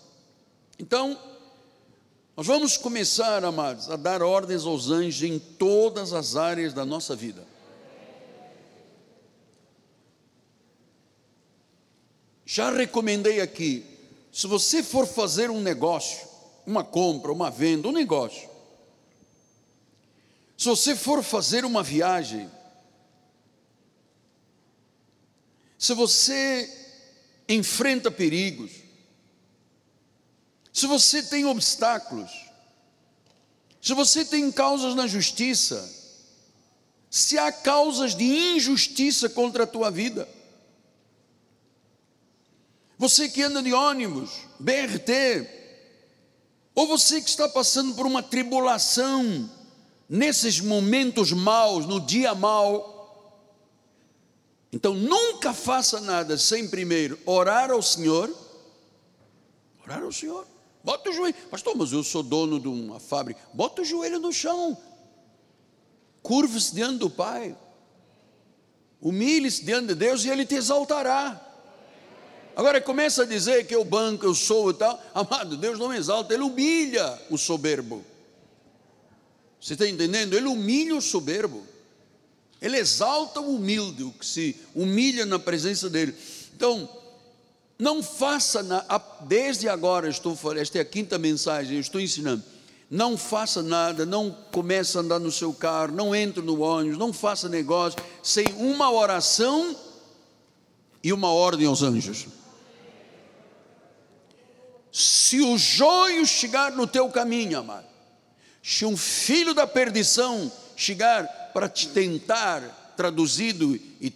Então, 0.78 1.18
nós 2.36 2.46
vamos 2.46 2.76
começar, 2.76 3.44
amados, 3.44 3.90
a 3.90 3.96
dar 3.96 4.22
ordens 4.22 4.64
aos 4.64 4.90
anjos 4.90 5.28
em 5.28 5.36
todas 5.36 6.12
as 6.12 6.36
áreas 6.36 6.72
da 6.72 6.84
nossa 6.84 7.16
vida. 7.16 7.44
Já 12.44 12.70
recomendei 12.70 13.40
aqui, 13.40 13.84
se 14.30 14.46
você 14.46 14.80
for 14.80 15.04
fazer 15.04 15.50
um 15.50 15.60
negócio, 15.60 16.28
uma 16.64 16.84
compra, 16.84 17.32
uma 17.32 17.50
venda, 17.50 17.88
um 17.88 17.92
negócio, 17.92 18.48
se 20.56 20.64
você 20.64 20.96
for 20.96 21.22
fazer 21.22 21.64
uma 21.64 21.82
viagem, 21.82 22.50
se 25.78 25.92
você 25.92 26.72
enfrenta 27.48 28.10
perigos, 28.10 28.72
se 30.72 30.86
você 30.86 31.22
tem 31.22 31.44
obstáculos, 31.44 32.30
se 33.82 33.92
você 33.92 34.24
tem 34.24 34.50
causas 34.50 34.94
na 34.94 35.06
justiça, 35.06 35.94
se 37.10 37.38
há 37.38 37.52
causas 37.52 38.14
de 38.14 38.24
injustiça 38.24 39.28
contra 39.28 39.64
a 39.64 39.66
tua 39.66 39.90
vida, 39.90 40.28
você 42.98 43.28
que 43.28 43.42
anda 43.42 43.62
de 43.62 43.74
ônibus, 43.74 44.30
BRT, 44.58 45.46
ou 46.74 46.86
você 46.86 47.20
que 47.20 47.28
está 47.28 47.48
passando 47.48 47.94
por 47.94 48.06
uma 48.06 48.22
tribulação, 48.22 49.50
nesses 50.08 50.60
momentos 50.60 51.32
maus, 51.32 51.86
no 51.86 52.00
dia 52.00 52.34
mau, 52.34 52.96
então 54.72 54.92
nunca 54.94 55.54
faça 55.54 56.00
nada 56.00 56.36
sem 56.36 56.68
primeiro 56.68 57.18
orar 57.24 57.70
ao 57.70 57.80
Senhor. 57.80 58.30
Orar 59.82 60.02
ao 60.02 60.12
Senhor. 60.12 60.46
Bota 60.84 61.08
o 61.08 61.12
joelho. 61.12 61.34
Pastor, 61.50 61.74
mas 61.76 61.92
eu 61.92 62.04
sou 62.04 62.22
dono 62.22 62.60
de 62.60 62.68
uma 62.68 63.00
fábrica. 63.00 63.40
Bota 63.54 63.82
o 63.82 63.84
joelho 63.84 64.18
no 64.18 64.32
chão. 64.32 64.76
Curve-se 66.22 66.74
diante 66.74 66.98
do 66.98 67.08
Pai. 67.08 67.56
Humilhe-se 69.00 69.64
diante 69.64 69.88
de 69.88 69.94
Deus 69.94 70.24
e 70.24 70.28
Ele 70.28 70.44
te 70.44 70.56
exaltará. 70.56 71.40
Agora 72.54 72.80
começa 72.80 73.22
a 73.22 73.26
dizer 73.26 73.66
que 73.66 73.74
eu 73.74 73.84
banco, 73.84 74.26
eu 74.26 74.34
sou 74.34 74.70
e 74.70 74.74
tal. 74.74 75.00
Amado, 75.14 75.56
Deus 75.56 75.78
não 75.78 75.92
exalta, 75.92 76.34
Ele 76.34 76.42
humilha 76.42 77.18
o 77.30 77.38
soberbo. 77.38 78.04
Você 79.60 79.72
está 79.72 79.88
entendendo? 79.88 80.34
Ele 80.34 80.46
humilha 80.46 80.94
o 80.94 81.02
soberbo. 81.02 81.64
Ele 82.60 82.78
exalta 82.78 83.40
o 83.40 83.56
humilde, 83.56 84.02
o 84.02 84.12
que 84.12 84.24
se 84.24 84.56
humilha 84.74 85.26
na 85.26 85.38
presença 85.38 85.90
dele. 85.90 86.14
Então, 86.54 86.88
não 87.78 88.02
faça, 88.02 88.62
na, 88.62 88.84
desde 89.22 89.68
agora 89.68 90.08
estou 90.08 90.36
esta 90.56 90.78
é 90.78 90.80
a 90.80 90.84
quinta 90.84 91.18
mensagem, 91.18 91.74
eu 91.74 91.80
estou 91.80 92.00
ensinando. 92.00 92.42
Não 92.88 93.18
faça 93.18 93.62
nada, 93.62 94.06
não 94.06 94.30
comece 94.52 94.96
a 94.96 95.00
andar 95.00 95.18
no 95.18 95.32
seu 95.32 95.52
carro, 95.52 95.92
não 95.92 96.14
entre 96.14 96.40
no 96.40 96.60
ônibus, 96.60 96.96
não 96.96 97.12
faça 97.12 97.48
negócio 97.48 97.98
sem 98.22 98.46
uma 98.54 98.90
oração 98.90 99.76
e 101.02 101.12
uma 101.12 101.30
ordem 101.32 101.66
aos 101.66 101.82
anjos. 101.82 102.26
Se 104.92 105.40
o 105.40 105.58
joio 105.58 106.24
chegar 106.24 106.72
no 106.72 106.86
teu 106.86 107.10
caminho, 107.10 107.58
amado, 107.58 107.85
se 108.66 108.84
um 108.84 108.96
filho 108.96 109.54
da 109.54 109.64
perdição 109.64 110.50
chegar 110.74 111.24
para 111.54 111.68
te 111.68 111.86
tentar, 111.90 112.94
traduzido 112.96 113.76
e 114.00 114.12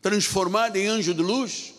transformado 0.00 0.76
em 0.76 0.86
anjo 0.86 1.12
de 1.12 1.20
luz, 1.20 1.74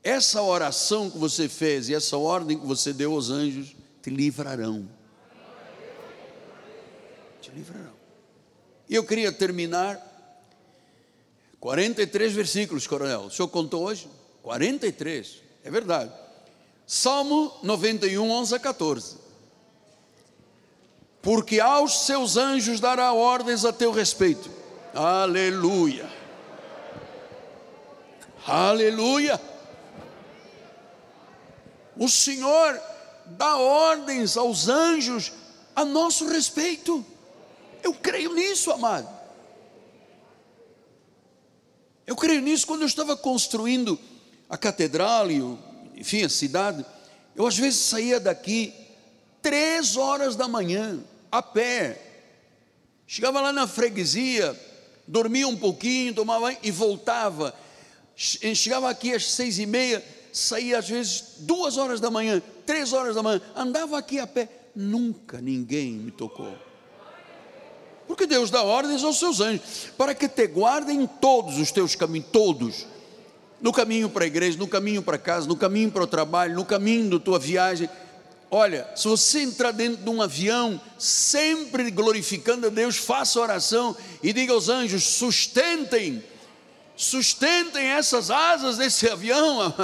essa 0.00 0.40
oração 0.40 1.10
que 1.10 1.18
você 1.18 1.48
fez 1.48 1.88
e 1.88 1.94
essa 1.94 2.16
ordem 2.16 2.56
que 2.56 2.64
você 2.64 2.92
deu 2.92 3.14
aos 3.14 3.30
anjos 3.30 3.74
te 4.00 4.10
livrarão. 4.10 4.88
Te 7.42 7.50
livrarão. 7.50 7.94
E 8.88 8.94
eu 8.94 9.02
queria 9.02 9.32
terminar 9.32 9.98
43 11.58 12.32
versículos, 12.32 12.86
coronel. 12.86 13.22
O 13.22 13.30
senhor 13.32 13.48
contou 13.48 13.82
hoje? 13.82 14.08
43, 14.40 15.42
é 15.64 15.70
verdade. 15.72 16.12
Salmo 16.86 17.52
91, 17.64 18.30
11 18.30 18.54
a 18.54 18.58
14. 18.60 19.23
Porque 21.24 21.58
aos 21.58 22.04
seus 22.04 22.36
anjos 22.36 22.80
dará 22.80 23.14
ordens 23.14 23.64
a 23.64 23.72
teu 23.72 23.90
respeito. 23.90 24.50
Aleluia. 24.94 26.06
Aleluia. 28.46 29.40
O 31.96 32.10
Senhor 32.10 32.78
dá 33.24 33.56
ordens 33.56 34.36
aos 34.36 34.68
anjos 34.68 35.32
a 35.74 35.82
nosso 35.82 36.28
respeito. 36.28 37.04
Eu 37.82 37.94
creio 37.94 38.34
nisso, 38.34 38.70
amado. 38.70 39.08
Eu 42.06 42.16
creio 42.16 42.42
nisso 42.42 42.66
quando 42.66 42.82
eu 42.82 42.86
estava 42.86 43.16
construindo 43.16 43.98
a 44.48 44.58
catedral 44.58 45.30
e, 45.30 45.40
enfim, 45.96 46.22
a 46.22 46.28
cidade. 46.28 46.84
Eu 47.34 47.46
às 47.46 47.56
vezes 47.56 47.80
saía 47.80 48.20
daqui 48.20 48.74
três 49.40 49.96
horas 49.96 50.36
da 50.36 50.46
manhã, 50.46 51.02
a 51.38 51.42
pé. 51.42 52.00
Chegava 53.06 53.40
lá 53.40 53.52
na 53.52 53.66
freguesia, 53.66 54.58
dormia 55.06 55.48
um 55.48 55.56
pouquinho, 55.56 56.14
tomava 56.14 56.56
e 56.62 56.70
voltava. 56.70 57.52
Chegava 58.16 58.88
aqui 58.88 59.12
às 59.12 59.32
seis 59.32 59.58
e 59.58 59.66
meia, 59.66 60.02
saía 60.32 60.78
às 60.78 60.88
vezes 60.88 61.24
duas 61.40 61.76
horas 61.76 61.98
da 61.98 62.08
manhã, 62.08 62.40
três 62.64 62.92
horas 62.92 63.16
da 63.16 63.22
manhã, 63.22 63.40
andava 63.56 63.98
aqui 63.98 64.20
a 64.20 64.26
pé. 64.28 64.48
Nunca 64.76 65.40
ninguém 65.40 65.92
me 65.92 66.12
tocou. 66.12 66.56
Porque 68.06 68.26
Deus 68.26 68.50
dá 68.50 68.62
ordens 68.62 69.02
aos 69.02 69.18
seus 69.18 69.40
anjos 69.40 69.88
para 69.98 70.14
que 70.14 70.28
te 70.28 70.46
guardem 70.46 71.02
em 71.02 71.06
todos 71.06 71.58
os 71.58 71.72
teus 71.72 71.96
caminhos, 71.96 72.28
todos. 72.30 72.86
No 73.60 73.72
caminho 73.72 74.08
para 74.08 74.24
a 74.24 74.26
igreja, 74.26 74.56
no 74.58 74.68
caminho 74.68 75.02
para 75.02 75.18
casa, 75.18 75.48
no 75.48 75.56
caminho 75.56 75.90
para 75.90 76.04
o 76.04 76.06
trabalho, 76.06 76.54
no 76.54 76.64
caminho 76.64 77.10
da 77.10 77.18
tua 77.18 77.40
viagem. 77.40 77.88
Olha, 78.56 78.88
se 78.94 79.08
você 79.08 79.40
entrar 79.40 79.72
dentro 79.72 80.04
de 80.04 80.08
um 80.08 80.22
avião, 80.22 80.80
sempre 80.96 81.90
glorificando 81.90 82.68
a 82.68 82.70
Deus, 82.70 82.94
faça 82.94 83.40
oração 83.40 83.96
e 84.22 84.32
diga 84.32 84.52
aos 84.52 84.68
anjos: 84.68 85.02
sustentem, 85.02 86.22
sustentem 86.96 87.84
essas 87.84 88.30
asas 88.30 88.76
desse 88.76 89.08
avião. 89.10 89.74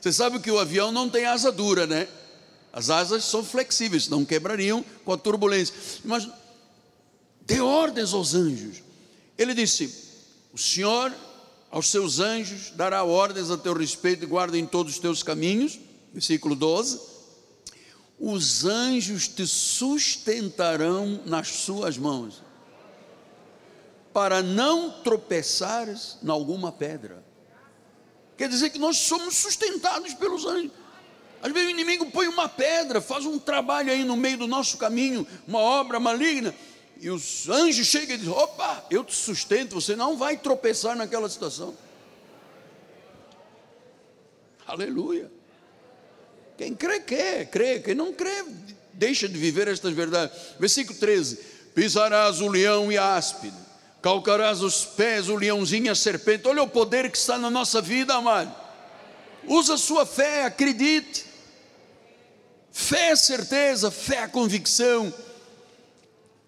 Você 0.00 0.12
sabe 0.12 0.40
que 0.40 0.50
o 0.50 0.58
avião 0.58 0.90
não 0.90 1.08
tem 1.08 1.26
asa 1.26 1.52
dura, 1.52 1.86
né? 1.86 2.08
As 2.72 2.90
asas 2.90 3.22
são 3.22 3.44
flexíveis, 3.44 4.08
não 4.08 4.24
quebrariam 4.24 4.84
com 5.04 5.12
a 5.12 5.16
turbulência. 5.16 5.72
Mas 6.04 6.28
dê 7.42 7.60
ordens 7.60 8.12
aos 8.12 8.34
anjos. 8.34 8.82
Ele 9.38 9.54
disse: 9.54 9.94
O 10.52 10.58
Senhor 10.58 11.14
aos 11.70 11.88
seus 11.88 12.18
anjos 12.18 12.72
dará 12.74 13.04
ordens 13.04 13.48
a 13.48 13.56
teu 13.56 13.74
respeito 13.74 14.24
e 14.24 14.26
guardem 14.26 14.66
todos 14.66 14.94
os 14.94 14.98
teus 14.98 15.22
caminhos. 15.22 15.78
Versículo 16.12 16.54
12. 16.54 17.00
Os 18.18 18.64
anjos 18.64 19.26
te 19.26 19.46
sustentarão 19.46 21.20
nas 21.26 21.48
suas 21.48 21.98
mãos, 21.98 22.42
para 24.12 24.42
não 24.42 25.02
tropeçares 25.02 26.18
em 26.22 26.30
alguma 26.30 26.70
pedra. 26.70 27.24
Quer 28.36 28.48
dizer 28.48 28.70
que 28.70 28.78
nós 28.78 28.98
somos 28.98 29.36
sustentados 29.36 30.14
pelos 30.14 30.44
anjos. 30.46 30.70
Às 31.42 31.50
vezes 31.50 31.68
o 31.68 31.72
inimigo 31.72 32.10
põe 32.12 32.28
uma 32.28 32.48
pedra, 32.48 33.00
faz 33.00 33.26
um 33.26 33.38
trabalho 33.38 33.90
aí 33.90 34.04
no 34.04 34.16
meio 34.16 34.38
do 34.38 34.46
nosso 34.46 34.78
caminho, 34.78 35.26
uma 35.46 35.58
obra 35.58 35.98
maligna, 35.98 36.54
e 37.00 37.10
os 37.10 37.48
anjos 37.48 37.88
chegam 37.88 38.14
e 38.14 38.18
dizem: 38.18 38.32
opa, 38.32 38.86
eu 38.88 39.02
te 39.02 39.14
sustento, 39.14 39.74
você 39.74 39.96
não 39.96 40.16
vai 40.16 40.36
tropeçar 40.36 40.94
naquela 40.94 41.28
situação. 41.28 41.76
Aleluia. 44.64 45.41
Quem 46.62 46.74
crê, 46.74 47.00
quer, 47.00 47.46
crê. 47.46 47.80
Quem 47.80 47.92
não 47.92 48.12
crê, 48.12 48.44
deixa 48.92 49.28
de 49.28 49.36
viver 49.36 49.66
estas 49.66 49.92
verdades. 49.92 50.38
Versículo 50.60 50.96
13: 50.96 51.36
Pisarás 51.74 52.40
o 52.40 52.46
leão 52.46 52.92
e 52.92 52.96
a 52.96 53.16
áspide, 53.16 53.56
calcarás 54.00 54.62
os 54.62 54.84
pés, 54.84 55.28
o 55.28 55.34
leãozinho 55.34 55.86
e 55.86 55.88
a 55.88 55.94
serpente. 55.96 56.46
Olha 56.46 56.62
o 56.62 56.68
poder 56.68 57.10
que 57.10 57.18
está 57.18 57.36
na 57.36 57.50
nossa 57.50 57.80
vida, 57.80 58.14
amado. 58.14 58.54
Usa 59.48 59.74
a 59.74 59.78
sua 59.78 60.06
fé, 60.06 60.44
acredite. 60.44 61.26
Fé 62.70 63.10
é 63.10 63.16
certeza, 63.16 63.90
fé 63.90 64.18
é 64.18 64.28
convicção. 64.28 65.12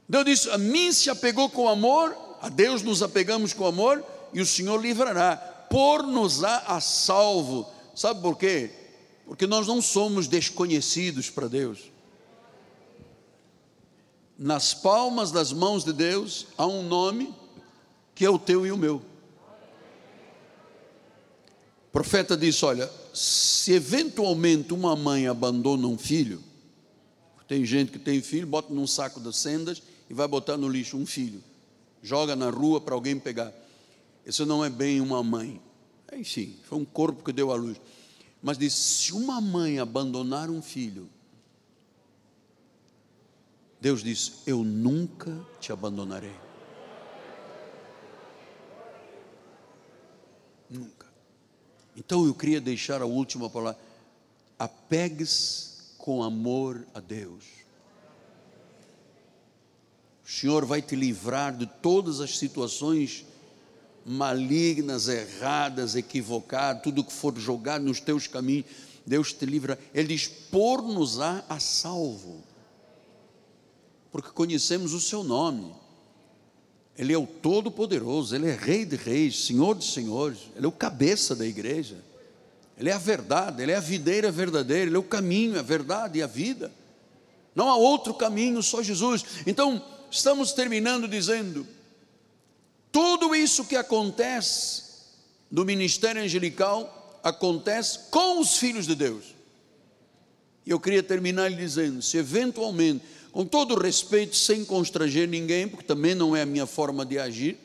Deus 0.09 0.25
disse: 0.25 0.51
A 0.51 0.59
mim 0.59 0.93
se 0.93 1.11
apegou 1.11 1.51
com 1.51 1.69
amor, 1.69 2.17
a 2.41 2.49
Deus 2.49 2.83
nos 2.83 3.03
apegamos 3.03 3.53
com 3.53 3.67
amor, 3.67 4.05
e 4.33 4.41
o 4.41 4.47
Senhor 4.47 4.81
livrará, 4.81 5.37
por-nos-á 5.69 6.63
a 6.69 6.81
salvo. 6.81 7.69
Sabe 7.97 8.23
por 8.23 8.39
quê? 8.39 8.84
Porque 9.27 9.47
nós 9.47 9.67
não 9.67 9.81
somos 9.81 10.29
desconhecidos 10.29 11.31
para 11.31 11.49
Deus. 11.49 11.91
Nas 14.39 14.75
palmas 14.75 15.31
das 15.31 15.53
mãos 15.53 15.85
de 15.85 15.93
Deus 15.93 16.47
há 16.59 16.67
um 16.67 16.83
nome 16.83 17.35
que 18.15 18.25
é 18.25 18.31
o 18.31 18.39
teu 18.39 18.67
e 18.67 18.73
o 18.73 18.77
meu. 18.77 18.97
O 21.89 21.93
profeta 21.93 22.37
disse: 22.37 22.65
Olha, 22.65 22.91
se 23.13 23.73
eventualmente 23.73 24.75
uma 24.75 24.97
mãe 24.97 25.27
abandona 25.27 25.87
um 25.87 25.97
filho, 25.97 26.43
tem 27.47 27.65
gente 27.65 27.93
que 27.93 27.99
tem 27.99 28.21
filho, 28.21 28.47
bota 28.47 28.73
num 28.73 28.87
saco 28.87 29.21
de 29.21 29.35
sendas 29.35 29.83
e 30.11 30.15
vai 30.15 30.27
botar 30.27 30.57
no 30.57 30.69
lixo 30.69 30.97
um 30.97 31.07
filho, 31.07 31.43
joga 32.03 32.35
na 32.35 32.51
rua 32.51 32.81
para 32.81 32.95
alguém 32.95 33.19
pegar. 33.19 33.53
Isso 34.27 34.45
não 34.45 34.65
é 34.65 34.71
bem 34.71 35.01
uma 35.01 35.23
mãe. 35.23 35.61
Enfim, 36.13 36.57
foi 36.65 36.79
um 36.79 36.85
corpo 36.85 37.23
que 37.23 37.33
deu 37.33 37.51
à 37.51 37.57
luz. 37.57 37.81
Mas 38.45 38.59
diz: 38.59 38.75
se 38.75 39.15
uma 39.15 39.41
mãe 39.41 39.79
abandonar 39.79 40.51
um 40.51 40.61
filho, 40.61 41.09
Deus 43.81 44.03
diz: 44.05 44.43
Eu 44.47 44.63
nunca 44.63 45.35
te 45.59 45.73
abandonarei. 45.73 46.37
Nunca. 50.69 51.07
Então 51.97 52.27
eu 52.27 52.35
queria 52.35 52.61
deixar 52.61 53.01
a 53.01 53.07
última 53.07 53.49
palavra. 53.49 53.81
Apegue-se 54.59 55.95
com 55.97 56.23
amor 56.23 56.87
a 56.93 57.01
Deus. 57.01 57.45
O 60.23 60.29
Senhor 60.29 60.67
vai 60.67 60.83
te 60.83 60.95
livrar 60.95 61.57
de 61.57 61.67
todas 61.67 62.21
as 62.21 62.37
situações 62.37 63.25
malignas, 64.05 65.09
erradas, 65.09 65.97
equivocadas, 65.97 66.83
tudo 66.83 67.05
que 67.05 67.13
for 67.13 67.37
jogado 67.39 67.85
nos 67.85 68.01
teus 68.01 68.27
caminhos, 68.27 68.67
Deus 69.07 69.33
te 69.33 69.47
livra. 69.47 69.79
Ele 69.95 70.09
diz: 70.09 70.27
por-nos-á 70.27 71.45
a 71.49 71.59
salvo, 71.59 72.43
porque 74.13 74.31
conhecemos 74.31 74.93
o 74.93 75.01
seu 75.01 75.25
nome. 75.25 75.73
Ele 76.97 77.13
é 77.13 77.19
o 77.19 77.27
Todo-Poderoso, 77.27 78.37
Ele 78.37 78.49
é 78.49 78.55
Rei 78.55 78.85
de 78.85 78.95
Reis, 78.95 79.47
Senhor 79.47 79.75
de 79.75 79.85
Senhores, 79.85 80.39
Ele 80.55 80.65
é 80.65 80.69
o 80.69 80.73
cabeça 80.73 81.35
da 81.35 81.45
igreja, 81.45 81.97
Ele 82.79 82.89
é 82.89 82.93
a 82.93 82.99
verdade, 82.99 83.61
Ele 83.61 83.73
é 83.73 83.77
a 83.77 83.81
videira 83.81 84.31
verdadeira, 84.31 84.87
Ele 84.89 84.97
é 84.97 84.99
o 84.99 85.03
caminho, 85.03 85.59
a 85.59 85.63
verdade 85.63 86.21
e 86.21 86.23
a 86.23 86.27
vida. 86.27 86.71
Não 87.53 87.69
há 87.69 87.77
outro 87.77 88.15
caminho, 88.15 88.63
só 88.63 88.81
Jesus. 88.81 89.25
Então, 89.45 89.85
estamos 90.09 90.53
terminando 90.53 91.09
dizendo: 91.09 91.67
tudo 92.95 93.35
isso 93.35 93.65
que 93.65 93.75
acontece 93.75 94.85
do 95.51 95.65
ministério 95.65 96.23
angelical 96.23 97.21
acontece 97.25 97.99
com 98.09 98.39
os 98.39 98.57
filhos 98.57 98.87
de 98.87 98.95
Deus. 98.95 99.35
E 100.65 100.71
eu 100.71 100.79
queria 100.79 101.03
terminar 101.03 101.49
lhe 101.49 101.57
dizendo: 101.57 102.01
se 102.01 102.17
eventualmente 102.19 103.05
com 103.33 103.45
todo 103.45 103.75
respeito, 103.75 104.37
sem 104.37 104.65
constranger 104.65 105.29
ninguém, 105.29 105.67
porque 105.67 105.85
também 105.85 106.15
não 106.15 106.37
é 106.37 106.43
a 106.43 106.47
minha 106.47 106.67
forma 106.67 107.05
de 107.05 107.19
agir, 107.19 107.59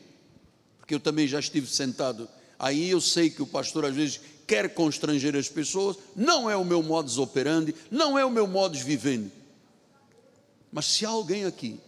porque 0.80 0.96
eu 0.96 0.98
também 0.98 1.28
já 1.28 1.38
estive 1.38 1.68
sentado 1.68 2.28
aí, 2.58 2.90
eu 2.90 3.00
sei 3.00 3.30
que 3.30 3.40
o 3.40 3.46
pastor 3.46 3.84
às 3.84 3.94
vezes 3.94 4.20
quer 4.48 4.74
constranger 4.74 5.36
as 5.36 5.48
pessoas, 5.48 5.96
não 6.16 6.50
é 6.50 6.56
o 6.56 6.64
meu 6.64 6.82
modus 6.82 7.18
operandi, 7.18 7.72
não 7.88 8.18
é 8.18 8.24
o 8.24 8.30
meu 8.30 8.48
modus 8.48 8.80
vivendi. 8.80 9.30
Mas 10.72 10.86
se 10.86 11.06
alguém 11.06 11.44
aqui 11.44 11.78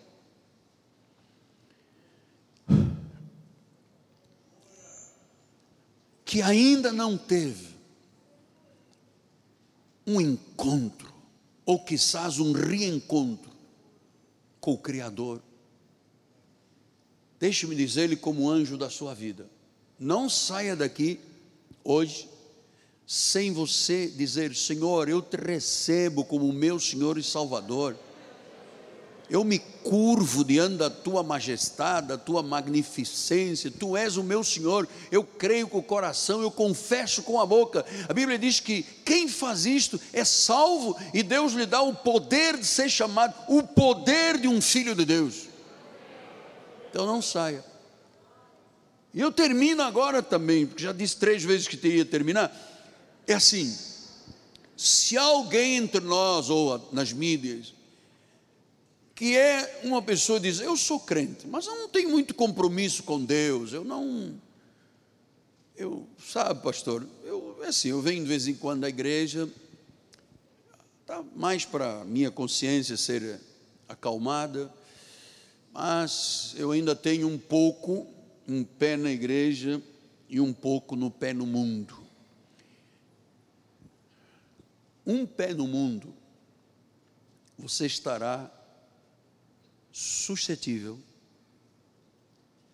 que 6.32 6.40
ainda 6.40 6.90
não 6.90 7.18
teve 7.18 7.74
um 10.06 10.18
encontro, 10.18 11.12
ou 11.66 11.84
quizás 11.84 12.38
um 12.38 12.52
reencontro 12.52 13.52
com 14.58 14.72
o 14.72 14.78
Criador. 14.78 15.42
Deixe-me 17.38 17.76
dizer-lhe 17.76 18.16
como 18.16 18.48
anjo 18.48 18.78
da 18.78 18.88
sua 18.88 19.12
vida. 19.12 19.46
Não 19.98 20.26
saia 20.26 20.74
daqui 20.74 21.20
hoje 21.84 22.26
sem 23.06 23.52
você 23.52 24.08
dizer: 24.08 24.56
Senhor, 24.56 25.10
eu 25.10 25.20
te 25.20 25.36
recebo 25.36 26.24
como 26.24 26.50
meu 26.50 26.80
Senhor 26.80 27.18
e 27.18 27.22
Salvador. 27.22 27.94
Eu 29.32 29.44
me 29.44 29.58
curvo 29.58 30.44
diante 30.44 30.76
da 30.76 30.90
tua 30.90 31.22
majestade, 31.22 32.08
da 32.08 32.18
tua 32.18 32.42
magnificência. 32.42 33.70
Tu 33.70 33.96
és 33.96 34.18
o 34.18 34.22
meu 34.22 34.44
Senhor. 34.44 34.86
Eu 35.10 35.24
creio 35.24 35.66
com 35.66 35.78
o 35.78 35.82
coração, 35.82 36.42
eu 36.42 36.50
confesso 36.50 37.22
com 37.22 37.40
a 37.40 37.46
boca. 37.46 37.82
A 38.10 38.12
Bíblia 38.12 38.38
diz 38.38 38.60
que 38.60 38.82
quem 39.06 39.26
faz 39.26 39.64
isto 39.64 39.98
é 40.12 40.22
salvo 40.22 40.94
e 41.14 41.22
Deus 41.22 41.54
lhe 41.54 41.64
dá 41.64 41.80
o 41.80 41.94
poder 41.94 42.58
de 42.58 42.66
ser 42.66 42.90
chamado, 42.90 43.32
o 43.48 43.62
poder 43.62 44.36
de 44.36 44.48
um 44.48 44.60
filho 44.60 44.94
de 44.94 45.06
Deus. 45.06 45.48
Então 46.90 47.06
não 47.06 47.22
saia. 47.22 47.64
E 49.14 49.20
eu 49.22 49.32
termino 49.32 49.82
agora 49.82 50.22
também, 50.22 50.66
porque 50.66 50.82
já 50.82 50.92
disse 50.92 51.16
três 51.16 51.42
vezes 51.42 51.66
que 51.66 51.78
teria 51.78 52.04
terminar. 52.04 52.54
É 53.26 53.32
assim: 53.32 53.74
se 54.76 55.16
alguém 55.16 55.78
entre 55.78 56.02
nós 56.02 56.50
ou 56.50 56.86
nas 56.92 57.14
mídias 57.14 57.72
que 59.22 59.36
é 59.36 59.78
uma 59.84 60.02
pessoa 60.02 60.40
diz: 60.40 60.58
Eu 60.58 60.76
sou 60.76 60.98
crente, 60.98 61.46
mas 61.46 61.64
eu 61.66 61.76
não 61.76 61.88
tenho 61.88 62.10
muito 62.10 62.34
compromisso 62.34 63.04
com 63.04 63.24
Deus, 63.24 63.72
eu 63.72 63.84
não. 63.84 64.34
Eu, 65.76 66.08
sabe, 66.18 66.60
pastor, 66.60 67.06
eu, 67.22 67.56
é 67.62 67.68
assim, 67.68 67.90
eu 67.90 68.02
venho 68.02 68.24
de 68.24 68.28
vez 68.28 68.48
em 68.48 68.54
quando 68.54 68.82
à 68.82 68.88
igreja, 68.88 69.48
tá 71.06 71.22
mais 71.36 71.64
para 71.64 72.04
minha 72.04 72.32
consciência 72.32 72.96
ser 72.96 73.38
acalmada, 73.88 74.74
mas 75.72 76.52
eu 76.56 76.72
ainda 76.72 76.96
tenho 76.96 77.28
um 77.28 77.38
pouco, 77.38 78.08
um 78.48 78.64
pé 78.64 78.96
na 78.96 79.12
igreja 79.12 79.80
e 80.28 80.40
um 80.40 80.52
pouco 80.52 80.96
no 80.96 81.12
pé 81.12 81.32
no 81.32 81.46
mundo. 81.46 81.96
Um 85.06 85.24
pé 85.24 85.54
no 85.54 85.68
mundo, 85.68 86.12
você 87.56 87.86
estará 87.86 88.50
suscetível 89.92 90.98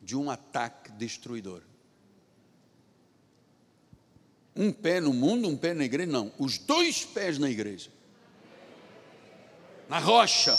de 0.01 0.16
um 0.16 0.31
ataque 0.31 0.93
destruidor. 0.93 1.62
Um 4.55 4.73
pé 4.73 5.01
no 5.01 5.12
mundo, 5.12 5.49
um 5.49 5.57
pé 5.57 5.75
na 5.75 5.85
igreja, 5.85 6.11
não. 6.11 6.33
Os 6.39 6.59
dois 6.59 7.05
pés 7.05 7.39
na 7.39 7.51
igreja. 7.51 7.91
Na 9.89 9.99
rocha. 9.99 10.59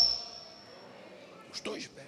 Os 1.52 1.60
dois 1.62 1.88
pés. 1.88 2.08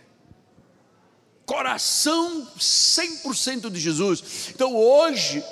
Coração 1.46 2.48
100% 2.58 3.70
de 3.70 3.80
Jesus. 3.80 4.50
Então 4.50 4.76
hoje 4.76 5.44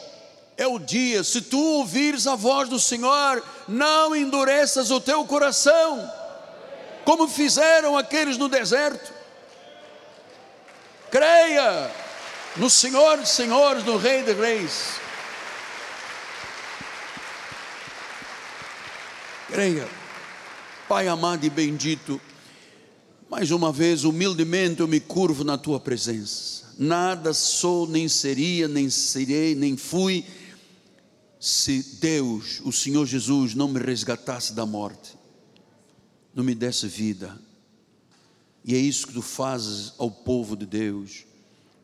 é 0.55 0.67
o 0.67 0.77
dia, 0.77 1.23
se 1.23 1.41
tu 1.41 1.59
ouvires 1.59 2.27
a 2.27 2.35
voz 2.35 2.69
do 2.69 2.79
Senhor, 2.79 3.43
não 3.67 4.15
endureças 4.15 4.91
o 4.91 4.99
teu 4.99 5.25
coração 5.25 6.18
como 7.09 7.27
fizeram 7.27 7.97
aqueles 7.97 8.37
no 8.37 8.47
deserto. 8.47 9.11
Creia 11.09 11.91
no 12.55 12.69
Senhor 12.69 13.17
dos 13.17 13.29
Senhores, 13.29 13.83
no 13.83 13.97
Rei 13.97 14.21
de 14.21 14.31
Reis. 14.31 14.91
Creia, 19.47 19.89
Pai 20.87 21.07
amado 21.07 21.43
e 21.43 21.49
bendito, 21.49 22.21
mais 23.27 23.49
uma 23.49 23.71
vez, 23.71 24.03
humildemente 24.03 24.81
eu 24.81 24.87
me 24.87 24.99
curvo 24.99 25.43
na 25.43 25.57
tua 25.57 25.79
presença. 25.79 26.75
Nada 26.77 27.33
sou, 27.33 27.87
nem 27.87 28.07
seria, 28.07 28.67
nem 28.67 28.87
serei, 28.87 29.55
nem 29.55 29.75
fui, 29.75 30.23
se 31.39 31.81
Deus, 31.99 32.61
o 32.63 32.71
Senhor 32.71 33.07
Jesus, 33.07 33.55
não 33.55 33.67
me 33.67 33.79
resgatasse 33.79 34.53
da 34.53 34.63
morte 34.63 35.17
não 36.39 36.45
me 36.45 36.55
desse 36.55 36.87
vida. 36.87 37.37
E 38.63 38.73
é 38.73 38.77
isso 38.77 39.07
que 39.07 39.13
tu 39.13 39.21
fazes 39.21 39.93
ao 39.97 40.09
povo 40.09 40.55
de 40.55 40.65
Deus, 40.65 41.25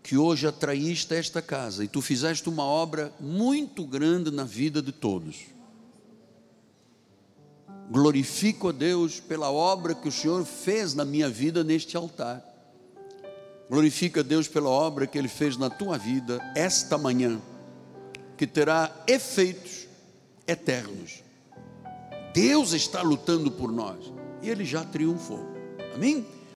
que 0.02 0.16
hoje 0.16 0.48
atraíste 0.48 1.14
esta 1.14 1.42
casa 1.42 1.84
e 1.84 1.90
tu 1.90 2.02
fizeste 2.02 2.48
uma 2.48 2.64
obra 2.64 3.14
muito 3.20 3.86
grande 3.86 4.32
na 4.32 4.46
vida 4.46 4.82
de 4.82 4.94
todos. 4.94 5.48
Glorifico 7.92 8.70
a 8.70 8.72
Deus 8.72 9.20
pela 9.20 9.52
obra 9.52 9.94
que 9.94 10.08
o 10.08 10.12
Senhor 10.12 10.46
fez 10.46 10.94
na 10.94 11.04
minha 11.04 11.30
vida 11.30 11.62
neste 11.62 11.98
altar. 11.98 12.42
Glorifica 13.70 14.22
a 14.22 14.24
Deus 14.24 14.48
pela 14.48 14.70
obra 14.70 15.06
que 15.06 15.18
Ele 15.18 15.28
fez 15.28 15.58
na 15.58 15.70
tua 15.70 15.98
vida 15.98 16.40
esta 16.56 16.98
manhã, 16.98 17.42
que 18.38 18.48
terá 18.48 19.04
efeitos 19.06 19.86
eternos. 20.48 21.24
Deus 22.34 22.72
está 22.72 23.02
lutando 23.02 23.52
por 23.52 23.72
nós 23.72 24.15
e 24.42 24.50
ele 24.50 24.66
já 24.66 24.84
triunfou. 24.84 25.46
Amém? 25.94 26.26